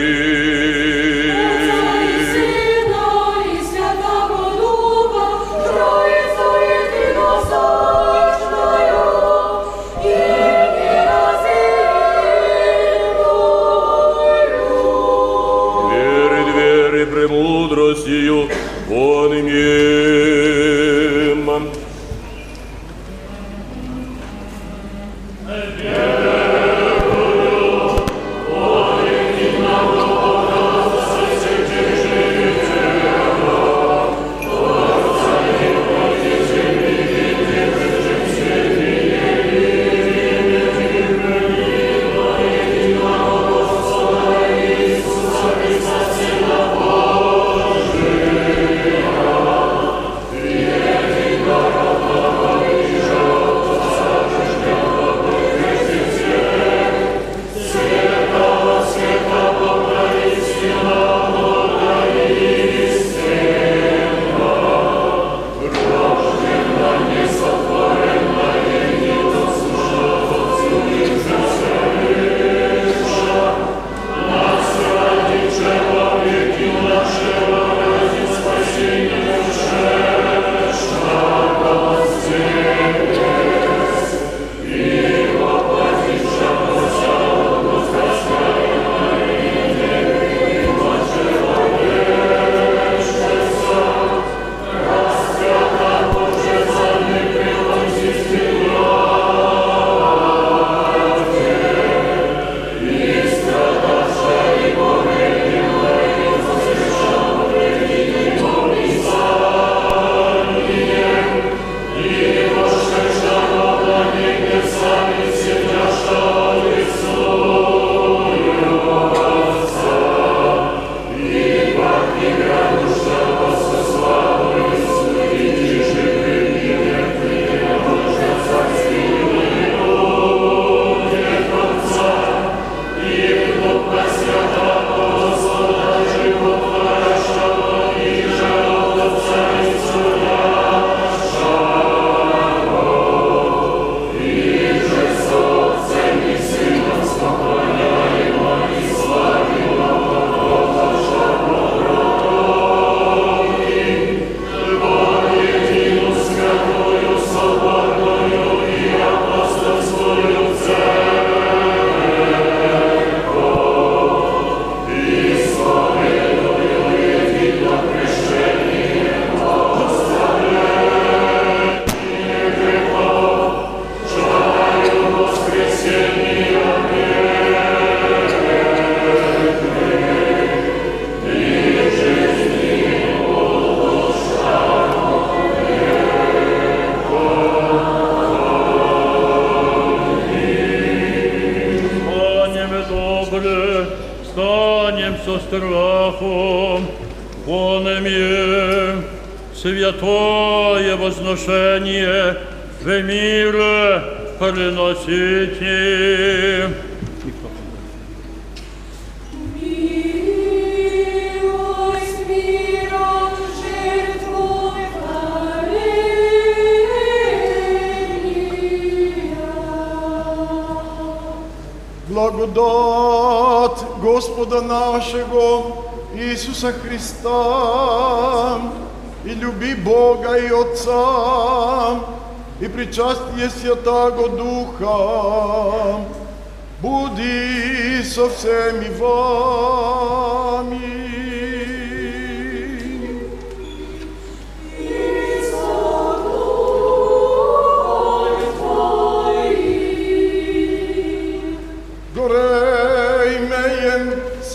see. 205.06 205.35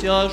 seus 0.00 0.32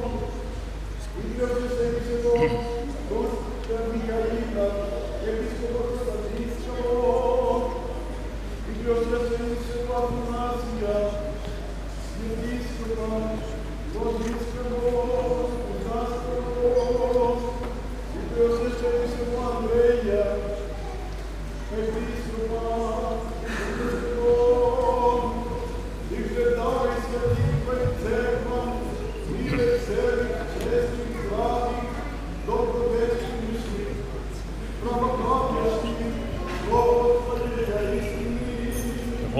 Deus 1.41 1.51
abençoe, 1.53 2.01
Senhor, 2.05 2.51
e 12.19 12.35
disse 12.45 12.73
para 12.83 13.07
nós, 13.07 13.39
Deus 13.91 14.17
disse 14.23 14.51
para 14.51 14.69
nós, 14.69 15.30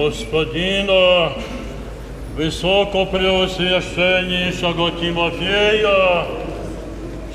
Господина, 0.02 1.32
Високопреосвященнішого 2.38 4.92
Тимофея, 4.92 6.26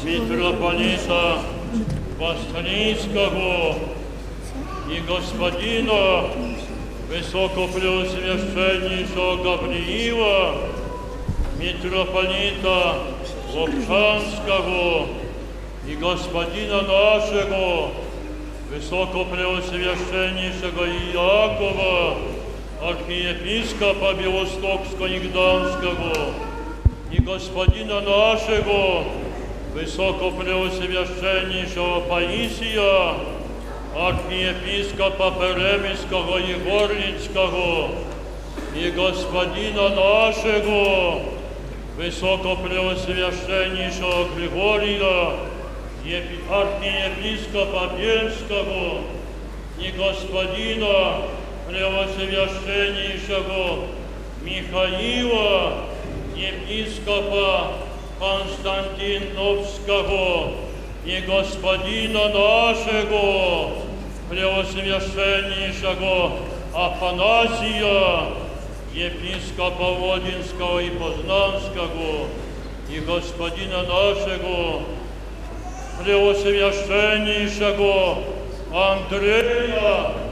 митрополита 0.05 1.39
Вастринского 2.19 3.75
и 4.91 5.01
Господина 5.09 6.25
Высокопреосвященнейшего 7.11 9.37
Гавриила, 9.45 10.55
митрополита 11.61 12.95
Лобчанского 13.55 15.07
и 15.89 15.95
Господина 15.95 16.83
нашего 16.83 17.91
Высокопреосвященнейшего 18.73 20.85
Иакова, 21.13 22.17
архиепископа 22.87 24.15
Белостокского 24.15 25.07
и 25.07 25.19
Гданского 25.19 26.35
и 27.11 27.21
господина 27.21 28.01
нашего, 28.01 29.03
высокопреосвященнейшего 29.75 32.03
Паисия, 32.03 33.15
архиепископа 33.93 35.33
Перемиского 35.33 36.39
и 36.39 36.55
Горницкого, 36.55 37.91
и 38.77 38.91
господина 38.91 39.89
нашего, 39.89 41.23
высокопреосвященнейшего 41.97 44.29
Григория, 44.37 45.33
архиепископа 46.49 47.91
Бельского 47.99 49.01
и 49.81 49.91
господина 49.91 51.25
Преосвященнейшего 51.69 53.87
Михаила, 54.43 55.87
епископа 56.37 57.73
Константиновского, 58.21 60.53
и 61.05 61.21
господина 61.21 62.29
нашего 62.29 63.73
Преосвященнейшего 64.29 66.33
Афанасия, 66.75 68.33
епископа 68.93 69.95
Водинского 69.95 70.81
и 70.81 70.91
Познанского, 70.91 72.27
и 72.91 72.99
господина 73.01 73.83
нашего 73.83 74.83
Преосвященнейшего 76.03 78.19
Андрея, 78.73 80.26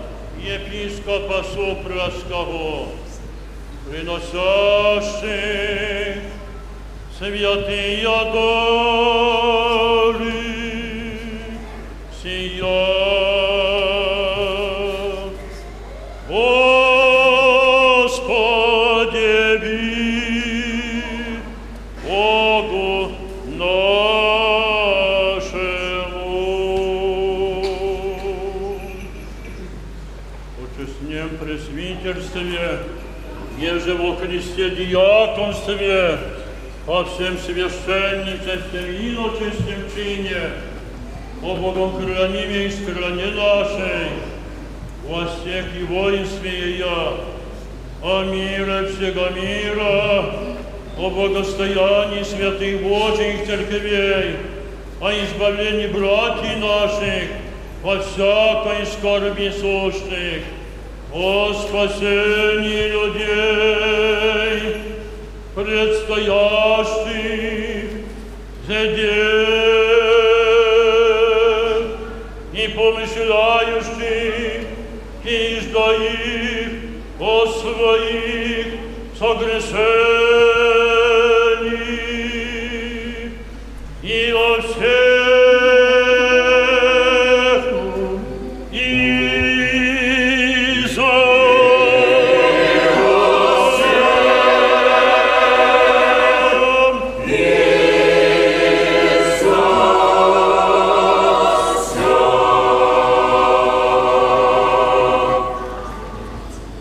episcopa 0.51 1.43
supra 1.43 2.11
scaho, 2.11 2.93
rinosasce, 3.91 5.39
se 7.19 7.31
via 7.31 7.63
ti 7.65 8.05
adori, 8.05 8.45
Signore. 12.21 13.04
Христе 34.25 34.71
диаконстве, 34.71 36.19
по 36.87 37.05
всем 37.05 37.37
священничестве 37.37 38.97
и 38.97 39.11
иночестем 39.11 39.85
чине, 39.95 40.51
о 41.43 41.55
хранимой 41.55 42.71
стране 42.71 43.27
нашей, 43.37 44.09
во 45.07 45.27
всех 45.27 45.67
и 45.79 45.85
воинстве 45.85 46.79
я, 46.79 47.13
о 48.03 48.25
мире 48.25 48.89
всего 48.89 49.29
мира, 49.29 50.25
о 50.97 51.11
благостоянии 51.11 52.23
святых 52.23 52.83
Божьих 52.83 53.47
церквей, 53.47 54.37
о 55.03 55.13
избавлении 55.13 55.89
братьев 55.89 56.61
наших, 56.61 57.29
во 57.83 57.99
всякой 57.99 58.87
скорби 58.87 59.51
сущих, 59.51 60.45
о 61.14 61.52
спасении 61.54 62.90
людей, 62.90 64.78
предстоящих 65.56 67.90
задел 68.68 69.50
и 72.54 72.68
помышляющих, 72.68 74.68
и 75.26 75.60
ждаих 75.62 76.68
о 77.20 77.48
своих 77.48 78.68
согрешениях 79.18 80.33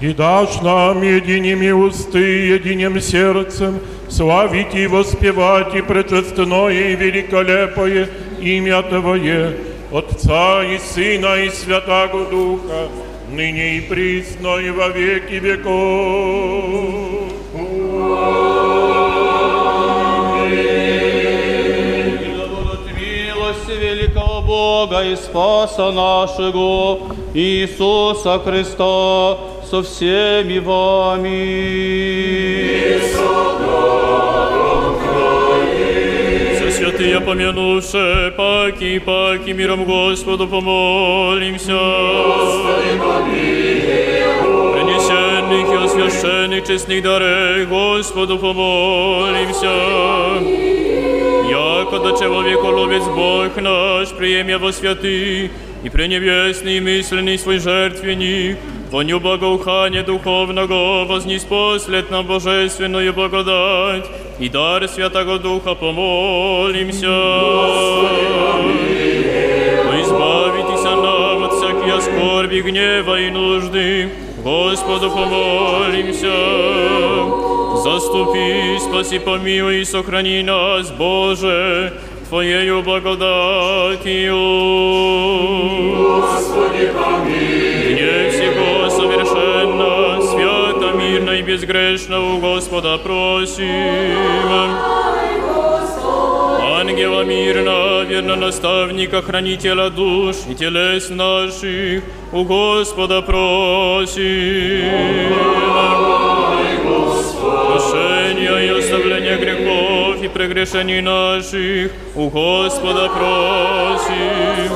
И 0.03 0.13
дашь 0.13 0.61
нам 0.61 1.01
единими 1.01 1.71
усты, 1.71 2.47
единым 2.55 2.99
сердцем, 2.99 3.80
славить 4.09 4.75
и 4.75 4.85
воспевать 4.85 5.73
и 5.75 5.81
пречестное 5.81 6.91
и 6.91 6.95
великолепое 6.97 8.09
имя 8.41 8.81
Твое, 8.84 9.55
Отца 9.93 10.61
и 10.65 10.77
Сына 10.77 11.35
и 11.45 11.49
Святаго 11.49 12.25
Духа, 12.25 12.89
ныне 13.31 13.77
и 13.77 13.81
присно 13.81 14.57
и 14.57 14.71
во 14.71 14.89
веки 14.89 15.35
веков. 15.35 16.84
великого 23.69 24.41
Бога 24.41 25.03
и 25.03 25.15
Спаса 25.15 25.91
нашего 25.91 26.99
Иисуса 27.34 28.39
Христа 28.39 29.52
со 29.73 29.82
всеми 29.82 30.59
вами. 30.59 31.28
Все 36.56 36.70
святые 36.70 37.20
помянувшие, 37.20 38.31
паки 38.32 38.97
и 38.97 38.98
паки, 38.98 39.51
миром 39.51 39.85
Господу 39.85 40.47
помолимся. 40.48 41.78
Принесенных 44.74 45.69
и 45.73 45.77
освященных 45.85 46.66
честных 46.66 47.02
дарей 47.02 47.66
Господу 47.66 48.39
помолимся. 48.39 49.74
Яко 50.40 50.72
до 51.93 52.16
человеколовец 52.19 53.05
Бог 53.05 53.56
наш, 53.56 54.09
приемя 54.10 54.59
во 54.59 54.73
святый 54.73 55.51
и 55.82 55.89
пренебесный 55.90 56.81
мысленный 56.81 57.39
свой 57.39 57.59
жертвенник, 57.59 58.56
воню 58.90 59.20
благоухания 59.20 60.02
духовного 60.02 61.05
вознеспослед 61.05 62.10
нам 62.10 62.27
божественную 62.27 63.12
благодать 63.12 64.06
и 64.39 64.48
дар 64.48 64.89
Святого 64.89 65.39
Духа 65.39 65.74
помолимся. 65.74 67.06
Но 69.86 70.01
избавитесь 70.01 70.85
нам 70.85 71.44
от 71.44 71.52
всякой 71.55 72.01
скорби, 72.01 72.60
гнева 72.60 73.20
и 73.20 73.31
нужды, 73.31 74.10
Господу 74.43 75.10
помолимся. 75.10 76.32
Заступи, 77.84 78.80
спаси, 78.80 79.19
помилуй 79.19 79.81
и 79.81 79.85
сохрани 79.85 80.41
нас, 80.41 80.89
Боже, 80.91 81.91
Твоею 82.30 82.81
благодатью. 82.81 84.38
Господи, 85.97 86.91
помилуй. 86.95 87.93
Гнев 87.93 88.34
всего 88.34 88.89
совершенно, 88.89 90.22
свято, 90.22 90.97
мирно 90.97 91.31
и 91.31 91.41
безгрешно 91.41 92.35
у 92.35 92.38
Господа 92.38 92.97
просим. 92.99 93.68
Ангела 96.80 97.23
мирно, 97.23 98.03
верно 98.03 98.38
наставника, 98.38 99.22
хранителя 99.22 99.89
душ 99.89 100.38
и 100.49 100.55
телес 100.55 101.10
наших, 101.10 102.03
у 102.31 102.45
Господа 102.45 103.22
просим. 103.22 104.23
Прощения 107.73 108.59
и 108.66 108.78
оставления 108.78 109.36
грехов 109.39 110.23
и 110.23 110.28
прегрешений 110.28 111.01
наших, 111.01 111.93
у 112.15 112.28
Господа 112.28 113.09
просим. 113.09 114.69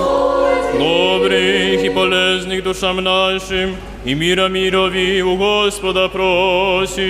Добрых 0.79 1.85
и 1.85 1.91
полезных 1.91 2.63
душам 2.65 2.97
нашим, 2.97 3.77
и 4.05 4.15
мира 4.15 4.49
мирови 4.49 5.23
у 5.23 5.37
Господа 5.37 6.09
просим. 6.09 7.03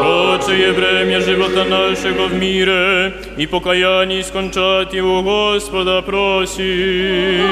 Прочее 0.00 0.72
время 0.72 1.20
живота 1.20 1.64
нашего 1.64 2.28
в 2.28 2.34
мире 2.34 3.14
и 3.36 3.46
покаяние 3.46 4.24
скончать 4.24 4.94
его 4.94 5.22
Господа 5.22 6.00
просим. 6.02 7.44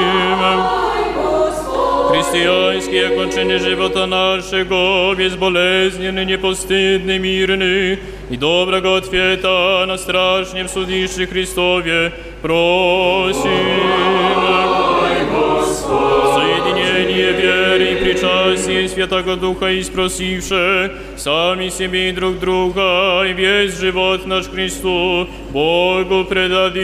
Христианские 2.10 3.08
окончание 3.08 3.58
живота 3.58 4.06
нашего, 4.06 5.14
безболезненный, 5.14 6.24
непостыдный, 6.24 7.18
мирный 7.18 7.98
и 8.30 8.36
доброго 8.36 8.98
ответа 8.98 9.84
на 9.86 9.98
страшнем 9.98 10.68
судище 10.68 11.26
Христове 11.26 12.12
просим. 12.42 13.42
Соединение 16.34 17.32
веры 17.32 17.92
и 17.92 17.96
причастие 17.96 18.88
Святого 18.88 19.36
Духа 19.36 19.70
и 19.70 19.82
спросивше 19.82 20.92
сами 21.16 21.68
себе 21.68 22.10
и 22.10 22.12
друг 22.12 22.38
друга, 22.38 23.24
и 23.24 23.32
весь 23.32 23.78
живот 23.78 24.26
наш 24.26 24.46
Христу 24.46 25.28
Богу 25.50 26.24
предадим. 26.24 26.76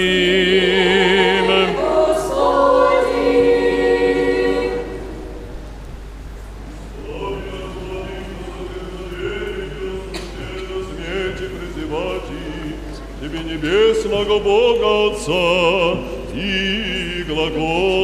Бога 14.39 15.07
Отца 15.07 15.97
и 16.33 17.23
глаголати. 17.27 17.96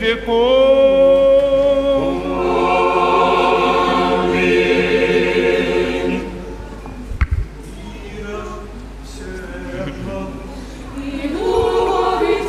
Веков. 0.00 0.80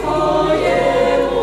Твоєму. 0.01 1.41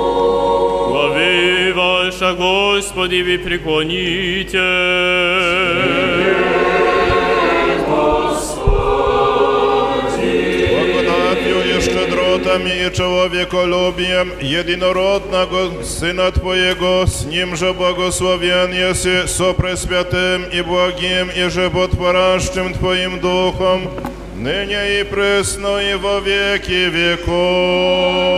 Глави 0.90 1.72
ваша, 1.72 2.32
Господи, 2.32 3.22
ви 3.22 3.38
преклоните. 3.38 4.58
Благодатью 5.78 7.07
щедротами 12.47 12.69
и 12.69 12.91
человеколюбием 12.93 14.31
единородного 14.39 15.83
Сына 15.83 16.31
Твоего, 16.31 17.05
с 17.05 17.25
Ним 17.25 17.55
же 17.55 17.73
благословен 17.73 18.71
еси 18.71 19.27
со 19.27 19.53
Пресвятым 19.53 20.43
и 20.45 20.61
благим 20.61 21.29
и 21.29 21.49
животворящим 21.49 22.73
Твоим 22.73 23.19
Духом, 23.19 23.89
ныне 24.35 25.01
и 25.01 25.03
пресно 25.03 25.77
и 25.79 25.95
во 25.95 26.19
веки 26.19 26.89
веков. 26.89 28.33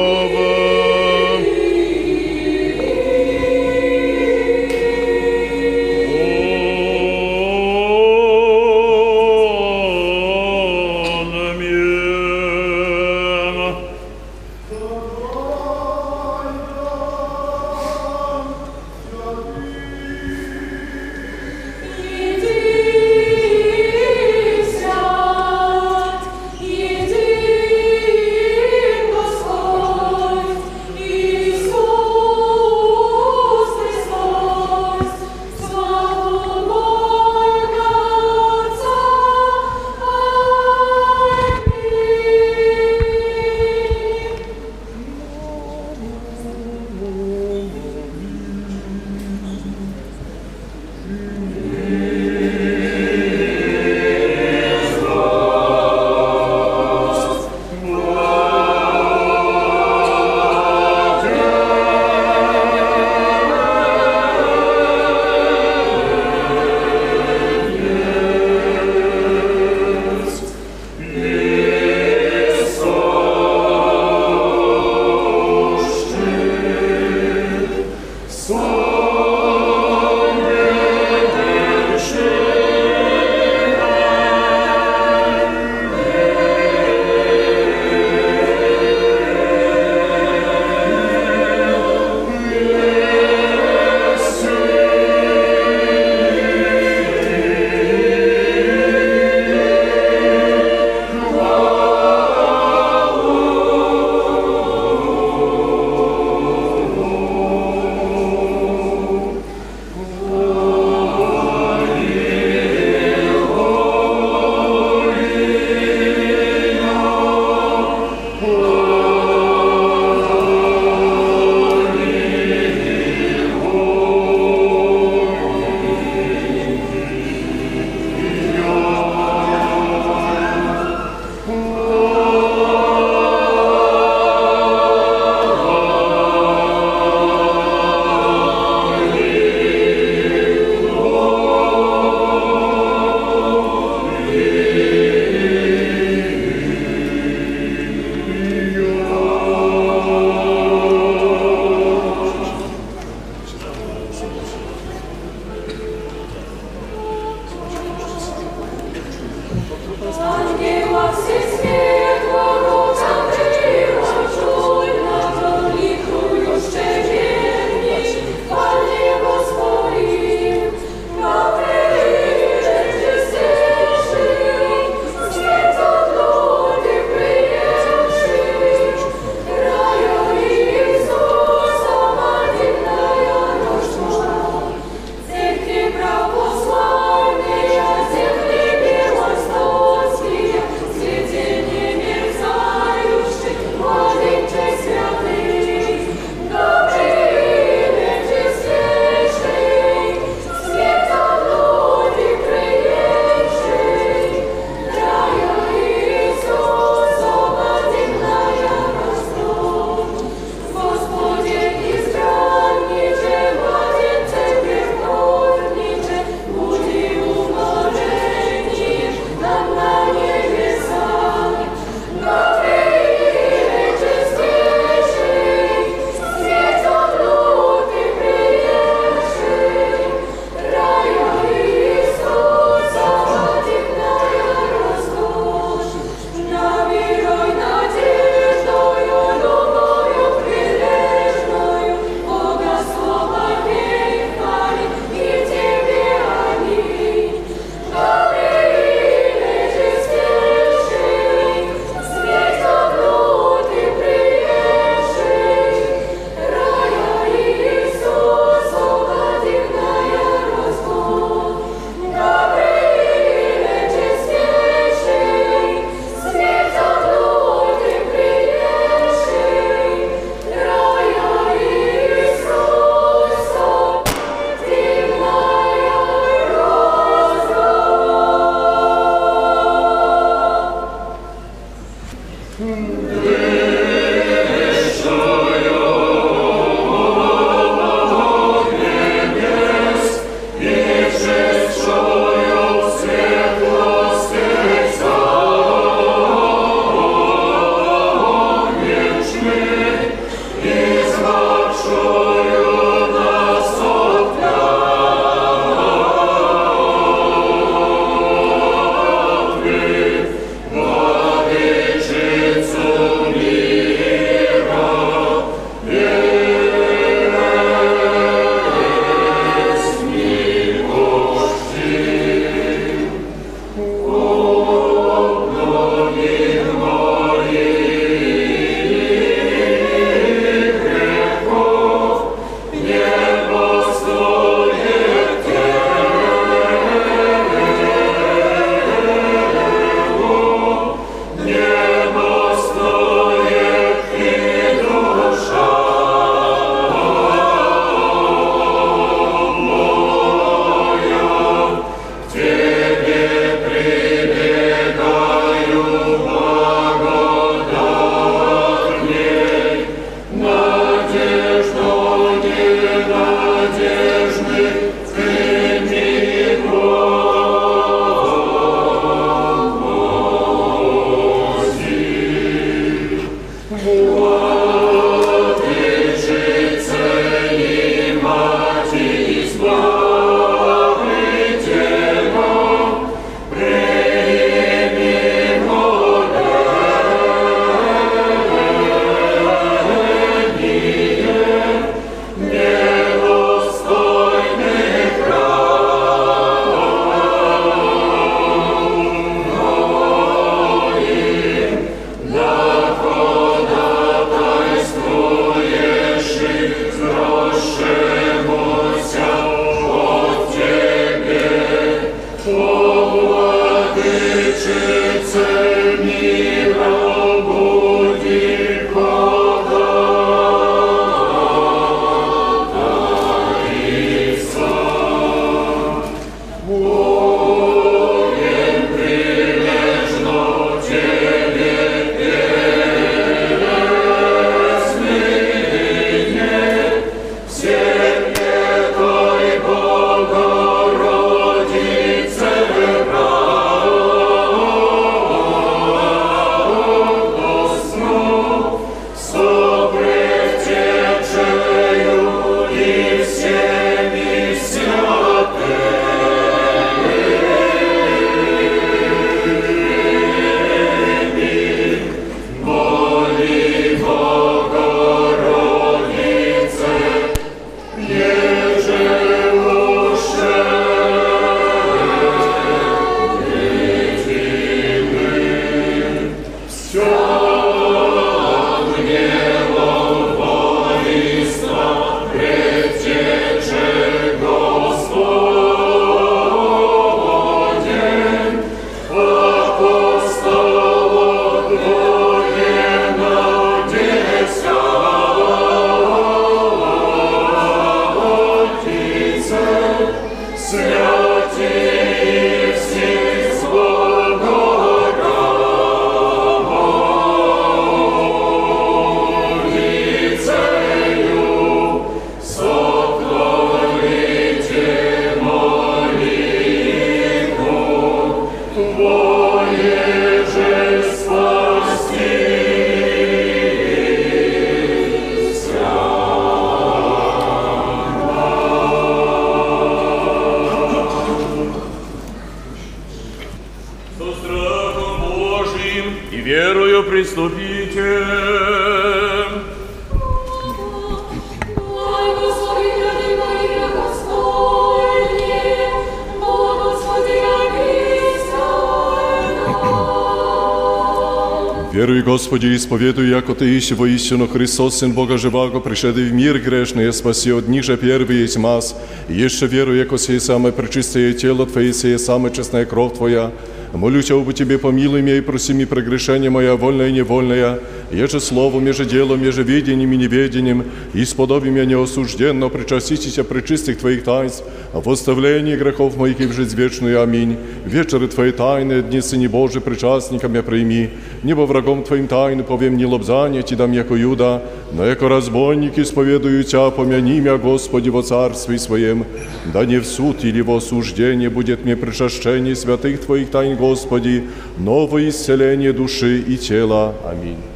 Господи, 552.23 552.75
исповедуй, 552.75 553.29
яко 553.29 553.55
Ты 553.55 553.79
ищи 553.79 553.95
воистину 553.95 554.47
Христос, 554.49 554.99
Сын 554.99 555.13
Бога 555.13 555.39
живаго, 555.39 555.81
пришедший 555.81 556.25
в 556.25 556.33
мир 556.33 556.59
грешный, 556.59 557.09
и 557.09 557.13
спаси 557.13 557.53
от 557.53 557.69
ниже 557.69 557.97
первый 557.97 558.39
есть 558.39 558.57
мас. 558.57 558.97
И 559.29 559.35
еще 559.35 559.67
веруй, 559.67 559.99
яко 559.99 560.19
сие 560.19 560.41
самое 560.41 560.73
пречистое 560.73 561.33
тело 561.33 561.67
Твое, 561.67 561.93
сие 561.93 562.19
самая 562.19 562.53
честная 562.53 562.85
кровь 562.85 563.17
Твоя. 563.17 563.53
Молюся 563.93 564.35
об 564.35 564.53
Тебе, 564.53 564.79
помилуй 564.79 565.23
меня 565.23 565.37
и 565.37 565.41
проси 565.41 565.73
ми 565.73 565.85
прегрешение 565.85 566.51
мое, 566.51 566.77
вольное 566.77 567.09
и 567.09 567.13
невольное, 567.13 567.81
еже 568.12 568.40
словом, 568.40 568.86
еже 568.86 569.06
делом, 569.06 569.44
еже 569.44 569.64
видением 569.64 570.12
и 570.14 570.18
неведением, 570.18 570.84
и 571.14 571.26
сподоби 571.26 571.70
меня 571.70 571.86
неосужденно 571.86 572.70
причаститесь 572.70 573.36
пречистых 573.46 573.98
Твоих 573.98 574.24
таинств, 574.24 574.64
в 574.94 575.10
оставлении 575.10 575.76
грехов 575.76 576.16
моих 576.18 576.40
и 576.40 576.46
в 576.46 576.54
жизнь 576.54 576.76
вечную. 576.76 577.22
Аминь. 577.22 577.58
Вечеры 577.86 578.28
Твои 578.28 578.52
тайны, 578.52 579.02
дни 579.02 579.22
Сыне 579.22 579.50
Божий, 579.50 579.82
причастником 579.82 580.54
я 580.56 580.64
прими, 580.64 581.10
небо 581.44 581.62
врагом 581.62 582.04
Твоим 582.04 582.28
тайны, 582.28 582.64
повем 582.64 582.98
не 582.98 583.06
лобзание 583.06 583.62
Ти 583.62 583.76
дам, 583.76 583.92
яко 583.92 584.16
Юда, 584.16 584.62
но 584.94 585.06
яко 585.06 585.28
разбойник 585.28 586.00
исповедую 586.00 586.64
Тя, 586.64 586.90
помяни 586.92 587.40
меня, 587.40 587.58
Господи, 587.58 588.10
во 588.10 588.22
Царстве 588.22 588.80
Своем, 588.80 589.26
да 589.74 589.86
не 589.86 590.00
в 590.00 590.06
суд 590.06 590.44
или 590.44 590.62
в 590.62 590.72
осуждение 590.72 591.50
будет 591.50 591.84
мне 591.86 591.96
причащение 591.96 592.76
святых 592.76 593.22
Твоих 593.22 593.52
тайн, 593.52 593.76
Господи, 593.76 594.44
новое 594.78 595.30
исцеление 595.30 595.94
души 595.94 596.40
и 596.40 596.58
тела. 596.58 597.16
Аминь. 597.26 597.69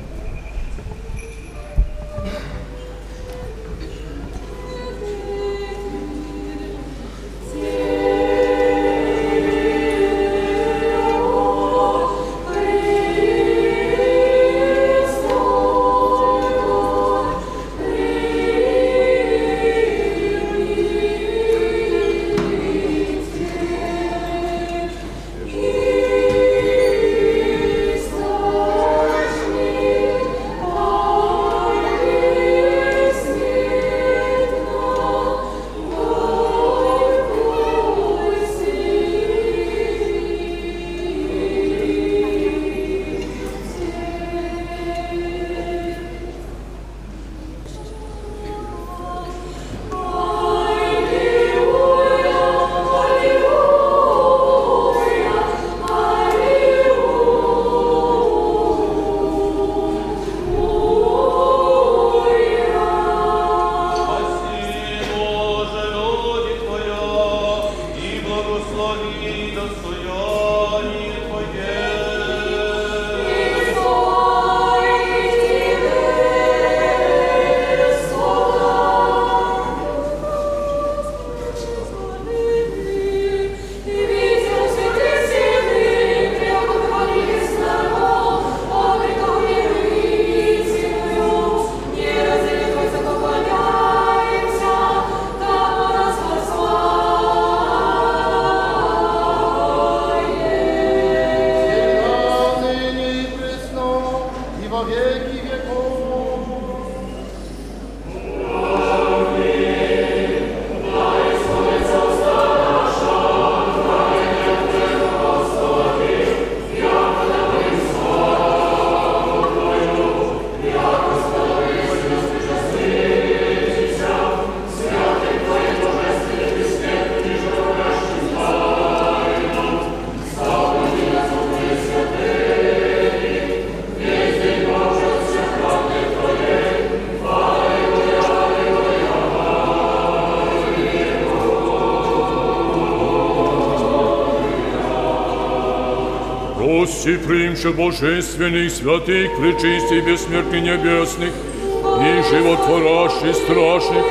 Прости, 146.65 147.19
примши 147.19 147.73
божественных, 147.73 148.73
святых, 148.73 149.39
пречистей, 149.39 150.01
бессмертных, 150.01 150.63
небесных, 150.63 151.29
и 151.29 152.23
животворящих, 152.31 153.37
страшных, 153.37 154.07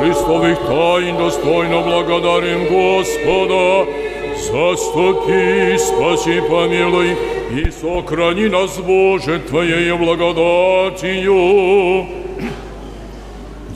Христовых 0.00 0.58
тайн 0.66 1.16
достойно 1.16 1.80
благодарим 1.82 2.64
Господа. 2.64 3.86
Заступи, 4.36 5.78
спаси, 5.78 6.40
помилуй, 6.50 7.16
и 7.52 7.70
сохрани 7.70 8.48
нас, 8.48 8.78
Боже, 8.78 9.38
Твоею 9.48 9.98
благодатью. 9.98 12.08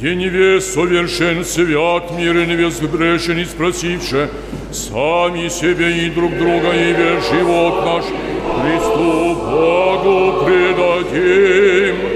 День 0.01 0.19
невест 0.19 0.75
совершен, 0.75 1.45
свят, 1.45 2.11
мирен, 2.19 2.57
безгрешен, 2.59 3.39
и 3.39 3.45
спросивши, 3.45 4.29
сами 4.77 5.49
себе 5.49 6.07
и 6.07 6.11
друг 6.11 6.37
друга, 6.37 6.73
и 6.73 6.93
весь 6.93 7.29
живот 7.31 7.85
наш 7.85 8.05
Христу 8.05 9.35
Богу 9.35 10.45
предадим. 10.45 12.16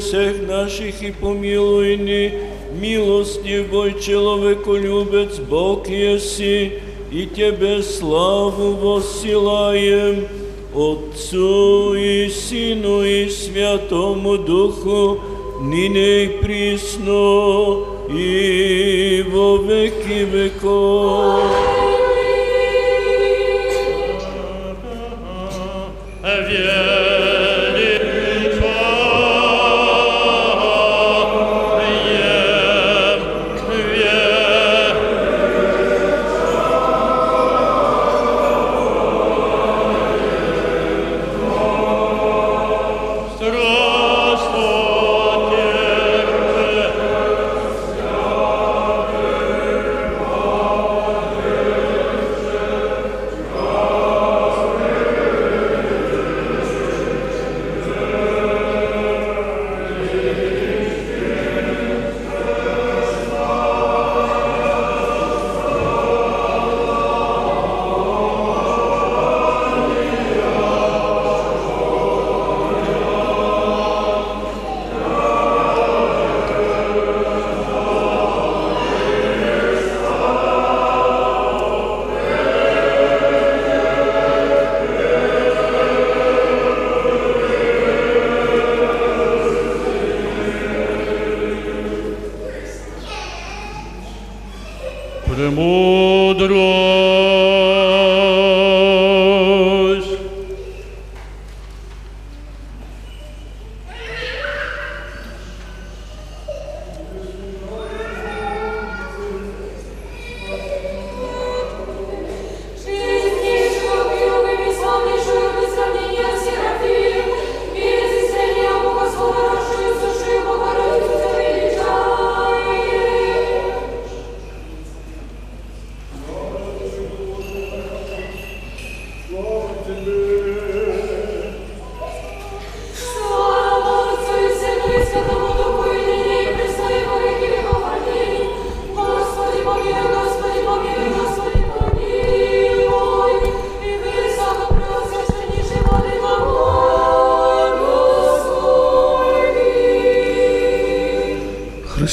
Гресех 0.00 0.48
наших, 0.48 1.02
и 1.02 1.12
помилуй 1.12 1.96
ни, 1.96 2.32
милостив, 2.80 3.70
бой, 3.70 3.94
человеколюбец, 4.00 5.38
Бог 5.38 5.88
еси, 5.88 6.72
и 7.12 7.26
Тебе 7.26 7.82
славу 7.82 8.72
воссылаем, 8.72 10.26
Отцу 10.74 11.94
и 11.94 12.28
Сыну 12.30 13.02
и 13.02 13.28
Святому 13.28 14.38
Духу, 14.38 15.20
ныне 15.60 16.24
и 16.24 16.28
присно, 16.40 17.84
и 18.10 19.24
во 19.28 19.56
веки 19.56 20.24
веков. 20.24 21.29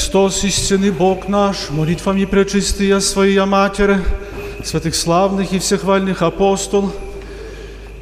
Христос, 0.07 0.45
истинный 0.45 0.91
Бог 0.91 1.27
наш, 1.27 1.69
молитвами 1.69 2.23
пречистия 2.23 3.01
Своя 3.01 3.45
Матерь, 3.45 3.97
святых 4.63 4.95
славных 4.95 5.51
и 5.51 5.59
всехвальных 5.59 6.21
апостол, 6.21 6.93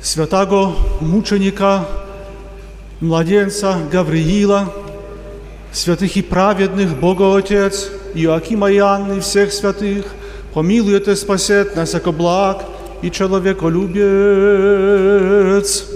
святаго 0.03 0.76
мученика, 1.02 1.88
младенца 2.99 3.80
Гавриила, 3.91 4.72
святых 5.72 6.15
и 6.15 6.22
праведных 6.22 6.95
Бога 6.95 7.36
Отец, 7.36 7.90
Иоакима 8.14 8.69
и 8.69 8.77
Анны, 8.77 9.19
всех 9.19 9.52
святых, 9.52 10.06
помилует 10.53 11.07
и 11.07 11.15
спасет 11.15 11.76
нас, 11.76 11.95
яко 11.95 12.11
благ 12.11 12.65
и 13.02 13.10
человеколюбец. 13.10 15.95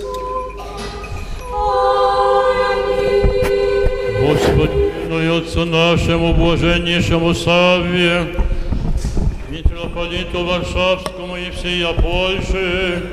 Отцу 5.59 5.65
нашему 5.65 6.33
блаженнейшему 6.33 7.33
Савве, 7.33 8.27
митрополиту 9.49 10.45
Варшавскому 10.45 11.35
и 11.35 11.51
всея 11.51 11.91
Польши, 11.91 13.09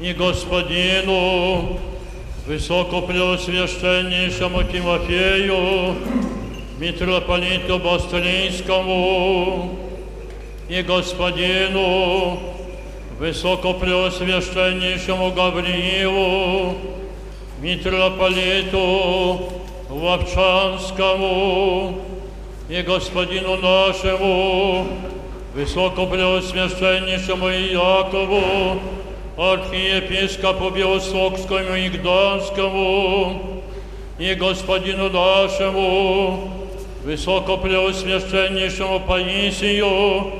и 0.00 0.12
Господину, 0.12 1.80
высокопреосвященнейшему 2.46 4.62
Тимофею, 4.62 5.96
митрополиту 6.78 7.80
Бастринскому, 7.80 9.76
и 10.68 10.82
Господину, 10.82 12.38
высокопреосвященнейшему 13.18 15.32
Гавриилу, 15.32 16.76
митрополиту 17.60 19.53
Вовчанскому 20.03 21.29
и 22.67 22.81
господину 22.81 23.57
нашему, 23.57 24.87
высокопреосвященнейшему 25.55 27.49
Иакову, 27.49 28.79
архиепископу 29.37 30.69
Белостокскому 30.69 31.75
и 31.75 31.89
Гданскому, 31.89 33.63
и 34.19 34.33
господину 34.33 35.09
нашему, 35.09 36.51
высокопреосвященнейшему 37.03 38.99
Паисию, 38.99 40.31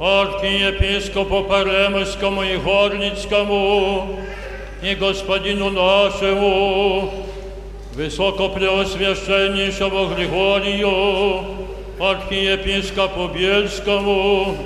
архиепископу 0.00 1.44
Паремскому 1.44 2.42
и 2.42 2.56
Горницкому, 2.56 4.18
и 4.82 4.94
господину 4.94 5.70
нашему, 5.70 7.12
высокопреосвященнейшему 7.94 10.14
Григорию, 10.14 11.44
архиепископу 11.98 13.28
Бельскому, 13.28 14.56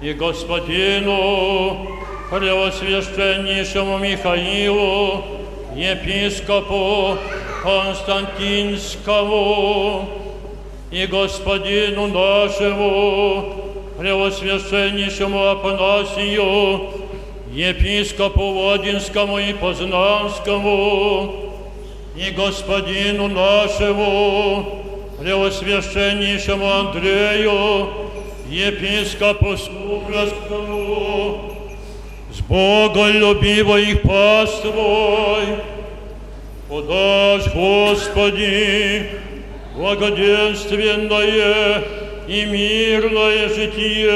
и 0.00 0.12
господину 0.14 1.86
Преосвященнейшему 2.30 3.98
Михаилу, 3.98 5.22
епископу 5.74 7.18
Константинскому 7.62 10.08
и 10.90 11.04
господину 11.06 12.06
нашему 12.06 13.66
Преосвященнейшему 13.98 15.48
Апанасию, 15.48 16.88
епископу 17.52 18.54
Водинскому 18.54 19.38
и 19.38 19.52
Познанскому, 19.52 21.43
и 22.15 22.31
господину 22.31 23.27
нашему 23.27 24.81
Преосвященнейшему 25.19 26.67
Андрею, 26.67 27.89
епископу 28.49 29.55
Сугорскому, 29.57 31.51
с 32.31 32.39
Боголюбивой 32.41 33.97
паствой, 33.97 35.59
подашь, 36.67 37.53
Господи, 37.53 39.09
благоденственное 39.75 41.83
и 42.27 42.45
мирное 42.45 43.47
житие, 43.49 44.11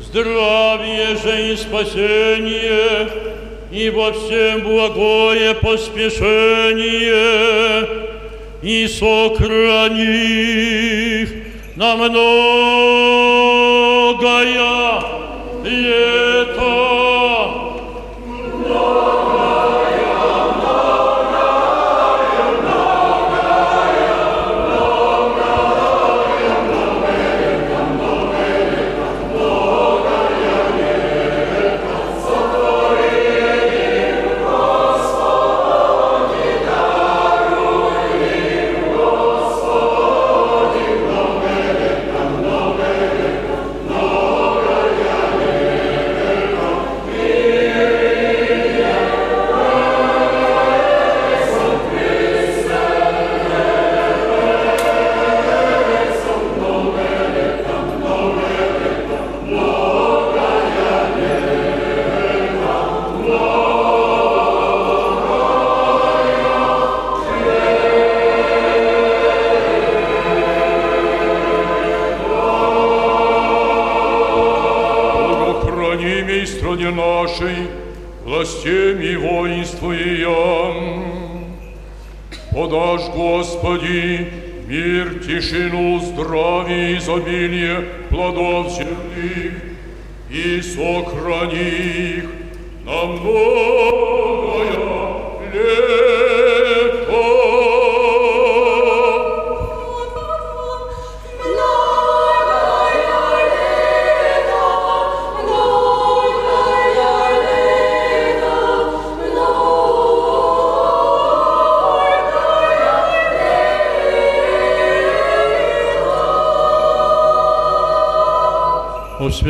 здравие 0.00 1.16
же 1.16 1.52
и 1.52 1.56
спасение, 1.56 3.25
и 3.76 3.90
во 3.90 4.10
всем 4.12 4.62
благое 4.62 5.54
поспешение, 5.54 6.06
и 8.62 8.88
сохрани 8.88 10.02
их 11.22 11.28
на 11.76 11.94
многое 11.96 12.16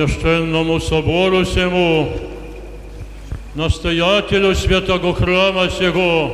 священному 0.06 0.80
собору 0.80 1.44
сему, 1.44 2.08
настоятелю 3.54 4.54
святого 4.54 5.14
храма 5.14 5.68
сего, 5.68 6.32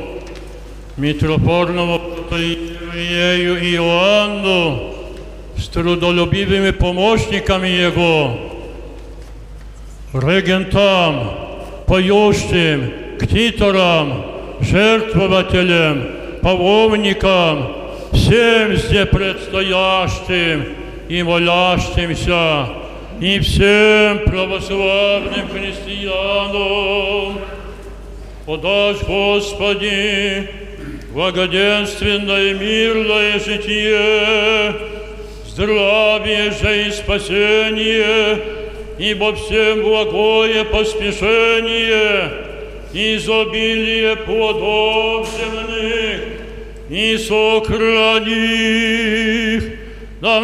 митрофорному 0.97 1.99
протоиерею 1.99 3.57
Иоанну, 3.73 4.93
с 5.57 5.67
трудолюбивыми 5.67 6.71
помощниками 6.71 7.67
его, 7.67 8.37
регентам, 10.13 11.31
поющим, 11.87 12.91
ктиторам, 13.19 14.25
жертвователям, 14.59 16.03
паломникам, 16.41 17.73
всем 18.11 18.75
здесь 18.75 19.07
предстоящим 19.07 20.75
и 21.09 21.23
молящимся, 21.23 22.82
и 23.23 23.39
всем 23.39 24.19
православным 24.25 25.47
христианам. 25.47 27.39
Подашь, 28.45 29.01
Господи, 29.07 30.49
благоденственное 31.13 32.53
мирное 32.53 33.39
житие, 33.39 34.75
здравие 35.47 36.51
же 36.51 36.87
и 36.87 36.91
спасение, 36.91 38.39
ибо 38.99 39.33
всем 39.33 39.83
благое 39.83 40.65
поспешение, 40.65 42.29
изобилие 42.91 44.17
плодов 44.17 45.29
земных, 45.29 46.19
и 46.89 47.17
сохрани 47.17 48.33
их 49.55 49.63
на 50.19 50.41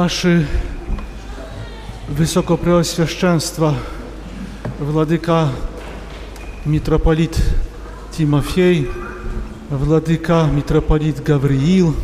Wаше 0.00 0.46
Wysokopреосвященство, 2.08 3.74
Wladyka 4.78 5.52
Mitropolit 6.64 7.36
Тимофей, 8.12 8.88
Wladyka 9.70 10.46
Mitropolit 10.46 11.20
Gawryil, 11.22 11.94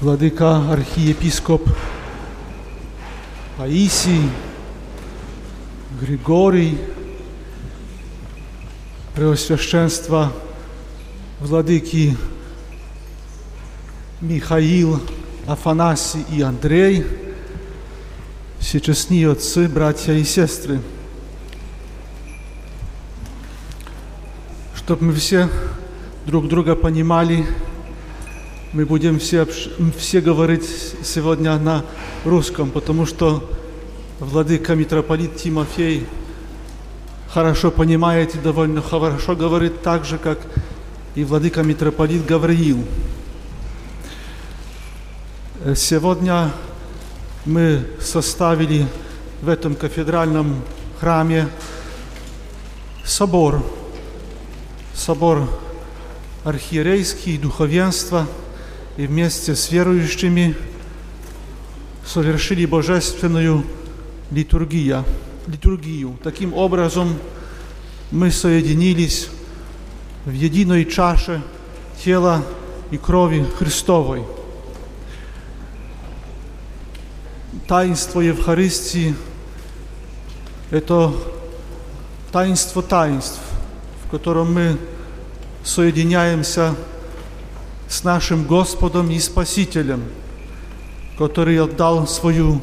Wladyka 0.00 0.70
Archiepiskop 0.70 1.62
Paisий, 3.56 4.30
Григорий, 6.00 6.78
Преосвященства 9.14 10.32
Владыки 11.40 12.16
Михаил, 14.21 15.01
Афанасий 15.47 16.23
и 16.31 16.43
Андрей, 16.43 17.03
всечестные 18.59 19.31
отцы, 19.31 19.67
братья 19.67 20.13
и 20.13 20.23
сестры, 20.23 20.79
чтобы 24.75 25.05
мы 25.05 25.13
все 25.13 25.49
друг 26.27 26.47
друга 26.47 26.75
понимали, 26.75 27.47
мы 28.73 28.85
будем 28.85 29.17
все, 29.17 29.47
все 29.97 30.21
говорить 30.21 30.69
сегодня 31.03 31.57
на 31.57 31.83
русском, 32.23 32.69
потому 32.69 33.07
что 33.07 33.49
владыка 34.19 34.75
митрополит 34.75 35.37
Тимофей 35.37 36.05
хорошо 37.27 37.71
понимает 37.71 38.35
и 38.35 38.37
довольно 38.37 38.83
хорошо 38.83 39.35
говорит 39.35 39.81
так 39.81 40.05
же, 40.05 40.19
как 40.19 40.37
и 41.15 41.23
владыка 41.23 41.63
митрополит 41.63 42.23
Гавриил. 42.27 42.85
Сегодня 45.75 46.51
мы 47.45 47.85
составили 47.99 48.87
в 49.43 49.47
этом 49.47 49.75
кафедральном 49.75 50.63
храме 50.99 51.49
собор, 53.05 53.63
собор 54.95 55.47
архиерейский, 56.43 57.37
духовенства, 57.37 58.25
и 58.97 59.05
вместе 59.05 59.55
с 59.55 59.71
верующими 59.71 60.55
совершили 62.03 62.65
божественную 62.65 63.63
литургию. 64.31 65.05
литургию. 65.45 66.17
Таким 66.23 66.55
образом, 66.55 67.19
мы 68.09 68.31
соединились 68.31 69.29
в 70.25 70.31
единой 70.31 70.85
чаше 70.85 71.39
тела 72.03 72.43
и 72.89 72.97
крови 72.97 73.45
Христовой. 73.59 74.23
Таинство 77.71 78.19
Евхаристии– 78.19 79.15
это 80.71 81.13
таинство 82.29 82.83
таинств, 82.83 83.39
в 84.03 84.11
котором 84.11 84.53
мы 84.53 84.77
соединяемся 85.63 86.75
с 87.87 88.03
нашим 88.03 88.43
Господом 88.43 89.09
и 89.09 89.17
Спасителем, 89.19 90.03
который 91.17 91.61
отдал 91.61 92.09
свою 92.09 92.61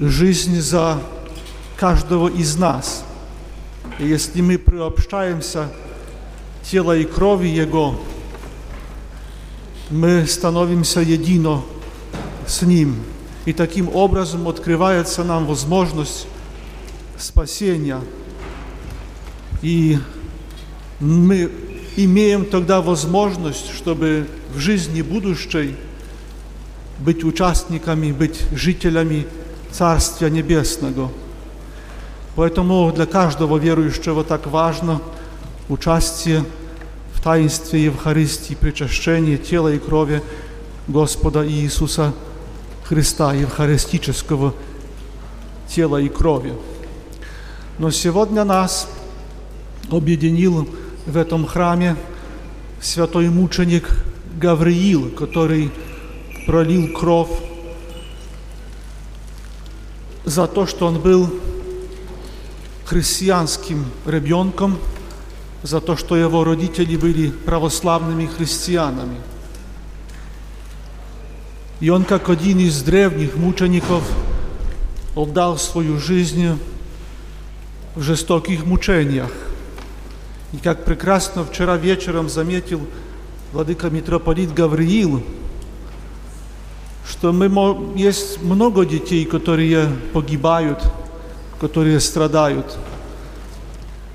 жизнь 0.00 0.60
за 0.60 1.00
каждого 1.76 2.26
из 2.26 2.56
нас. 2.56 3.04
И 4.00 4.08
если 4.08 4.40
мы 4.40 4.58
приобщаемся 4.58 5.68
тела 6.64 6.96
и 6.96 7.04
крови 7.04 7.46
Его, 7.46 8.00
мы 9.90 10.26
становимся 10.26 11.02
едино 11.02 11.62
с 12.48 12.62
Ним. 12.62 12.96
И 13.48 13.54
таким 13.54 13.88
образом 13.96 14.46
открывается 14.46 15.24
нам 15.24 15.46
возможность 15.46 16.26
спасения. 17.16 17.98
И 19.62 19.98
мы 21.00 21.50
имеем 21.96 22.44
тогда 22.44 22.82
возможность, 22.82 23.74
чтобы 23.74 24.26
в 24.54 24.58
жизни 24.58 25.00
будущей 25.00 25.76
быть 26.98 27.24
участниками, 27.24 28.12
быть 28.12 28.38
жителями 28.52 29.26
Царствия 29.72 30.28
Небесного. 30.28 31.10
Поэтому 32.36 32.92
для 32.92 33.06
каждого 33.06 33.56
верующего 33.56 34.24
так 34.24 34.46
важно 34.46 35.00
участие 35.70 36.44
в 37.14 37.22
таинстве 37.22 37.84
Евхаристии, 37.84 38.52
причащение 38.52 39.38
тела 39.38 39.72
и 39.72 39.78
крови 39.78 40.22
Господа 40.86 41.48
Иисуса 41.48 42.12
Христа, 42.12 42.27
евхаристического 42.90 44.54
тела 45.68 45.98
и 45.98 46.08
крови. 46.08 46.54
Но 47.78 47.90
сегодня 47.90 48.44
нас 48.44 48.88
объединил 49.90 50.68
в 51.06 51.16
этом 51.16 51.46
храме 51.46 51.96
святой 52.80 53.28
мученик 53.28 53.90
Гавриил, 54.40 55.10
который 55.10 55.70
пролил 56.46 56.92
кровь 56.92 57.30
за 60.24 60.46
то, 60.46 60.66
что 60.66 60.86
он 60.86 61.00
был 61.00 61.28
христианским 62.84 63.84
ребенком, 64.06 64.78
за 65.62 65.80
то, 65.80 65.96
что 65.96 66.16
его 66.16 66.44
родители 66.44 66.96
были 66.96 67.30
православными 67.30 68.26
христианами. 68.26 69.16
И 71.80 71.90
он, 71.90 72.04
как 72.04 72.28
один 72.28 72.58
из 72.58 72.82
древних 72.82 73.36
мучеников, 73.36 74.02
отдал 75.14 75.58
свою 75.58 75.98
жизнь 75.98 76.58
в 77.94 78.02
жестоких 78.02 78.64
мучениях. 78.64 79.30
И 80.52 80.56
как 80.56 80.84
прекрасно 80.84 81.44
вчера 81.44 81.76
вечером 81.76 82.28
заметил 82.28 82.80
владыка 83.52 83.90
митрополит 83.90 84.52
Гавриил, 84.52 85.22
что 87.06 87.32
мы, 87.32 87.96
есть 87.96 88.42
много 88.42 88.84
детей, 88.84 89.24
которые 89.24 89.88
погибают, 90.12 90.82
которые 91.60 92.00
страдают. 92.00 92.76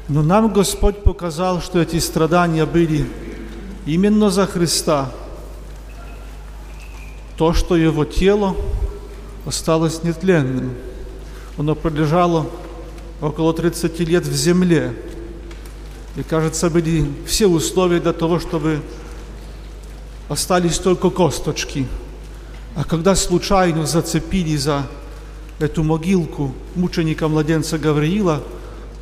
Но 0.08 0.22
нам 0.22 0.52
Господь 0.52 1.04
показал, 1.04 1.62
что 1.62 1.80
эти 1.80 2.00
страдания 2.00 2.66
были 2.66 3.08
именно 3.86 4.30
за 4.30 4.46
Христа. 4.46 5.12
То, 7.38 7.54
что 7.54 7.76
Его 7.76 8.06
тело 8.06 8.56
осталось 9.46 10.04
нетленным. 10.04 10.74
Оно 11.58 11.76
пролежало 11.76 12.48
около 13.22 13.54
30 13.54 14.00
лет 14.02 14.26
в 14.26 14.34
земле. 14.34 14.94
И, 16.16 16.24
кажется, 16.24 16.70
были 16.70 17.10
все 17.26 17.48
условия 17.48 18.00
для 18.00 18.14
того, 18.14 18.40
чтобы 18.40 18.82
остались 20.30 20.78
только 20.78 21.10
косточки. 21.10 21.88
А 22.76 22.84
когда 22.84 23.16
случайно 23.16 23.86
зацепили 23.86 24.56
за 24.56 24.88
эту 25.60 25.84
могилку 25.84 26.54
мученика-младенца 26.76 27.78
Гавриила, 27.78 28.42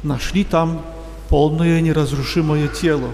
нашли 0.03 0.44
там 0.44 0.82
полное 1.30 1.80
неразрушимое 1.82 2.68
тело. 2.68 3.10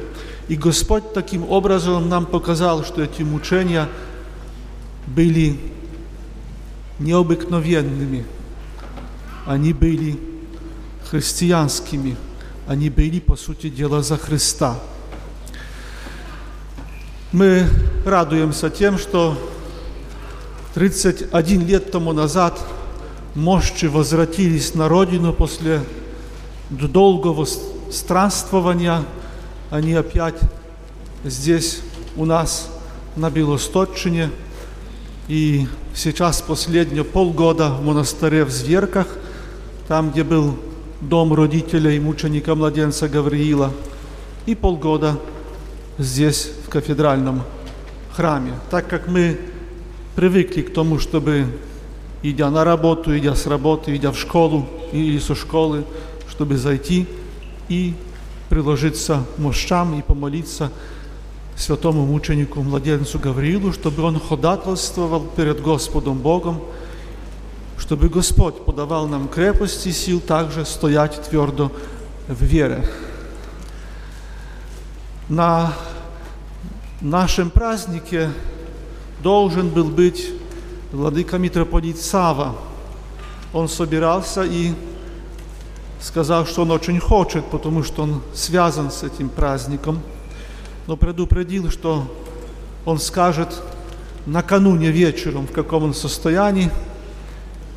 И 0.48 0.56
Господь 0.56 1.14
таким 1.14 1.50
образом 1.50 2.10
нам 2.10 2.26
показал, 2.26 2.84
что 2.84 3.04
эти 3.04 3.22
мучения 3.22 3.88
были 5.08 5.58
необыкновенными. 7.00 8.26
Они 9.46 9.74
были 9.74 10.20
христианскими– 11.10 12.16
они 12.68 12.90
были, 12.90 13.22
по 13.22 13.38
сути 13.38 13.70
дела, 13.70 14.04
за 14.04 14.18
Христа. 14.18 14.78
Мы 17.32 17.66
радуемся 18.06 18.70
тем, 18.70 18.98
что 18.98 19.38
31 20.74 21.66
лет 21.66 21.92
тому 21.92 22.12
назад 22.12 22.60
мощи 23.36 23.86
возвратились 23.86 24.76
на 24.76 24.90
родину 24.90 25.32
после 25.32 25.82
долгого 26.70 27.48
странствования. 27.90 29.06
Они 29.72 29.94
опять 29.94 30.40
здесь 31.24 31.80
у 32.18 32.26
нас 32.26 32.70
на 33.16 33.30
Белосточине. 33.30 34.30
И 35.28 35.68
сейчас 35.94 36.42
последние 36.42 37.04
полгода 37.04 37.70
в 37.70 37.84
монастыре 37.84 38.46
в 38.46 38.50
Зверках, 38.50 39.08
там, 39.88 40.12
где 40.12 40.24
был 40.24 40.58
дом 41.02 41.34
родителей 41.34 42.00
мученика-младенца 42.00 43.10
Гавриила 43.10 43.74
и 44.46 44.56
полгода 44.56 45.20
здесь, 45.98 46.50
в 46.66 46.70
кафедральном 46.70 47.44
храме. 48.14 48.54
Так 48.72 48.88
как 48.88 49.08
мы 49.08 49.38
привыкли 50.16 50.62
к 50.62 50.74
тому, 50.74 50.98
чтобы, 50.98 51.46
идя 52.24 52.50
на 52.50 52.64
работу, 52.64 53.18
идя 53.18 53.36
с 53.36 53.48
работы, 53.48 53.96
идя 53.96 54.12
в 54.12 54.18
школу 54.18 54.66
или 54.94 55.20
со 55.20 55.36
школы, 55.36 55.84
чтобы 56.30 56.58
зайти 56.58 57.06
и 57.68 57.94
приложиться 58.50 59.26
мощам 59.38 60.00
и 60.00 60.02
помолиться 60.02 60.72
святому 61.58 62.06
мученику 62.06 62.62
младенцу 62.62 63.20
Гавриилу, 63.20 63.74
чтобы 63.74 64.04
он 64.04 64.20
ходатайствовал 64.20 65.22
перед 65.22 65.62
Господом 65.62 66.20
Богом, 66.20 66.62
чтобы 67.78 68.10
Господь 68.10 68.64
подавал 68.64 69.08
нам 69.08 69.28
крепости 69.28 69.90
и 69.90 69.92
сил 69.92 70.20
также 70.20 70.66
стоять 70.66 71.22
твердо 71.24 71.72
в 72.28 72.44
вере. 72.44 72.88
На 75.30 75.74
нашем 77.02 77.50
празднике 77.50 78.30
должен 79.22 79.70
был 79.70 79.86
быть 79.86 80.30
владыка 80.92 81.38
митрополит 81.38 82.00
Сава. 82.00 82.56
Он 83.52 83.68
собирался 83.68 84.44
и 84.44 84.74
сказал, 86.00 86.46
что 86.46 86.62
он 86.62 86.72
очень 86.72 87.00
хочет, 87.00 87.46
потому 87.46 87.84
что 87.84 88.04
он 88.04 88.22
связан 88.34 88.92
с 88.92 89.04
этим 89.04 89.30
праздником, 89.30 90.02
но 90.88 90.96
предупредил, 90.96 91.70
что 91.70 92.08
он 92.86 93.00
скажет 93.00 93.62
накануне 94.26 94.90
вечером, 94.90 95.46
в 95.46 95.52
каком 95.52 95.84
он 95.84 95.94
состоянии, 95.94 96.72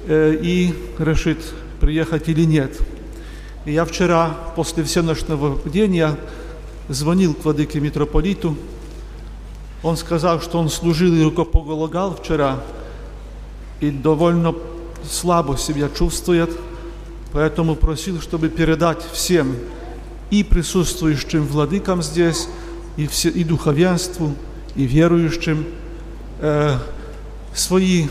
э, 0.06 0.38
и 0.40 0.74
решит, 0.98 1.38
приехать 1.80 2.28
или 2.28 2.44
нет. 2.44 2.80
И 3.64 3.72
я 3.72 3.84
вчера, 3.84 4.30
после 4.56 4.84
всеночного 4.84 5.56
бдения, 5.56 6.16
звонил 6.88 7.34
к 7.34 7.44
владыке 7.44 7.80
митрополиту. 7.80 8.56
Он 9.82 9.96
сказал, 9.96 10.40
что 10.40 10.58
он 10.58 10.68
служил 10.68 11.14
и 11.14 11.22
рукополагал 11.22 12.16
вчера, 12.16 12.62
и 13.80 13.90
довольно 13.90 14.54
слабо 15.08 15.56
себя 15.56 15.88
чувствует, 15.88 16.50
поэтому 17.32 17.74
просил, 17.74 18.20
чтобы 18.20 18.48
передать 18.48 19.02
всем 19.12 19.56
и 20.30 20.44
присутствующим 20.44 21.44
владыкам 21.46 22.02
здесь, 22.02 22.48
и, 22.96 23.06
все, 23.06 23.28
и 23.28 23.44
духовенству, 23.44 24.34
и 24.74 24.84
верующим 24.84 25.66
э, 26.40 26.76
свои 27.54 28.08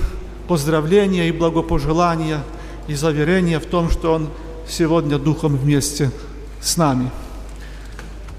поздравления 0.48 1.30
и 1.30 1.32
благопожелания 1.32 2.44
и 2.88 2.96
заверения 2.96 3.60
в 3.60 3.66
том, 3.66 3.90
что 3.90 4.14
он 4.14 4.30
сегодня 4.68 5.18
духом 5.18 5.56
вместе 5.56 6.12
с 6.62 6.78
нами. 6.78 7.12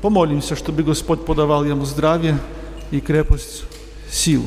Помолимся, 0.03 0.57
чтобы 0.57 0.83
Господь 0.83 1.25
подавал 1.25 1.65
ему 1.65 1.85
здравие 1.85 2.39
и 2.91 3.01
крепость 3.01 3.65
сил. 4.11 4.45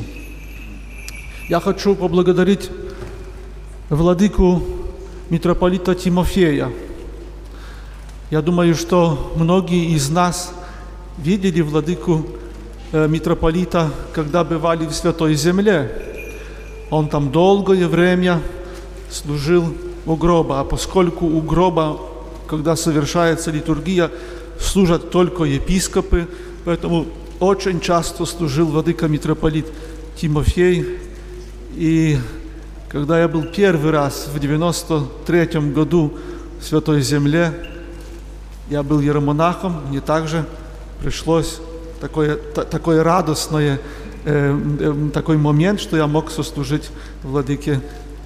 Я 1.48 1.60
хочу 1.60 1.94
поблагодарить 1.94 2.70
владыку 3.88 4.62
митрополита 5.30 5.94
Тимофея. 5.94 6.70
Я 8.30 8.42
думаю, 8.42 8.74
что 8.74 9.32
многие 9.36 9.94
из 9.94 10.10
нас 10.10 10.52
видели 11.18 11.60
владыку 11.60 12.26
э, 12.92 13.08
митрополита, 13.08 13.90
когда 14.12 14.44
бывали 14.44 14.86
в 14.86 14.92
Святой 14.92 15.34
Земле. 15.34 15.90
Он 16.90 17.08
там 17.08 17.30
долгое 17.30 17.88
время 17.88 18.40
служил 19.10 19.74
у 20.06 20.16
гроба, 20.16 20.60
а 20.60 20.64
поскольку 20.64 21.26
у 21.26 21.40
гроба, 21.40 21.98
когда 22.46 22.76
совершается 22.76 23.50
литургия, 23.50 24.10
служат 24.58 25.10
только 25.10 25.44
епископы, 25.44 26.28
поэтому 26.64 27.06
очень 27.40 27.80
часто 27.80 28.26
служил 28.26 28.66
владыка 28.66 29.08
митрополит 29.08 29.66
Тимофей. 30.16 30.98
И 31.74 32.18
когда 32.88 33.20
я 33.20 33.28
был 33.28 33.42
первый 33.44 33.90
раз 33.90 34.28
в 34.32 34.38
93 34.38 35.72
году 35.72 36.14
в 36.60 36.64
Святой 36.64 37.02
Земле, 37.02 37.52
я 38.70 38.82
был 38.82 39.00
еромонахом, 39.00 39.88
мне 39.88 40.00
также 40.00 40.44
пришлось 41.04 41.60
такое, 42.00 42.36
такое 42.36 43.04
радостное, 43.04 43.78
э, 44.24 44.58
э, 44.80 45.10
такой 45.12 45.36
момент, 45.36 45.78
что 45.78 45.98
я 45.98 46.06
мог 46.06 46.30
сослужить 46.30 46.90
владыке 47.22 47.80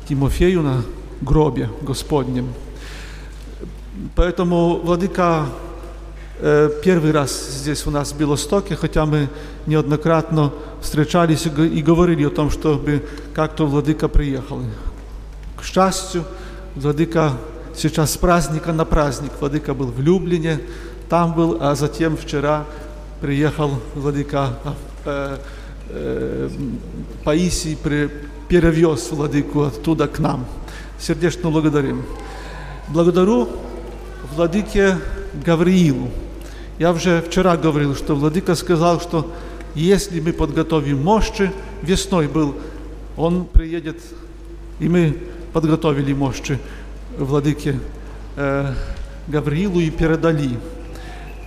Тимофею 0.08 0.62
на 0.62 0.82
гробе 1.20 1.70
Господнем. 1.82 2.54
Поэтому 4.14 4.76
владыка 4.76 5.46
э, 6.38 6.70
первый 6.84 7.10
раз 7.10 7.32
здесь 7.50 7.84
у 7.84 7.90
нас 7.90 8.12
в 8.12 8.16
Белостоке, 8.16 8.76
хотя 8.76 9.06
мы 9.06 9.28
неоднократно 9.66 10.52
встречались 10.80 11.46
и 11.46 11.82
говорили 11.82 12.24
о 12.24 12.30
том, 12.30 12.48
чтобы 12.48 13.04
как-то 13.34 13.66
владыка 13.66 14.06
приехал. 14.06 14.62
К 15.56 15.64
счастью, 15.64 16.22
владыка 16.76 17.32
сейчас 17.74 18.12
с 18.12 18.16
праздника 18.16 18.72
на 18.72 18.84
праздник. 18.84 19.32
Владыка 19.40 19.74
был 19.74 19.86
в 19.86 20.00
Люблине, 20.00 20.60
там 21.08 21.34
был, 21.34 21.58
а 21.60 21.74
затем 21.74 22.16
вчера 22.16 22.64
приехал 23.20 23.70
владыка 23.94 24.54
э, 25.04 25.38
э, 25.88 26.50
Паисий, 27.24 27.76
при, 27.76 28.10
перевез 28.48 29.10
владыку 29.10 29.62
оттуда 29.62 30.06
к 30.06 30.18
нам. 30.18 30.44
Сердечно 30.98 31.50
благодарим. 31.50 32.04
Благодарю 32.88 33.48
владыке 34.34 34.98
Гавриилу. 35.44 36.10
Я 36.78 36.92
уже 36.92 37.22
вчера 37.22 37.56
говорил, 37.56 37.94
что 37.94 38.14
владыка 38.14 38.54
сказал, 38.54 39.00
что 39.00 39.32
если 39.74 40.20
мы 40.20 40.32
подготовим 40.32 41.02
мощи, 41.02 41.50
весной 41.82 42.28
был, 42.28 42.54
он 43.16 43.46
приедет, 43.46 44.00
и 44.78 44.88
мы 44.88 45.16
подготовили 45.52 46.12
мощи 46.12 46.58
владыке 47.18 47.78
э, 48.36 48.74
Гавриилу 49.26 49.80
и 49.80 49.90
передали. 49.90 50.58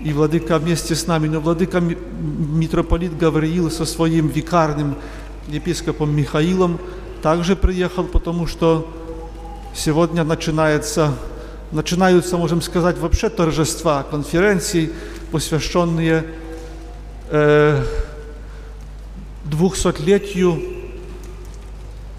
И 0.04 0.14
владыка 0.14 0.58
вместе 0.58 0.96
с 0.96 1.06
нами, 1.06 1.28
но 1.28 1.40
владыка 1.40 1.80
митрополит 1.80 3.18
Гавриил 3.18 3.70
со 3.70 3.86
своим 3.86 4.30
викарным 4.30 4.96
епископом 5.48 6.16
Михаилом 6.16 6.80
также 7.22 7.56
приехал, 7.56 8.06
потому 8.06 8.48
что 8.48 8.92
сегодня 9.76 10.24
начинается, 10.24 11.14
начинаются, 11.72 12.38
можем 12.38 12.62
сказать, 12.62 12.98
вообще 12.98 13.30
торжества, 13.30 14.04
конференции, 14.04 14.92
посвященные 15.32 16.26
э, 17.30 17.84
двухсотлетию 19.46 20.62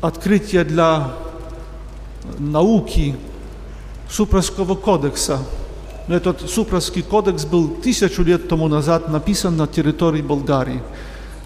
открытия 0.01 0.65
для 0.65 1.13
науки 2.39 3.17
Супровского 4.09 4.75
кодекса. 4.75 5.41
Но 6.13 6.19
этот 6.19 6.43
Супровский 6.43 7.03
кодекс 7.03 7.47
был 7.47 7.69
тысячу 7.69 8.23
лет 8.23 8.47
тому 8.47 8.69
назад 8.69 9.09
написан 9.09 9.57
на 9.57 9.67
территории 9.67 10.21
Болгарии. 10.21 10.83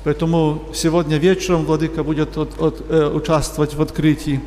Поэтому 0.02 0.64
сегодня 0.74 1.18
вечером 1.18 1.64
Владыка 1.66 2.02
будет 2.02 2.36
от, 2.36 2.60
от, 2.60 2.82
э, 2.88 3.06
участвовать 3.14 3.74
в 3.74 3.80
открытии. 3.80 4.40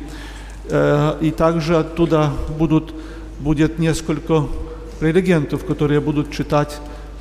Э, 0.68 1.16
и 1.22 1.30
также 1.30 1.78
оттуда 1.78 2.34
будут, 2.58 2.92
будет 3.38 3.78
несколько 3.78 4.44
прелегентов, 4.98 5.64
которые 5.64 6.00
будут 6.00 6.30
читать 6.32 6.76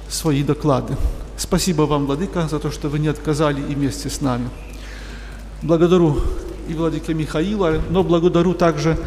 свои 0.09 0.43
доклады. 0.43 0.97
Спасибо 1.38 1.84
вам, 1.84 2.05
Владыка, 2.05 2.49
за 2.49 2.59
то, 2.59 2.69
что 2.69 2.89
вы 2.89 2.99
не 2.99 3.07
отказали 3.07 3.61
и 3.61 3.76
вместе 3.76 4.09
с 4.09 4.19
нами. 4.19 4.49
Благодарю 5.61 6.17
и 6.67 6.73
Владыке 6.73 7.13
Михаила, 7.13 7.80
но 7.91 8.03
благодарю 8.03 8.53
также 8.53 8.97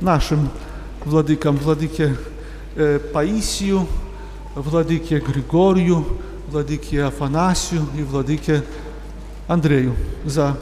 нашим 0.00 0.48
владыкам, 1.04 1.56
владыке 1.58 2.16
э, 2.75 2.99
Паисию, 3.13 3.87
владыке 4.55 5.19
Григорию, 5.19 6.05
владыке 6.47 7.03
Афанасию 7.03 7.87
и 7.97 8.03
владыке 8.03 8.63
Андрею 9.47 9.95
за 10.25 10.57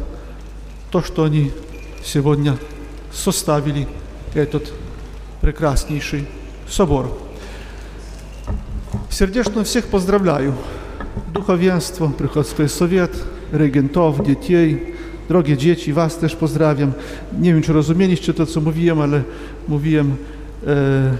то, 0.91 1.01
что 1.01 1.23
они 1.23 1.51
сегодня 2.03 2.57
составили 3.11 3.87
этот 4.33 4.71
прекраснейший 5.41 6.27
собор. 6.67 7.17
Сердечно 9.09 9.63
всех 9.63 9.85
поздравляю. 9.85 10.55
Духовенство, 11.33 12.07
Приходской 12.09 12.69
совет, 12.69 13.11
регентов, 13.51 14.23
детей, 14.23 14.95
Drogie 15.29 15.57
dzieci, 15.57 15.93
Was 15.93 16.17
też 16.17 16.35
pozdrawiam. 16.35 16.93
Nie 17.39 17.53
wiem, 17.53 17.63
czy 17.63 17.73
rozumieliście 17.73 18.33
to, 18.33 18.45
co 18.45 18.61
mówiłem, 18.61 19.01
ale 19.01 19.23
mówiłem 19.67 20.15
e, 20.67 21.17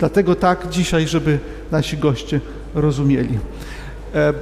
dlatego 0.00 0.34
tak 0.34 0.68
dzisiaj, 0.68 1.08
żeby 1.08 1.38
nasi 1.70 1.96
goście 1.96 2.40
rozumieli. 2.74 3.38
E, 4.14 4.32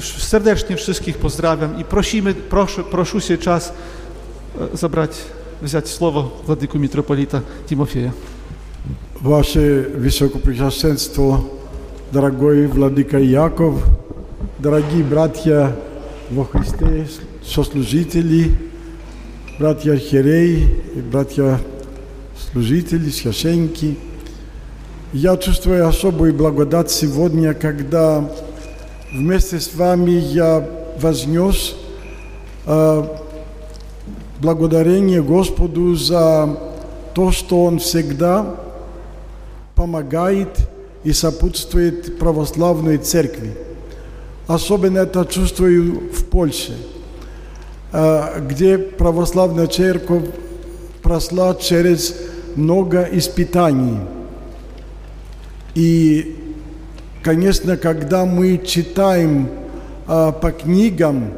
serdecznie 0.00 0.76
wszystkich 0.76 1.18
pozdrawiam 1.18 1.80
i 1.80 1.84
prosimy, 1.84 2.34
proszę, 2.34 2.82
proszę 2.84 3.20
się 3.20 3.38
czas 3.38 3.72
e, 4.72 4.76
zabrać, 4.76 5.10
wziąć 5.62 5.88
słowo 5.88 6.42
Władyku 6.46 6.78
Mitropolita 6.78 7.40
Timofeja. 7.66 8.12
Wasze 9.22 9.84
Высокопресвященство, 9.94 11.44
дорогой 12.12 12.66
Владыка 12.66 13.18
Яков, 13.18 13.84
дорогие 14.58 15.04
братья 15.04 15.76
во 16.30 16.44
Христе, 16.44 17.06
сослужители, 17.44 18.50
братья 19.60 19.92
архиереи, 19.92 20.66
братья 21.12 21.60
служители, 22.52 23.10
священники. 23.10 23.96
Я 25.13 25.37
чувствую 25.37 25.87
особую 25.87 26.33
благодать 26.33 26.91
сегодня, 26.91 27.53
когда 27.53 28.29
вместе 29.13 29.57
с 29.57 29.73
вами 29.73 30.11
я 30.11 30.67
вознес 30.99 31.77
э, 32.65 33.03
благодарение 34.41 35.23
Господу 35.23 35.95
за 35.95 36.57
то, 37.13 37.31
что 37.31 37.63
Он 37.63 37.79
всегда 37.79 38.57
помогает 39.75 40.49
и 41.05 41.13
сопутствует 41.13 42.19
православной 42.19 42.97
церкви. 42.97 43.55
Особенно 44.45 44.97
это 44.97 45.23
чувствую 45.23 46.11
в 46.11 46.25
Польше, 46.25 46.75
э, 47.93 48.41
где 48.45 48.77
православная 48.77 49.67
церковь 49.67 50.25
прошла 51.01 51.55
через 51.55 52.13
много 52.57 53.03
испытаний. 53.03 53.99
И, 55.77 56.35
конечно, 57.21 57.77
когда 57.77 58.25
мы 58.25 58.57
читаем 58.65 59.47
э, 60.07 60.31
по 60.41 60.51
книгам 60.51 61.33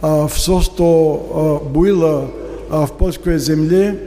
э, 0.00 0.28
все, 0.32 0.60
что 0.60 1.60
э, 1.66 1.68
было 1.70 2.30
э, 2.70 2.86
в 2.86 2.92
польской 2.92 3.40
земле, 3.40 3.98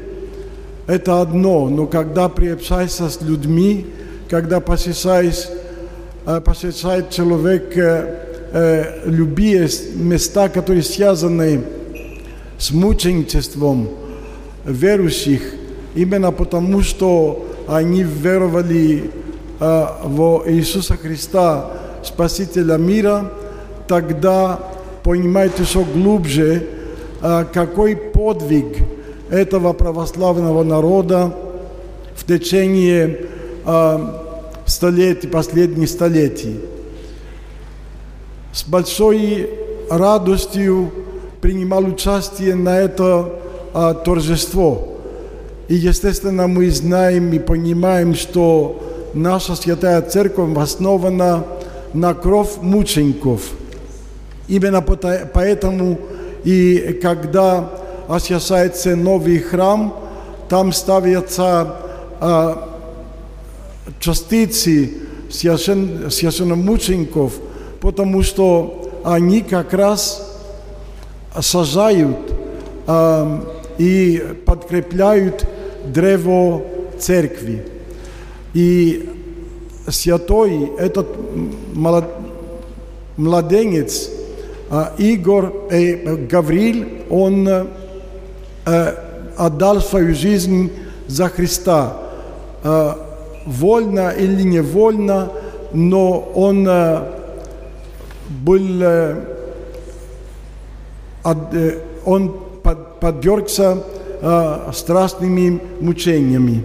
это 0.88 1.20
одно, 1.20 1.68
но 1.68 1.86
когда 1.86 2.30
приобщаешься 2.30 3.10
с 3.10 3.22
людьми, 3.22 3.88
когда 4.30 4.62
посещаешь, 4.62 5.50
э, 6.26 6.40
посещает 6.40 7.10
человек 7.10 7.76
э, 7.76 8.16
э, 8.54 9.02
любые 9.04 9.68
места, 9.96 10.48
которые 10.48 10.84
связаны 10.84 11.64
с 12.58 12.72
мученичеством 12.72 13.90
верующих, 14.64 15.42
именно 15.94 16.32
потому 16.32 16.82
что 16.84 17.46
они 17.68 18.04
веровали 18.04 19.12
в 19.60 20.44
Иисуса 20.48 20.96
Христа, 20.98 21.72
Спасителя 22.04 22.78
мира, 22.78 23.32
тогда 23.88 24.60
понимаете 25.04 25.64
еще 25.64 25.84
глубже, 25.84 26.68
э, 27.22 27.46
какой 27.52 27.96
подвиг 27.96 28.78
этого 29.30 29.74
православного 29.74 30.64
народа 30.64 31.34
в 32.16 32.26
течение 32.26 33.26
э, 33.66 34.00
столетий, 34.66 35.28
последних 35.28 35.90
столетий. 35.90 36.60
С 38.54 38.64
большой 38.64 39.50
радостью 39.90 40.92
принимал 41.42 41.86
участие 41.86 42.56
на 42.56 42.80
это 42.80 43.34
торжество. 44.04 44.98
И, 45.68 45.76
естественно, 45.76 46.48
мы 46.48 46.72
знаем 46.72 47.32
и 47.32 47.40
понимаем, 47.40 48.16
что 48.16 48.87
наша 49.14 49.56
Святая 49.56 50.02
Церковь 50.02 50.56
основана 50.58 51.44
на 51.94 52.14
кровь 52.14 52.58
мучеников. 52.62 53.42
Именно 54.48 54.82
поэтому 54.82 56.00
и 56.44 57.00
когда 57.02 57.70
освящается 58.08 58.96
новый 58.96 59.40
храм, 59.40 59.94
там 60.48 60.72
ставятся 60.72 61.76
а, 62.22 62.70
частицы 64.00 64.94
священ, 65.30 66.10
священномучеников, 66.10 67.34
потому 67.82 68.24
что 68.24 68.90
они 69.04 69.42
как 69.42 69.74
раз 69.74 70.40
сажают 71.42 72.18
а, 72.86 73.44
и 73.78 74.24
подкрепляют 74.46 75.46
древо 75.86 76.64
церкви. 77.00 77.66
И 78.58 79.08
святой 79.88 80.72
этот 80.80 81.08
младенец 83.16 84.10
а, 84.72 84.94
Игорь 84.98 85.52
э, 85.70 86.16
Гавриль, 86.26 87.04
он 87.08 87.48
э, 87.48 87.66
отдал 89.38 89.80
свою 89.80 90.16
жизнь 90.16 90.72
за 91.06 91.30
Христа. 91.30 91.98
Э, 92.64 92.94
вольно 93.46 94.10
или 94.10 94.42
невольно, 94.42 95.32
но 95.72 96.20
он 96.34 96.68
э, 96.68 97.04
был, 98.44 98.82
э, 98.82 99.16
э, 101.24 101.80
он 102.06 102.34
под, 102.64 103.00
подвергся 103.00 103.84
э, 104.20 104.72
страшными 104.74 105.62
мучениями. 105.80 106.64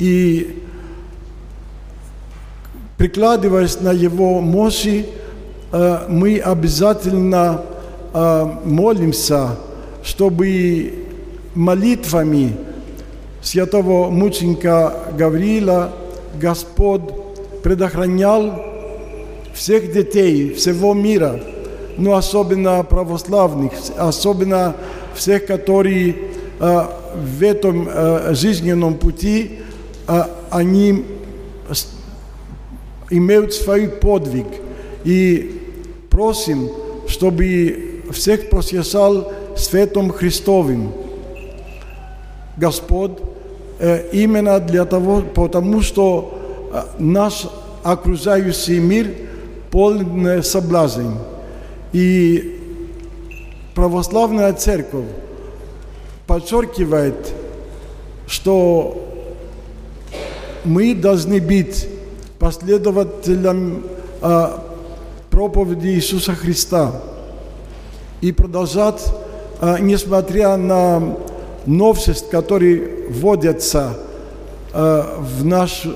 И 0.00 0.58
прикладываясь 3.02 3.80
на 3.80 3.90
его 3.90 4.40
мощи, 4.40 5.06
э, 5.72 5.98
мы 6.08 6.38
обязательно 6.38 7.62
э, 8.14 8.46
молимся, 8.64 9.56
чтобы 10.04 10.94
молитвами 11.56 12.56
святого 13.42 14.08
мученика 14.08 14.94
Гавриила 15.18 15.92
Господь 16.40 17.02
предохранял 17.64 18.62
всех 19.52 19.92
детей 19.92 20.54
всего 20.54 20.94
мира, 20.94 21.40
но 21.98 22.14
особенно 22.14 22.84
православных, 22.84 23.72
особенно 23.98 24.76
всех, 25.16 25.46
которые 25.46 26.14
э, 26.60 26.84
в 27.16 27.42
этом 27.42 27.88
жизненном 28.32 28.94
пути 28.94 29.58
они 30.50 31.04
имеют 33.12 33.54
свой 33.54 33.88
подвиг. 33.88 34.46
И 35.04 35.60
просим, 36.10 36.68
чтобы 37.06 38.02
всех 38.10 38.50
просвещал 38.50 39.32
Светом 39.56 40.10
Христовым. 40.10 40.92
Господь 42.56 43.18
э, 43.78 44.08
именно 44.12 44.58
для 44.60 44.84
того, 44.84 45.22
потому 45.34 45.82
что 45.82 46.38
э, 46.72 46.82
наш 46.98 47.46
окружающий 47.82 48.78
мир 48.78 49.10
полный 49.70 50.42
соблазн. 50.42 51.14
И 51.92 52.60
православная 53.74 54.52
церковь 54.52 55.06
подчеркивает, 56.26 57.32
что 58.26 59.02
мы 60.64 60.94
должны 60.94 61.40
быть 61.40 61.88
последователем 62.42 63.84
э, 64.20 64.48
проповеди 65.30 65.86
Иисуса 65.86 66.34
Христа 66.34 67.00
и 68.20 68.32
продолжать, 68.32 69.00
э, 69.60 69.76
несмотря 69.78 70.56
на 70.56 71.18
новшеств, 71.66 72.30
которые 72.30 73.06
вводятся 73.10 73.96
э, 74.72 75.04
в, 75.20 75.44
наш, 75.44 75.86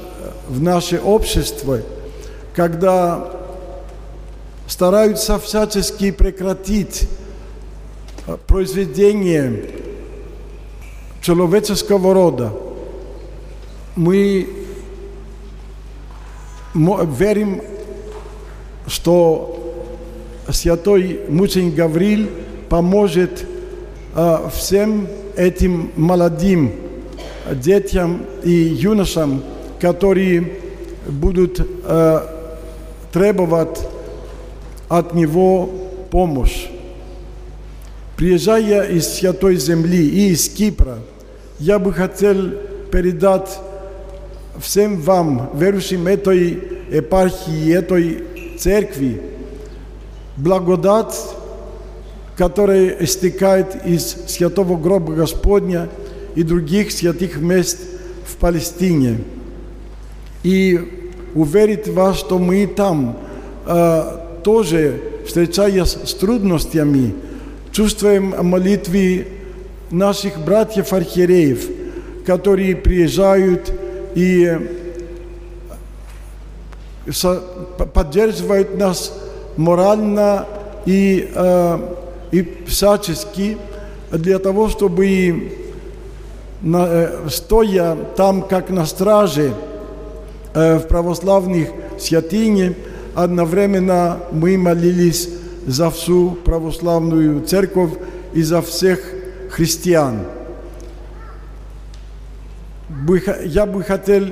в 0.48 0.62
наше 0.62 1.00
общество, 1.00 1.80
когда 2.54 3.28
стараются 4.68 5.40
всячески 5.40 6.12
прекратить 6.12 7.08
произведение 8.46 9.64
человеческого 11.22 12.14
рода. 12.14 12.52
Мы 13.96 14.65
верим, 16.76 17.62
что 18.86 19.84
святой 20.48 21.20
мученик 21.28 21.74
Гавриль 21.74 22.28
поможет 22.68 23.44
э, 24.14 24.48
всем 24.52 25.08
этим 25.36 25.90
молодым 25.96 26.72
детям 27.52 28.22
и 28.42 28.50
юношам, 28.50 29.42
которые 29.80 30.52
будут 31.06 31.60
э, 31.60 32.20
требовать 33.12 33.80
от 34.88 35.14
него 35.14 35.70
помощь. 36.10 36.66
Приезжая 38.16 38.84
из 38.84 39.06
Святой 39.08 39.56
Земли 39.56 40.08
и 40.08 40.30
из 40.30 40.48
Кипра, 40.48 40.98
я 41.58 41.78
бы 41.78 41.92
хотел 41.92 42.50
передать 42.90 43.58
всем 44.60 45.00
вам, 45.00 45.50
верующим 45.54 46.06
этой 46.06 46.58
епархии, 46.90 47.72
этой 47.72 48.22
церкви, 48.58 49.20
благодать, 50.36 51.14
которая 52.36 52.96
истекает 53.00 53.86
из 53.86 54.16
Святого 54.28 54.76
Гроба 54.76 55.14
Господня 55.14 55.88
и 56.34 56.42
других 56.42 56.92
святых 56.92 57.38
мест 57.38 57.78
в 58.26 58.36
Палестине. 58.36 59.18
И 60.42 61.12
уверить 61.34 61.88
вас, 61.88 62.18
что 62.18 62.38
мы 62.38 62.66
там 62.66 63.18
э, 63.66 64.02
тоже, 64.44 65.00
встречаясь 65.26 65.96
с 66.04 66.14
трудностями, 66.14 67.14
чувствуем 67.72 68.34
молитвы 68.46 69.26
наших 69.90 70.38
братьев-архиереев, 70.44 71.68
которые 72.24 72.76
приезжают 72.76 73.72
и 74.16 74.58
со- 77.12 77.42
п- 77.78 77.86
поддерживают 77.86 78.76
нас 78.78 79.12
морально 79.56 80.46
и, 80.86 81.30
э, 81.34 81.78
и 82.32 82.64
всячески 82.66 83.58
для 84.10 84.38
того, 84.38 84.68
чтобы 84.68 85.52
на- 86.62 86.86
э, 86.88 87.28
стоя 87.28 87.96
там, 88.16 88.42
как 88.42 88.70
на 88.70 88.86
страже 88.86 89.52
э, 90.54 90.78
в 90.78 90.86
православных 90.88 91.68
святыне, 91.98 92.74
одновременно 93.14 94.18
мы 94.32 94.56
молились 94.56 95.28
за 95.66 95.90
всю 95.90 96.30
православную 96.44 97.42
церковь 97.42 97.90
и 98.32 98.42
за 98.42 98.62
всех 98.62 99.00
христиан. 99.50 100.20
Я 103.44 103.66
бы 103.66 103.82
хотел 103.82 104.24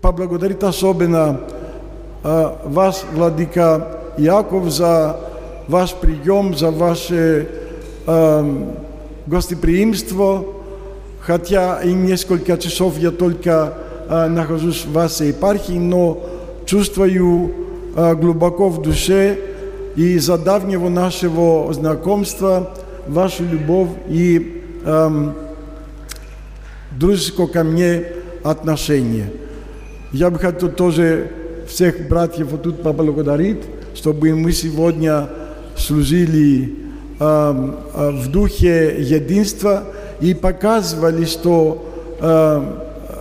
поблагодарить 0.00 0.62
особенно 0.62 1.40
э, 2.22 2.50
вас, 2.64 3.04
Владыка 3.12 4.12
Яков, 4.18 4.70
за 4.70 5.16
ваш 5.66 5.94
прием, 5.94 6.56
за 6.56 6.70
ваше 6.70 7.48
э, 8.06 8.66
гостеприимство, 9.26 10.44
хотя 11.20 11.82
и 11.82 11.92
несколько 11.92 12.56
часов 12.56 12.98
я 12.98 13.10
только 13.10 13.74
э, 14.08 14.28
нахожусь 14.28 14.84
в 14.84 14.92
вашей 14.92 15.28
епархии, 15.28 15.78
но 15.78 16.22
чувствую 16.66 17.52
э, 17.96 18.14
глубоко 18.14 18.68
в 18.68 18.80
душе 18.82 19.38
и 19.96 20.18
за 20.18 20.38
давнего 20.38 20.88
нашего 20.88 21.72
знакомства 21.72 22.70
вашу 23.08 23.44
любовь 23.44 23.88
и 24.08 24.62
эм, 24.84 25.34
дружеское 26.98 27.46
ко 27.46 27.64
мне 27.64 28.04
отношение. 28.42 29.30
Я 30.12 30.30
бы 30.30 30.38
хотел 30.38 30.70
тоже 30.70 31.30
всех 31.68 32.08
братьев 32.08 32.48
вот 32.50 32.62
тут 32.62 32.82
поблагодарить, 32.82 33.62
чтобы 33.94 34.34
мы 34.34 34.52
сегодня 34.52 35.28
служили 35.76 36.74
эм, 37.18 37.76
э, 37.94 38.10
в 38.10 38.30
духе 38.30 38.96
единства 38.98 39.84
и 40.20 40.32
показывали, 40.32 41.24
что 41.24 41.86
э, 42.20 42.62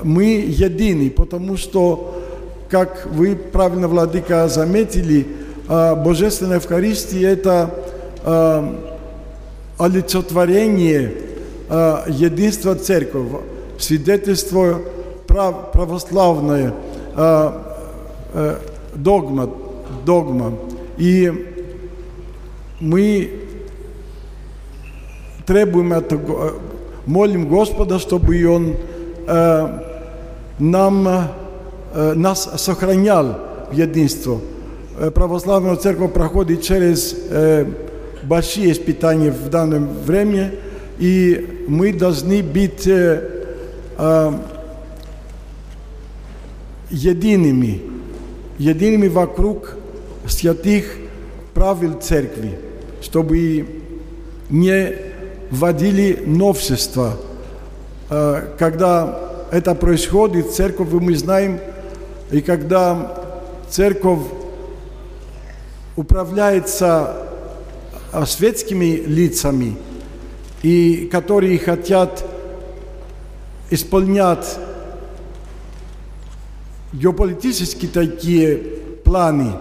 мы 0.04 0.26
едины, 0.48 1.10
потому 1.10 1.58
что, 1.58 2.22
как 2.70 3.08
вы 3.12 3.36
правильно, 3.36 3.88
Владыка, 3.88 4.48
заметили, 4.48 5.28
э, 5.68 5.95
Божественная 5.95 6.58
Евхаристия– 6.58 7.30
это 7.32 7.72
э, 8.24 8.76
олицетворение 9.78 11.14
э, 11.70 11.98
единства 12.08 12.76
церкви, 12.76 13.22
свидетельство 13.80 14.82
прав, 15.28 15.72
православное, 15.72 16.74
э, 17.16 17.52
э, 18.34 18.56
догма, 18.95 19.50
догма. 20.06 20.54
И 20.98 21.32
мы 22.80 23.32
требуем 25.45 25.94
это, 25.94 26.18
го- 26.18 26.54
молим 27.06 27.48
Господа, 27.48 28.00
чтобы 28.00 28.45
Он 28.48 28.76
э, 29.28 29.80
нам, 30.60 31.08
э, 31.94 32.14
нас 32.14 32.50
сохранял 32.58 33.38
в 33.72 33.76
единство. 33.76 34.40
Э, 35.00 35.12
Православная 35.12 35.76
церковь 35.76 36.14
проходит 36.14 36.62
через 36.62 37.16
э, 37.30 37.66
большие 38.24 38.72
испытания 38.72 39.32
в 39.32 39.50
данное 39.50 39.80
время, 39.80 40.54
и 41.00 41.66
мы 41.68 41.92
должны 41.94 42.42
быть 42.42 42.88
э, 42.88 42.92
э, 42.92 43.34
едиными, 46.90 47.82
едиными 48.57 49.07
вокруг 49.07 49.75
святых 50.27 50.98
правил 51.53 51.99
церкви, 51.99 52.59
чтобы 53.01 53.82
не 54.49 54.95
вводили 55.49 56.24
новшества. 56.25 57.17
Э, 58.09 58.56
Когда 58.57 59.48
это 59.51 59.75
происходит, 59.75 60.51
церковь, 60.51 60.90
мы 60.91 61.15
знаем, 61.15 61.59
и 62.32 62.41
когда 62.41 63.24
церковь 63.69 64.22
управляется 65.95 67.27
а, 68.11 68.25
светскими 68.25 68.95
лицами, 69.06 69.77
и 70.61 71.07
которые 71.11 71.57
хотят 71.57 72.25
исполнять 73.69 74.58
геополитические 76.94 77.92
такие 77.92 78.58
планы, 79.03 79.53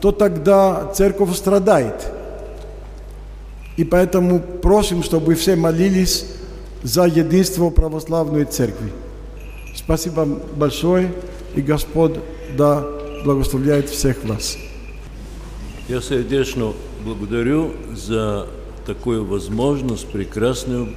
то 0.00 0.12
тогда 0.12 0.90
церковь 0.94 1.34
страдает. 1.36 2.06
И 3.76 3.84
поэтому 3.84 4.40
просим, 4.40 5.02
чтобы 5.02 5.34
все 5.34 5.56
молились 5.56 6.26
за 6.82 7.04
единство 7.04 7.70
православной 7.70 8.44
церкви. 8.44 8.92
Спасибо 9.74 10.24
большое, 10.24 11.12
и 11.54 11.60
Господь 11.60 12.14
да 12.56 12.84
благословляет 13.24 13.88
всех 13.88 14.24
вас. 14.24 14.56
Я 15.88 16.00
сердечно 16.00 16.72
благодарю 17.04 17.72
за 17.94 18.46
такую 18.86 19.24
возможность, 19.24 20.06
прекрасную 20.08 20.94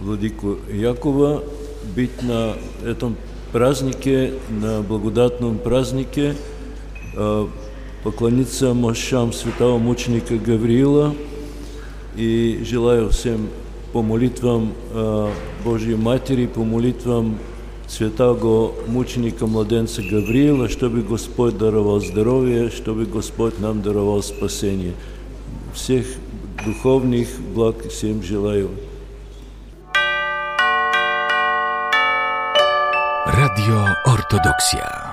Владику 0.00 0.58
Якова, 0.70 1.42
быть 1.96 2.22
на 2.22 2.52
этом 2.84 3.16
празднике, 3.52 4.34
на 4.50 4.82
благодатном 4.82 5.58
празднике, 5.58 6.36
э, 7.16 7.46
поклониться 8.04 8.74
мощам 8.74 9.32
святого 9.32 9.78
мученика 9.78 10.36
Гавриила 10.36 11.14
и 12.14 12.62
желаю 12.64 13.08
всем 13.08 13.48
по 13.94 14.02
молитвам 14.02 14.74
э, 14.92 15.30
Божьей 15.64 15.96
Матери, 15.96 16.46
по 16.46 16.64
молитвам 16.64 17.38
святого 17.88 18.74
мученика 18.86 19.46
младенца 19.46 20.02
Гавриила, 20.02 20.68
чтобы 20.68 21.00
Господь 21.00 21.56
даровал 21.56 22.00
здоровье, 22.00 22.68
чтобы 22.68 23.06
Господь 23.06 23.58
нам 23.58 23.80
даровал 23.80 24.22
спасение. 24.22 24.92
Всех 25.72 26.04
духовных 26.62 27.28
благ 27.54 27.88
всем 27.88 28.22
желаю. 28.22 28.68
Radio 33.56 33.96
Ortodoksja. 34.04 35.05